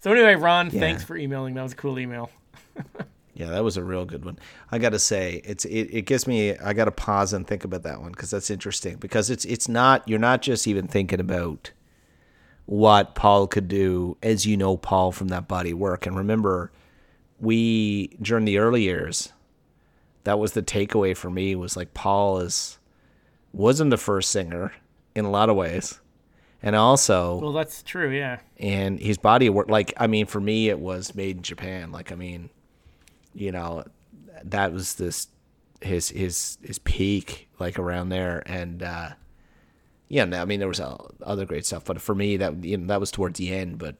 so 0.00 0.12
anyway, 0.12 0.36
Ron, 0.36 0.70
Yeah. 0.70 0.78
thanks 0.78 1.02
for 1.02 1.16
emailing. 1.16 1.54
That 1.54 1.62
was 1.64 1.72
a 1.72 1.76
cool 1.76 1.98
email. 1.98 2.30
yeah 3.34 3.50
that 3.50 3.62
was 3.62 3.76
a 3.76 3.84
real 3.84 4.06
good 4.06 4.24
one 4.24 4.38
i 4.72 4.78
gotta 4.78 4.98
say 4.98 5.42
it's 5.44 5.66
it, 5.66 5.90
it 5.92 6.02
gives 6.06 6.26
me 6.26 6.56
i 6.56 6.72
gotta 6.72 6.90
pause 6.90 7.34
and 7.34 7.46
think 7.46 7.64
about 7.64 7.82
that 7.82 8.00
one 8.00 8.10
because 8.10 8.30
that's 8.30 8.48
interesting 8.48 8.96
because 8.96 9.28
it's 9.28 9.44
it's 9.44 9.68
not 9.68 10.06
you're 10.08 10.18
not 10.18 10.40
just 10.40 10.66
even 10.66 10.88
thinking 10.88 11.20
about 11.20 11.70
what 12.66 13.14
paul 13.14 13.46
could 13.46 13.68
do 13.68 14.16
as 14.22 14.44
you 14.46 14.56
know 14.56 14.76
paul 14.76 15.12
from 15.12 15.28
that 15.28 15.46
body 15.48 15.72
work 15.72 16.04
and 16.06 16.16
remember 16.16 16.70
we 17.40 18.08
during 18.20 18.44
the 18.44 18.58
early 18.58 18.82
years 18.82 19.32
that 20.24 20.38
was 20.38 20.52
the 20.52 20.62
takeaway 20.62 21.16
for 21.16 21.30
me 21.30 21.54
was 21.54 21.76
like 21.76 21.94
paul 21.94 22.38
is 22.38 22.78
wasn't 23.52 23.90
the 23.90 23.96
first 23.96 24.30
singer 24.30 24.72
in 25.14 25.24
a 25.24 25.30
lot 25.30 25.48
of 25.48 25.56
ways 25.56 26.00
and 26.62 26.74
also 26.74 27.38
Well, 27.38 27.52
that's 27.52 27.82
true. 27.82 28.10
Yeah. 28.10 28.40
and 28.58 28.98
his 28.98 29.18
body 29.18 29.48
work 29.48 29.68
like 29.70 29.92
i 29.98 30.06
mean 30.06 30.26
for 30.26 30.40
me 30.40 30.68
it 30.68 30.78
was 30.80 31.14
maiden 31.14 31.42
japan 31.42 31.92
like 31.92 32.10
i 32.10 32.14
mean 32.14 32.50
you 33.34 33.52
know 33.52 33.84
that 34.44 34.72
was 34.72 34.94
this 34.94 35.28
his 35.82 36.08
his 36.08 36.58
his 36.62 36.78
peak 36.80 37.48
like 37.60 37.78
around 37.78 38.08
there 38.08 38.42
and 38.46 38.82
uh 38.82 39.10
yeah 40.08 40.24
no, 40.24 40.40
i 40.40 40.44
mean 40.44 40.58
there 40.60 40.68
was 40.68 40.80
uh, 40.80 40.96
other 41.22 41.44
great 41.44 41.66
stuff 41.66 41.84
but 41.84 42.00
for 42.00 42.14
me 42.14 42.36
that 42.36 42.64
you 42.64 42.76
know 42.76 42.86
that 42.86 43.00
was 43.00 43.10
towards 43.10 43.38
the 43.38 43.52
end 43.52 43.78
but 43.78 43.96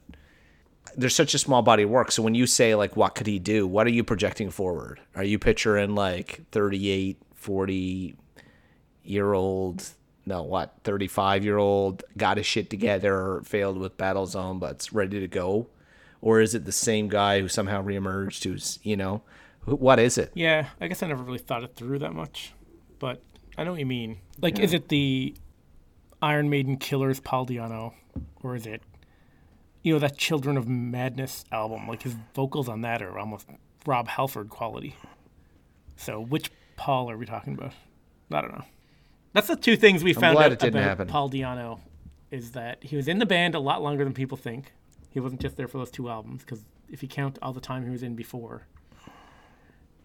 there's 0.96 1.14
such 1.14 1.34
a 1.34 1.38
small 1.38 1.62
body 1.62 1.82
of 1.82 1.90
work. 1.90 2.11
So 2.11 2.22
when 2.22 2.34
you 2.34 2.46
say 2.46 2.74
like 2.74 2.96
what 2.96 3.14
could 3.14 3.26
he 3.26 3.38
do? 3.38 3.66
What 3.66 3.86
are 3.86 3.90
you 3.90 4.04
projecting 4.04 4.50
forward? 4.50 5.00
Are 5.14 5.24
you 5.24 5.38
picturing 5.38 5.94
like 5.94 6.42
38 6.52 7.18
40 7.34 8.16
year 9.04 9.32
old 9.32 9.88
no 10.24 10.42
what 10.42 10.74
35 10.82 11.44
year 11.44 11.59
old 11.59 12.02
got 12.16 12.38
his 12.38 12.46
shit 12.46 12.68
together 12.68 13.40
failed 13.44 13.78
with 13.78 13.96
battlezone 13.96 14.59
but's 14.59 14.92
ready 14.92 15.20
to 15.20 15.28
go? 15.28 15.68
Or 16.20 16.40
is 16.40 16.54
it 16.54 16.64
the 16.64 16.72
same 16.72 17.09
guy 17.09 17.40
who 17.40 17.48
somehow 17.48 17.82
reemerged 17.82 18.44
who's 18.44 18.78
you 18.82 18.96
know 18.96 19.22
what 19.64 19.98
is 19.98 20.16
it? 20.16 20.30
Yeah, 20.34 20.68
I 20.80 20.86
guess 20.86 21.02
I 21.02 21.09
never 21.09 21.24
really 21.24 21.38
thought 21.38 21.64
it 21.64 21.74
through 21.74 21.98
that 21.98 22.14
much, 22.14 22.52
but 23.00 23.20
I 23.59 23.64
know 23.64 23.72
what 23.72 23.80
you 23.80 23.86
mean. 23.86 24.18
Like, 24.40 24.61
is 24.61 24.72
it 24.72 24.88
the 24.88 25.34
Iron 26.22 26.48
Maiden 26.50 26.76
Killers 26.76 27.20
Paul 27.20 27.46
Di'Anno, 27.46 27.92
or 28.42 28.54
is 28.56 28.66
it, 28.66 28.82
you 29.82 29.92
know, 29.92 29.98
that 29.98 30.16
Children 30.16 30.56
of 30.56 30.68
Madness 30.68 31.44
album? 31.52 31.86
Like 31.86 32.02
his 32.02 32.14
vocals 32.34 32.68
on 32.68 32.80
that 32.82 33.02
are 33.02 33.18
almost 33.18 33.46
Rob 33.86 34.08
Halford 34.08 34.48
quality. 34.48 34.96
So, 35.96 36.20
which 36.20 36.50
Paul 36.76 37.10
are 37.10 37.16
we 37.16 37.26
talking 37.26 37.54
about? 37.54 37.72
I 38.30 38.40
don't 38.40 38.52
know. 38.52 38.64
That's 39.32 39.48
the 39.48 39.56
two 39.56 39.76
things 39.76 40.02
we 40.02 40.12
found 40.12 40.38
out 40.38 40.52
about 40.52 40.74
happen. 40.74 41.08
Paul 41.08 41.30
Di'Anno, 41.30 41.80
is 42.30 42.52
that 42.52 42.82
he 42.82 42.96
was 42.96 43.08
in 43.08 43.18
the 43.18 43.26
band 43.26 43.54
a 43.54 43.60
lot 43.60 43.82
longer 43.82 44.04
than 44.04 44.12
people 44.12 44.36
think. 44.36 44.72
He 45.10 45.20
wasn't 45.20 45.40
just 45.40 45.56
there 45.56 45.68
for 45.68 45.78
those 45.78 45.90
two 45.90 46.08
albums, 46.08 46.42
because 46.42 46.64
if 46.90 47.02
you 47.02 47.08
count 47.08 47.38
all 47.40 47.52
the 47.52 47.60
time 47.60 47.84
he 47.84 47.90
was 47.90 48.02
in 48.02 48.14
before, 48.14 48.66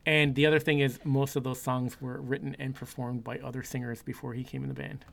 and 0.05 0.35
the 0.35 0.45
other 0.45 0.59
thing 0.59 0.79
is, 0.79 0.99
most 1.03 1.35
of 1.35 1.43
those 1.43 1.61
songs 1.61 1.99
were 2.01 2.21
written 2.21 2.55
and 2.59 2.73
performed 2.73 3.23
by 3.23 3.37
other 3.39 3.63
singers 3.63 4.01
before 4.01 4.33
he 4.33 4.43
came 4.43 4.63
in 4.63 4.69
the 4.69 4.75
band. 4.75 5.05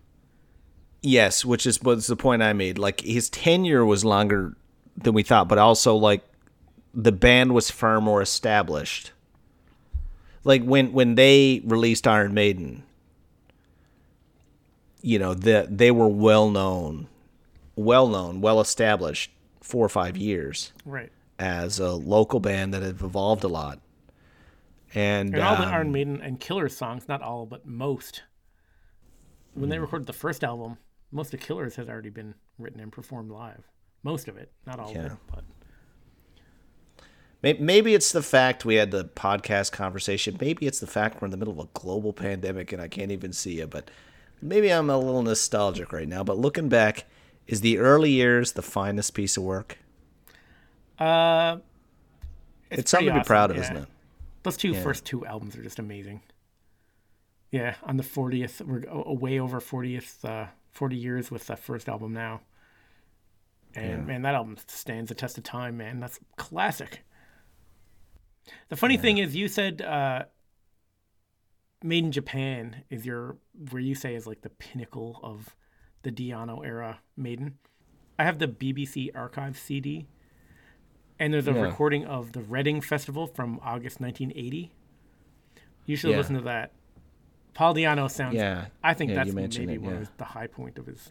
Yes 1.02 1.44
which 1.44 1.66
is 1.66 1.80
was 1.82 2.06
the 2.06 2.16
point 2.16 2.42
i 2.42 2.52
made 2.52 2.78
like 2.78 3.00
his 3.00 3.30
tenure 3.30 3.84
was 3.84 4.04
longer 4.04 4.56
than 4.96 5.14
we 5.14 5.22
thought 5.22 5.48
but 5.48 5.58
also 5.58 5.94
like 5.94 6.22
the 6.94 7.12
band 7.12 7.54
was 7.54 7.70
far 7.70 8.00
more 8.00 8.20
established 8.20 9.12
like 10.44 10.62
when 10.62 10.92
when 10.92 11.14
they 11.14 11.62
released 11.64 12.06
iron 12.06 12.34
maiden 12.34 12.82
you 15.00 15.18
know, 15.18 15.32
the, 15.34 15.66
they 15.70 15.90
were 15.90 16.08
well 16.08 16.50
known, 16.50 17.06
well 17.76 18.08
known, 18.08 18.40
well 18.40 18.60
established 18.60 19.30
four 19.60 19.84
or 19.84 19.88
five 19.88 20.16
years 20.16 20.72
Right. 20.84 21.12
as 21.38 21.78
a 21.78 21.92
local 21.92 22.40
band 22.40 22.74
that 22.74 22.82
have 22.82 23.02
evolved 23.02 23.44
a 23.44 23.48
lot. 23.48 23.80
And, 24.94 25.34
And 25.34 25.42
all 25.42 25.56
the 25.56 25.68
um, 25.68 25.72
Iron 25.72 25.92
Maiden 25.92 26.20
and 26.20 26.40
Killer 26.40 26.68
songs, 26.68 27.06
not 27.08 27.22
all, 27.22 27.46
but 27.46 27.66
most. 27.66 28.22
When 29.54 29.68
they 29.70 29.78
recorded 29.78 30.06
the 30.06 30.12
first 30.12 30.42
album, 30.42 30.78
most 31.10 31.32
of 31.34 31.40
Killers 31.40 31.76
has 31.76 31.88
already 31.88 32.10
been 32.10 32.34
written 32.58 32.80
and 32.80 32.92
performed 32.92 33.30
live. 33.30 33.64
Most 34.02 34.28
of 34.28 34.36
it, 34.36 34.52
not 34.66 34.78
all 34.78 34.90
of 34.90 34.96
it, 34.96 35.12
but 35.32 35.44
Maybe 37.40 37.94
it's 37.94 38.10
the 38.10 38.22
fact 38.22 38.64
we 38.64 38.74
had 38.74 38.90
the 38.90 39.04
podcast 39.04 39.70
conversation. 39.70 40.36
Maybe 40.40 40.66
it's 40.66 40.80
the 40.80 40.88
fact 40.88 41.22
we're 41.22 41.26
in 41.26 41.30
the 41.30 41.36
middle 41.36 41.52
of 41.52 41.60
a 41.60 41.68
global 41.72 42.12
pandemic 42.12 42.72
and 42.72 42.82
I 42.82 42.88
can't 42.88 43.12
even 43.12 43.32
see 43.32 43.58
you. 43.58 43.68
But 43.68 43.92
maybe 44.42 44.72
I'm 44.72 44.90
a 44.90 44.98
little 44.98 45.22
nostalgic 45.22 45.92
right 45.92 46.08
now. 46.08 46.24
But 46.24 46.36
looking 46.36 46.68
back, 46.68 47.04
is 47.46 47.60
the 47.60 47.78
early 47.78 48.10
years 48.10 48.52
the 48.52 48.62
finest 48.62 49.14
piece 49.14 49.36
of 49.36 49.44
work? 49.44 49.78
uh, 50.98 51.58
It's, 52.70 52.90
something 52.90 53.14
to 53.14 53.20
be 53.20 53.24
proud 53.24 53.52
of, 53.52 53.58
awesome, 53.58 53.76
isn't 53.76 53.84
it? 53.84 53.88
Those 54.42 54.56
two 54.56 54.74
first 54.74 55.04
two 55.04 55.24
albums 55.24 55.56
are 55.56 55.62
just 55.62 55.78
amazing. 55.78 56.22
Yeah, 57.52 57.76
on 57.84 57.96
the 57.96 58.02
40th, 58.02 58.60
we're 58.60 58.84
way 59.14 59.38
over 59.38 59.60
40th, 59.60 60.24
uh, 60.24 60.48
40 60.78 60.96
years 60.96 61.30
with 61.30 61.46
the 61.48 61.56
first 61.56 61.88
album 61.88 62.12
now. 62.12 62.40
And 63.74 64.06
man, 64.06 64.22
that 64.22 64.34
album 64.34 64.56
stands 64.68 65.08
the 65.08 65.14
test 65.14 65.36
of 65.38 65.44
time, 65.44 65.76
man. 65.76 65.98
That's 66.00 66.20
classic. 66.36 67.04
The 68.68 68.76
funny 68.76 68.96
thing 68.96 69.18
is, 69.18 69.34
you 69.36 69.48
said 69.48 69.82
uh, 69.82 70.24
Maiden 71.82 72.12
Japan 72.12 72.84
is 72.90 73.04
your, 73.04 73.36
where 73.70 73.82
you 73.82 73.94
say 73.94 74.14
is 74.14 74.26
like 74.26 74.40
the 74.42 74.48
pinnacle 74.50 75.20
of 75.22 75.54
the 76.02 76.10
Di'Anno 76.12 76.64
era 76.64 77.00
Maiden. 77.16 77.58
I 78.18 78.24
have 78.24 78.38
the 78.38 78.48
BBC 78.48 79.10
Archive 79.14 79.58
CD, 79.58 80.06
and 81.18 81.32
there's 81.34 81.48
a 81.48 81.52
Yeah. 81.52 81.60
recording 81.62 82.04
of 82.06 82.32
the 82.32 82.40
Reading 82.40 82.80
Festival 82.80 83.26
from 83.26 83.60
August 83.62 84.00
1980. 84.00 84.72
You 85.86 85.96
should 85.96 86.10
Yeah. 86.10 86.16
listen 86.18 86.36
to 86.36 86.42
that. 86.42 86.72
Paul 87.54 87.74
Di'Anno 87.74 88.10
sounds. 88.10 88.34
Yeah. 88.34 88.66
I 88.82 88.94
think 88.94 89.10
Yeah, 89.10 89.16
that's 89.16 89.28
maybe 89.28 89.40
mentioned 89.42 89.70
it, 89.70 89.82
one 89.82 89.94
yeah. 89.94 90.00
of 90.02 90.16
the 90.16 90.24
high 90.24 90.46
point 90.46 90.78
of 90.78 90.86
his 90.86 91.10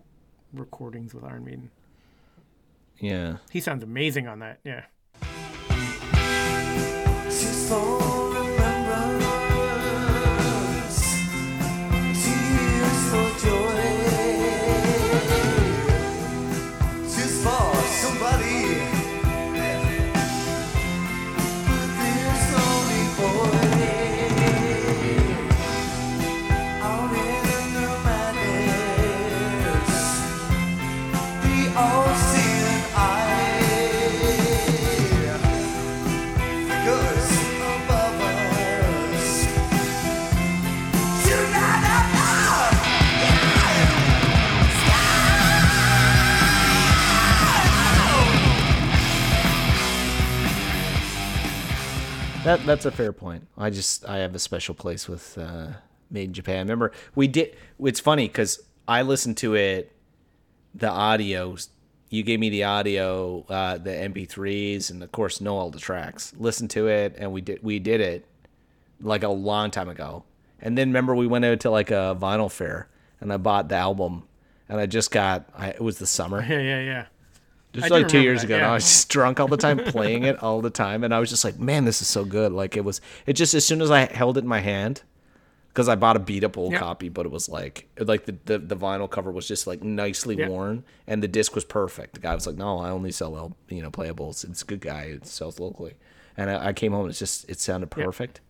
recordings 0.53 1.13
with 1.13 1.23
Iron 1.23 1.43
Maiden. 1.45 1.71
Yeah. 2.99 3.37
He 3.51 3.59
sounds 3.59 3.83
amazing 3.83 4.27
on 4.27 4.39
that. 4.39 4.59
Yeah. 4.63 4.85
That 52.47 52.65
that's 52.65 52.85
a 52.85 52.91
fair 52.91 53.11
point. 53.11 53.45
I 53.57 53.69
just 53.69 54.07
I 54.07 54.19
have 54.19 54.33
a 54.33 54.39
special 54.39 54.73
place 54.73 55.09
with 55.09 55.37
uh, 55.37 55.67
Maiden 56.09 56.33
Japan. 56.33 56.59
Remember 56.59 56.93
we 57.13 57.27
did. 57.27 57.57
It's 57.77 57.99
funny 57.99 58.25
because 58.29 58.63
I 58.87 59.01
listened 59.01 59.35
to 59.39 59.55
it, 59.55 59.91
the 60.73 60.87
audio. 60.87 61.57
You 62.09 62.23
gave 62.23 62.39
me 62.39 62.49
the 62.49 62.63
audio, 62.63 63.45
uh, 63.49 63.79
the 63.79 63.89
MP3s, 63.89 64.89
and 64.89 65.03
of 65.03 65.11
course 65.11 65.41
know 65.41 65.57
all 65.57 65.71
the 65.71 65.79
tracks. 65.79 66.33
Listen 66.37 66.69
to 66.69 66.87
it, 66.87 67.15
and 67.17 67.33
we 67.33 67.41
did 67.41 67.61
we 67.63 67.79
did 67.79 67.99
it 67.99 68.25
like 69.01 69.23
a 69.23 69.27
long 69.27 69.69
time 69.69 69.89
ago. 69.89 70.23
And 70.61 70.77
then 70.77 70.87
remember 70.87 71.13
we 71.15 71.27
went 71.27 71.43
out 71.43 71.59
to 71.59 71.69
like 71.69 71.91
a 71.91 72.17
vinyl 72.17 72.49
fair, 72.49 72.87
and 73.19 73.33
I 73.33 73.35
bought 73.35 73.67
the 73.67 73.75
album, 73.75 74.23
and 74.69 74.79
I 74.79 74.85
just 74.85 75.11
got. 75.11 75.49
I, 75.53 75.71
it 75.71 75.81
was 75.81 75.99
the 75.99 76.07
summer. 76.07 76.41
Yeah, 76.49 76.61
yeah, 76.61 76.79
yeah. 76.79 77.05
Just 77.81 77.91
like 77.91 78.07
two 78.07 78.21
years 78.21 78.41
that, 78.41 78.47
ago, 78.47 78.57
yeah. 78.57 78.71
I 78.71 78.73
was 78.73 78.83
just 78.83 79.09
drunk 79.09 79.39
all 79.39 79.47
the 79.47 79.57
time, 79.57 79.77
playing 79.85 80.23
it 80.23 80.41
all 80.43 80.61
the 80.61 80.69
time, 80.69 81.03
and 81.03 81.13
I 81.13 81.19
was 81.19 81.29
just 81.29 81.43
like, 81.43 81.59
"Man, 81.59 81.85
this 81.85 82.01
is 82.01 82.07
so 82.07 82.25
good!" 82.25 82.51
Like 82.51 82.75
it 82.77 82.83
was. 82.83 83.01
It 83.25 83.33
just 83.33 83.53
as 83.53 83.65
soon 83.65 83.81
as 83.81 83.91
I 83.91 84.05
held 84.11 84.37
it 84.37 84.41
in 84.41 84.47
my 84.47 84.59
hand, 84.59 85.03
because 85.69 85.87
I 85.87 85.95
bought 85.95 86.15
a 86.15 86.19
beat 86.19 86.43
up 86.43 86.57
old 86.57 86.73
Yeah. 86.73 86.79
copy, 86.79 87.09
but 87.09 87.25
it 87.25 87.31
was 87.31 87.47
like, 87.49 87.87
like 87.99 88.25
the, 88.25 88.35
the 88.45 88.57
the 88.59 88.75
vinyl 88.75 89.09
cover 89.09 89.31
was 89.31 89.47
just 89.47 89.67
like 89.67 89.83
nicely 89.83 90.35
Yeah. 90.37 90.49
worn, 90.49 90.83
and 91.05 91.21
the 91.21 91.27
disc 91.27 91.53
was 91.55 91.65
perfect. 91.65 92.15
The 92.15 92.19
guy 92.21 92.33
was 92.35 92.47
like, 92.47 92.57
"No, 92.57 92.79
I 92.79 92.89
only 92.89 93.11
sell 93.11 93.37
L- 93.37 93.55
you 93.69 93.81
know 93.81 93.91
playables. 93.91 94.43
It's 94.43 94.61
a 94.61 94.65
good 94.65 94.81
guy. 94.81 95.03
It 95.03 95.25
sells 95.27 95.59
locally." 95.59 95.93
And 96.35 96.49
I, 96.49 96.67
I 96.67 96.73
came 96.73 96.91
home, 96.91 97.01
and 97.01 97.09
it's 97.09 97.19
just 97.19 97.49
it 97.49 97.59
sounded 97.59 97.89
perfect. 97.91 98.41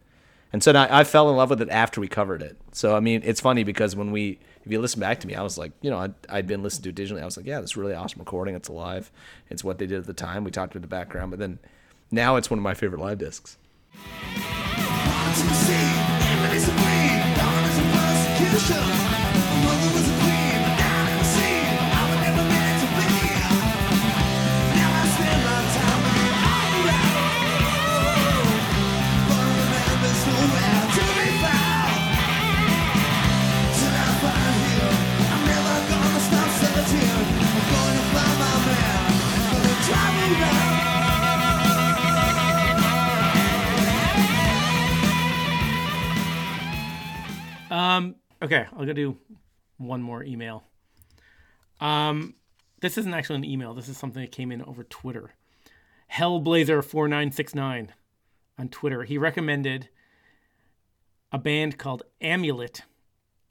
And 0.53 0.63
so 0.63 0.71
now 0.71 0.88
I 0.89 1.03
fell 1.03 1.30
in 1.30 1.36
love 1.36 1.49
with 1.49 1.61
it 1.61 1.69
after 1.69 1.99
we 1.99 2.07
covered 2.07 2.41
it. 2.41 2.57
So 2.71 2.95
I 2.95 3.01
mean, 3.01 3.21
it's 3.25 3.41
funny 3.41 3.65
because 3.65 3.95
when 3.97 4.11
we, 4.11 4.39
if 4.68 4.72
you 4.74 4.82
listen 4.82 4.99
back 4.99 5.22
to 5.22 5.28
me, 5.28 5.34
I 5.34 5.43
was 5.43 5.57
like, 5.57 5.72
you 5.82 5.89
know, 5.89 5.97
I'd, 5.97 6.13
I'd 6.28 6.45
been 6.45 6.61
listening 6.61 6.93
to 6.93 7.01
it 7.01 7.07
digitally. 7.07 7.22
I 7.22 7.26
was 7.26 7.38
like, 7.38 7.45
yeah, 7.45 7.61
this 7.61 7.70
is 7.70 7.78
really 7.78 7.93
awesome 7.93 8.20
recording. 8.20 8.53
It's 8.53 8.68
alive. 8.68 9.09
It's 9.49 9.63
what 9.63 9.78
they 9.78 9.88
did 9.88 9.99
at 9.99 10.07
the 10.07 10.13
time. 10.13 10.43
We 10.43 10.51
talked 10.51 10.76
about 10.76 10.82
the 10.82 10.89
background, 10.89 11.32
but 11.32 11.39
then 11.39 11.59
now 12.11 12.36
it's 12.36 12.49
one 12.49 12.59
of 12.59 12.63
my 12.63 12.74
favorite 12.74 12.99
live 12.99 13.18
discs. 13.18 13.57
Um, 47.78 48.15
okay, 48.41 48.65
I'll 48.75 48.88
go 48.88 48.93
do 48.93 49.17
one 49.78 50.01
more 50.01 50.23
email. 50.23 50.63
Um, 51.80 52.34
this 52.82 52.97
isn't 52.97 53.13
actually 53.13 53.36
an 53.36 53.45
email. 53.45 53.75
This 53.75 53.88
is 53.88 53.97
something 53.97 54.23
that 54.23 54.32
came 54.32 54.51
in 54.51 54.63
over 54.63 54.84
Twitter. 54.84 55.36
Hellblazer4969 56.11 57.89
on 58.57 58.69
Twitter. 58.69 59.03
He 59.03 59.19
recommended 59.19 59.89
a 61.32 61.38
band 61.38 61.78
called 61.78 62.01
Amulet. 62.19 62.82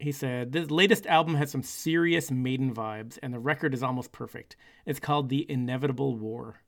He 0.01 0.11
said, 0.11 0.51
This 0.51 0.73
latest 0.73 1.07
album 1.07 1.37
has 1.37 1.53
some 1.53 1.63
serious 1.63 2.29
maiden 2.29 2.75
vibes, 2.75 3.21
and 3.23 3.33
the 3.33 3.39
record 3.39 3.75
is 3.75 3.83
almost 3.85 4.11
perfect. 4.11 4.57
It's 4.85 4.99
called 4.99 5.29
The 5.29 5.49
Inevitable 5.49 6.17
War. 6.17 6.63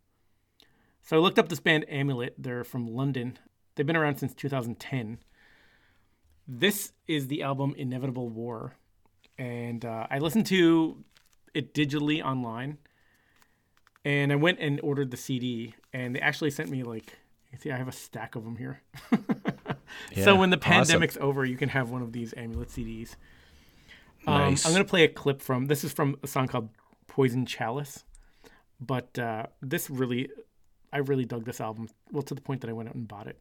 So 1.03 1.17
I 1.17 1.21
looked 1.21 1.41
up 1.41 1.49
this 1.49 1.59
band 1.59 1.87
Amulet. 1.89 2.35
They're 2.39 2.63
from 2.63 2.87
London. 2.87 3.37
They've 3.75 3.85
been 3.85 3.97
around 3.97 4.19
since 4.19 4.33
2010. 4.33 5.19
This 6.51 6.93
is 7.07 7.29
the 7.29 7.43
album 7.43 7.75
Inevitable 7.77 8.31
War. 8.31 8.75
And 9.37 9.85
uh, 9.85 10.07
I 10.11 10.19
listened 10.19 10.47
to 10.47 11.05
it 11.53 11.75
digitally 11.75 12.25
online. 12.25 12.79
And 14.03 14.33
I 14.33 14.37
went 14.37 14.59
and 14.59 14.81
ordered 14.81 15.11
the 15.11 15.19
CD. 15.19 15.75
And 15.93 16.17
they 16.17 16.21
actually 16.21 16.51
sent 16.51 16.71
me, 16.71 16.83
like, 16.83 17.19
you 17.53 17.59
see, 17.59 17.71
I 17.71 17.77
have 17.77 17.87
a 17.87 17.93
stack 17.93 18.35
of 18.35 18.45
them 18.45 18.57
here. 18.57 18.81
so 20.23 20.37
when 20.37 20.49
the 20.49 20.57
awesome. 20.57 20.71
pandemic's 20.71 21.19
over, 21.21 21.45
you 21.45 21.59
can 21.59 21.69
have 21.69 21.91
one 21.91 22.01
of 22.01 22.13
these 22.13 22.33
Amulet 22.35 22.71
CDs. 22.71 23.17
Um, 24.27 24.51
Nice. 24.51 24.65
I'm 24.65 24.73
going 24.73 24.85
to 24.85 24.89
play 24.89 25.05
a 25.05 25.09
clip 25.09 25.43
from 25.43 25.67
this 25.67 25.85
is 25.85 25.93
from 25.93 26.17
a 26.23 26.27
song 26.27 26.49
called 26.49 26.71
Poison 27.09 27.45
Chalice. 27.45 28.05
But 28.81 29.19
uh, 29.19 29.47
this 29.61 29.91
really, 29.91 30.31
I 30.95 30.99
really 30.99 31.27
dug 31.27 31.45
this 31.45 31.61
album. 31.61 31.91
Well, 32.11 32.23
to 32.23 32.35
the 32.35 32.41
point 32.41 32.63
that 32.63 32.71
I 32.71 32.73
went 32.73 32.89
out 32.89 32.95
and 32.95 33.07
bought 33.07 33.27
it. 33.27 33.37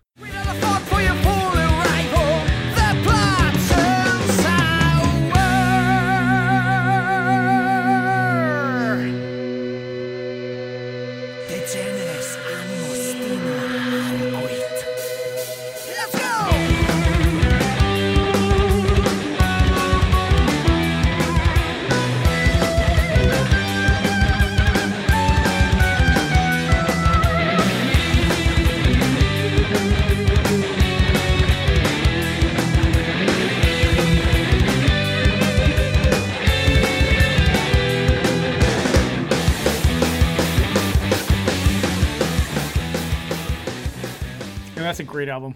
That's 44.88 45.00
a 45.00 45.04
great 45.04 45.30
album. 45.30 45.56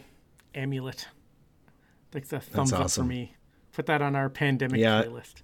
Amulet. 0.55 1.07
Like 2.13 2.27
the 2.27 2.39
thumbs 2.39 2.73
up 2.73 2.91
for 2.91 3.03
me. 3.03 3.35
Put 3.73 3.85
that 3.85 4.01
on 4.01 4.15
our 4.15 4.29
pandemic 4.29 4.79
Yeah. 4.79 5.03
playlist. 5.03 5.35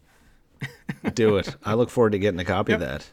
Do 1.13 1.37
it. 1.37 1.55
I 1.63 1.75
look 1.75 1.89
forward 1.89 2.11
to 2.11 2.19
getting 2.19 2.39
a 2.39 2.45
copy 2.45 2.71
Yep. 2.73 2.81
of 2.81 2.87
that. 2.87 3.09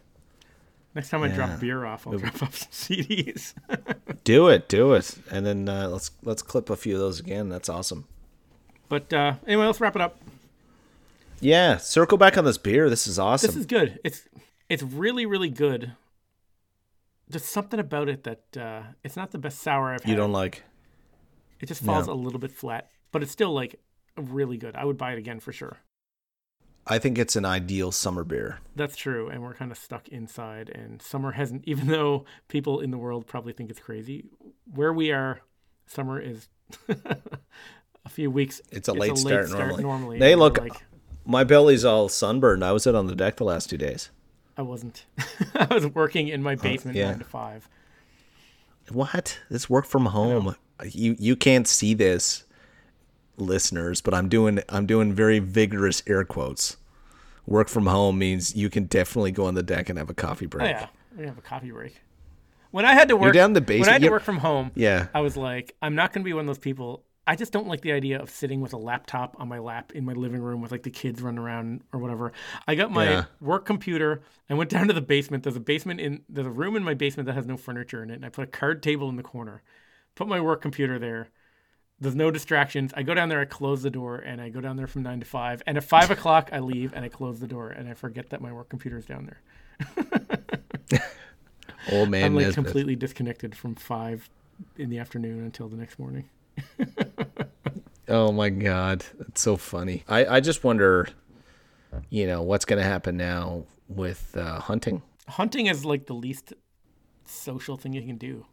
Next 0.95 1.11
time 1.11 1.22
I 1.22 1.29
drop 1.29 1.59
beer 1.61 1.85
off, 1.85 2.07
I'll 2.07 2.16
drop 2.18 2.43
off 2.43 2.57
some 2.57 2.70
CDs. 2.97 3.55
Do 4.25 4.49
it. 4.49 4.68
Do 4.68 4.95
it. 4.95 5.16
And 5.31 5.45
then 5.45 5.68
uh, 5.68 5.89
let's 5.89 6.11
let's 6.22 6.43
clip 6.43 6.70
a 6.70 6.77
few 6.77 6.95
of 6.95 7.01
those 7.01 7.20
again. 7.20 7.49
That's 7.49 7.68
awesome. 7.68 8.07
but 8.89 9.12
uh, 9.12 9.35
anyway, 9.47 9.66
let's 9.66 9.81
wrap 9.81 9.97
it 9.97 10.03
up. 10.03 10.18
Yeah. 11.41 11.77
Circle 11.79 12.18
back 12.18 12.39
on 12.39 12.45
this 12.45 12.59
beer. 12.59 12.89
This 12.89 13.07
is 13.07 13.18
awesome. 13.18 13.49
This 13.49 13.57
is 13.57 13.66
good. 13.66 13.99
It's 14.05 14.22
it's 14.68 14.83
really 14.83 15.27
really 15.27 15.51
good. 15.51 15.93
There's 17.29 17.45
something 17.45 17.81
about 17.81 18.09
it 18.09 18.25
that 18.25 18.57
uh, 18.57 18.83
it's 19.03 19.16
not 19.16 19.31
the 19.31 19.39
best 19.39 19.61
sour 19.61 19.93
I've 19.93 20.03
had. 20.03 20.11
you 20.11 20.16
don't 20.16 20.33
like. 20.33 20.62
It 21.61 21.66
just 21.66 21.83
falls 21.83 22.07
No. 22.07 22.12
a 22.12 22.14
little 22.14 22.39
bit 22.39 22.53
flat, 22.53 22.91
but 23.12 23.22
it's 23.22 23.33
still 23.33 23.53
like 23.53 23.81
really 24.16 24.57
good. 24.59 24.77
I 24.77 24.85
would 24.85 24.99
buy 24.99 25.12
it 25.12 25.18
again 25.18 25.41
for 25.41 25.53
sure. 25.53 25.79
I 26.87 26.99
think 26.99 27.16
it's 27.16 27.35
an 27.35 27.47
ideal 27.47 27.93
summer 27.93 28.25
beer. 28.25 28.59
That's 28.77 28.95
true, 28.95 29.29
and 29.31 29.43
we're 29.43 29.55
kind 29.55 29.72
of 29.72 29.79
stuck 29.79 30.07
inside. 30.09 30.68
And 30.68 31.01
summer 31.01 31.33
hasn't, 31.33 31.64
even 31.66 31.87
though 31.89 32.27
people 32.49 32.81
in 32.81 32.91
the 32.91 32.99
world 32.99 33.27
probably 33.27 33.55
think 33.55 33.70
it's 33.70 33.81
crazy, 33.81 34.27
where 34.70 34.93
we 34.93 35.11
are, 35.11 35.41
summer 35.87 36.20
is 36.20 36.49
a 38.05 38.09
few 38.11 38.31
weeks. 38.31 38.61
It's 38.70 38.89
a 38.89 38.93
late 38.93 39.16
start 39.16 39.49
normally. 39.51 40.16
and 40.16 40.22
They 40.22 40.35
look- 40.35 40.59
like 40.59 40.75
My 41.25 41.43
belly's 41.45 41.87
all 41.87 42.11
sunburned. 42.11 42.62
I 42.62 42.72
was 42.72 42.87
out 42.87 42.95
on 42.95 43.07
the 43.07 43.16
deck 43.16 43.37
the 43.37 43.45
last 43.45 43.70
two 43.70 43.79
days. 43.79 44.11
I 44.57 44.62
wasn't. 44.62 45.05
I 45.55 45.72
was 45.72 45.86
working 45.86 46.28
in 46.28 46.42
my 46.42 46.55
basement 46.55 46.96
yeah. 46.96 47.11
nine 47.11 47.18
to 47.18 47.24
five. 47.24 47.68
What? 48.90 49.38
This 49.50 49.68
work 49.68 49.86
from 49.86 50.07
home. 50.07 50.57
You 50.84 51.16
you 51.18 51.36
can't 51.36 51.66
see 51.66 51.94
this, 51.94 52.44
listeners, 53.36 54.00
but 54.00 54.14
I'm 54.14 54.28
doing 54.28 54.61
I'm 54.68 54.86
doing 54.86 55.12
very 55.12 55.38
vigorous 55.38 56.02
air 56.07 56.24
quotes. 56.24 56.76
Work 57.46 57.68
from 57.68 57.86
home 57.86 58.18
means 58.18 58.57
you 58.57 58.70
can 58.70 58.84
definitely 58.84 59.30
go 59.30 59.46
on 59.46 59.55
the 59.55 59.62
deck 59.62 59.88
and 59.88 59.98
have 59.98 60.11
a 60.11 60.14
coffee 60.14 60.46
Oh 60.46 60.48
break. 60.48 60.70
yeah, 60.70 60.86
we 61.16 61.26
have 61.26 61.36
a 61.36 61.42
coffee 61.42 61.70
break. 61.70 62.00
When 62.70 62.84
I 62.84 62.94
had 62.94 63.09
to 63.09 63.16
work, 63.16 63.24
You're 63.24 63.32
down 63.32 63.52
the 63.52 63.61
When 63.61 63.88
I 63.88 63.92
had 63.92 64.02
to 64.02 64.09
work 64.11 64.24
from 64.24 64.38
home, 64.38 64.72
Yeah. 64.74 65.07
I 65.14 65.20
was 65.20 65.36
like, 65.36 65.76
I'm 65.80 65.94
not 65.94 66.12
going 66.12 66.22
to 66.22 66.24
be 66.24 66.32
one 66.32 66.40
of 66.40 66.46
those 66.46 66.59
people. 66.59 67.05
I 67.27 67.37
just 67.37 67.53
don't 67.53 67.66
like 67.66 67.81
the 67.81 67.93
idea 67.93 68.20
of 68.20 68.29
sitting 68.29 68.61
with 68.61 68.75
a 68.75 68.77
laptop 68.77 69.35
on 69.41 69.49
my 69.49 69.59
lap 69.59 69.93
in 69.93 70.05
my 70.05 70.12
living 70.12 70.43
room 70.43 70.61
with 70.61 70.70
like 70.70 70.83
the 70.83 70.91
kids 70.91 71.22
running 71.22 71.39
around 71.39 71.83
or 71.93 71.99
whatever. 72.01 72.33
I 72.68 72.75
got 72.75 72.91
my 72.91 73.05
Yeah. 73.11 73.25
work 73.41 73.64
computer. 73.64 74.20
I 74.51 74.55
went 74.55 74.68
down 74.70 74.89
to 74.89 74.93
the 74.93 75.01
basement. 75.01 75.43
There's 75.43 75.57
a 75.57 75.61
basement 75.61 76.01
in 76.01 76.22
there's 76.29 76.47
a 76.47 76.51
room 76.51 76.77
in 76.77 76.85
my 76.85 76.93
basement 76.95 77.27
that 77.27 77.35
has 77.35 77.47
no 77.47 77.57
furniture 77.57 78.03
in 78.03 78.11
it, 78.11 78.14
and 78.14 78.27
I 78.27 78.29
put 78.29 78.45
a 78.45 78.51
card 78.51 78.83
table 78.83 79.09
in 79.09 79.16
the 79.16 79.22
corner. 79.22 79.62
Put 80.14 80.29
my 80.29 80.39
work 80.41 80.61
computer 80.61 80.99
there. 80.99 81.29
There's 81.99 82.14
no 82.16 82.31
distractions. 82.31 82.93
I 82.97 83.03
go 83.05 83.14
down 83.14 83.29
there, 83.31 83.41
I 83.41 83.45
close 83.47 83.83
the 83.83 83.91
door, 83.91 84.16
and 84.16 84.41
I 84.41 84.49
go 84.51 84.61
down 84.61 84.77
there 84.77 84.87
from 84.89 85.03
nine 85.05 85.20
to 85.20 85.27
five. 85.27 85.62
And 85.66 85.79
at 85.79 85.85
five 85.85 86.11
o'clock, 86.11 86.51
I 86.53 86.59
leave 86.59 86.93
and 86.93 87.05
I 87.05 87.09
close 87.09 87.41
the 87.41 87.47
door, 87.47 87.70
and 87.70 87.89
I 87.89 87.95
forget 87.95 88.31
that 88.31 88.41
my 88.43 88.53
work 88.53 88.68
computer 88.68 88.99
is 88.99 89.07
down 89.07 89.27
there. 89.27 89.41
Old 91.91 92.11
man 92.11 92.25
I'm 92.25 92.35
like 92.35 92.47
Nesbitt. 92.47 92.64
completely 92.64 92.97
disconnected 92.97 93.55
from 93.57 93.75
five 93.77 94.29
in 94.77 94.91
the 94.91 94.99
afternoon 94.99 95.43
until 95.45 95.68
the 95.68 95.77
next 95.77 95.99
morning. 95.99 96.29
Oh 98.07 98.32
my 98.32 98.50
god, 98.50 99.05
it's 99.20 99.40
so 99.40 99.57
funny. 99.57 100.05
I 100.09 100.26
I 100.26 100.40
just 100.40 100.62
wonder, 100.62 101.09
you 102.11 102.26
know, 102.26 102.42
what's 102.42 102.64
going 102.64 102.80
to 102.80 102.86
happen 102.86 103.16
now 103.16 103.64
with 103.88 104.36
uh, 104.36 104.61
hunting. 104.61 105.02
Hunting 105.26 105.66
is 105.66 105.84
like 105.84 106.07
the 106.07 106.14
least 106.14 106.52
social 107.24 107.76
thing 107.78 107.94
you 107.94 108.02
can 108.02 108.18
do. 108.18 108.44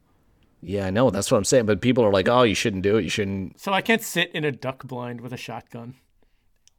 Yeah, 0.62 0.86
I 0.86 0.90
know. 0.90 1.10
That's 1.10 1.30
what 1.30 1.38
I'm 1.38 1.44
saying. 1.44 1.66
But 1.66 1.82
people 1.82 2.06
are 2.06 2.12
like, 2.12 2.30
"Oh, 2.30 2.44
you 2.44 2.56
shouldn't 2.56 2.84
do 2.84 2.96
it. 2.96 3.04
You 3.04 3.10
shouldn't." 3.10 3.60
So 3.60 3.74
I 3.74 3.82
can't 3.82 4.02
sit 4.02 4.32
in 4.32 4.46
a 4.46 4.52
duck 4.52 4.86
blind 4.86 5.20
with 5.20 5.34
a 5.34 5.38
shotgun. 5.38 5.96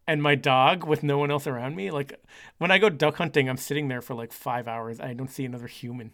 And 0.08 0.22
my 0.22 0.34
dog 0.34 0.84
with 0.84 1.02
no 1.02 1.18
one 1.18 1.30
else 1.30 1.46
around 1.46 1.76
me, 1.76 1.90
like 1.90 2.20
when 2.58 2.70
I 2.70 2.78
go 2.78 2.88
duck 2.88 3.16
hunting, 3.16 3.48
I'm 3.48 3.56
sitting 3.56 3.88
there 3.88 4.02
for 4.02 4.14
like 4.14 4.32
five 4.32 4.66
hours. 4.66 4.98
I 4.98 5.12
don't 5.12 5.30
see 5.30 5.44
another 5.44 5.68
human. 5.68 6.12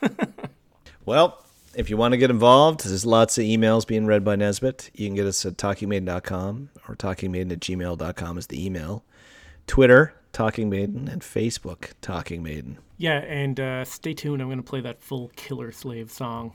Well, 1.06 1.40
if 1.76 1.90
you 1.90 1.96
want 1.96 2.12
to 2.12 2.18
get 2.18 2.30
involved, 2.30 2.86
there's 2.86 3.04
lots 3.04 3.36
of 3.36 3.44
emails 3.44 3.86
being 3.86 4.06
read 4.06 4.24
by 4.24 4.34
Nesbitt. 4.34 4.90
You 4.94 5.06
can 5.06 5.14
get 5.14 5.26
us 5.26 5.44
at 5.44 5.58
talkingmaiden.com 5.58 6.70
or 6.88 6.96
talkingmaiden 6.96 7.52
at 7.52 7.60
gmail.com 7.60 8.38
is 8.38 8.46
the 8.46 8.64
email. 8.64 9.04
Twitter, 9.66 10.14
Talking 10.32 10.70
Maiden, 10.70 11.08
and 11.08 11.22
Facebook, 11.22 11.92
Talking 12.00 12.42
Maiden. 12.42 12.78
Yeah, 12.96 13.18
and 13.18 13.60
uh, 13.60 13.84
stay 13.84 14.14
tuned. 14.14 14.40
I'm 14.40 14.48
going 14.48 14.58
to 14.58 14.62
play 14.62 14.80
that 14.80 15.02
full 15.02 15.30
Killer 15.36 15.70
Slave 15.70 16.10
song 16.10 16.54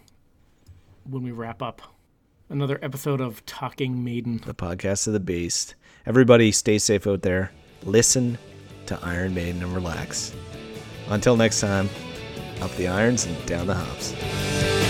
when 1.03 1.21
we 1.23 1.31
wrap 1.31 1.61
up. 1.61 1.81
Another 2.49 2.79
episode 2.81 3.21
of 3.21 3.45
Talking 3.45 4.03
Maiden. 4.03 4.41
the 4.45 4.53
podcast 4.53 5.07
of 5.07 5.13
the 5.13 5.19
beast. 5.19 5.75
Everybody 6.05 6.51
stay 6.51 6.79
safe 6.79 7.05
out 7.05 7.21
there. 7.21 7.51
Listen 7.83 8.37
to 8.87 8.99
Iron 9.03 9.33
Maiden 9.33 9.61
and 9.63 9.73
relax. 9.73 10.33
Until 11.09 11.37
next 11.37 11.59
time, 11.59 11.89
up 12.61 12.71
the 12.75 12.87
irons 12.87 13.25
and 13.25 13.45
down 13.45 13.67
the 13.67 13.75
hops. 13.75 14.80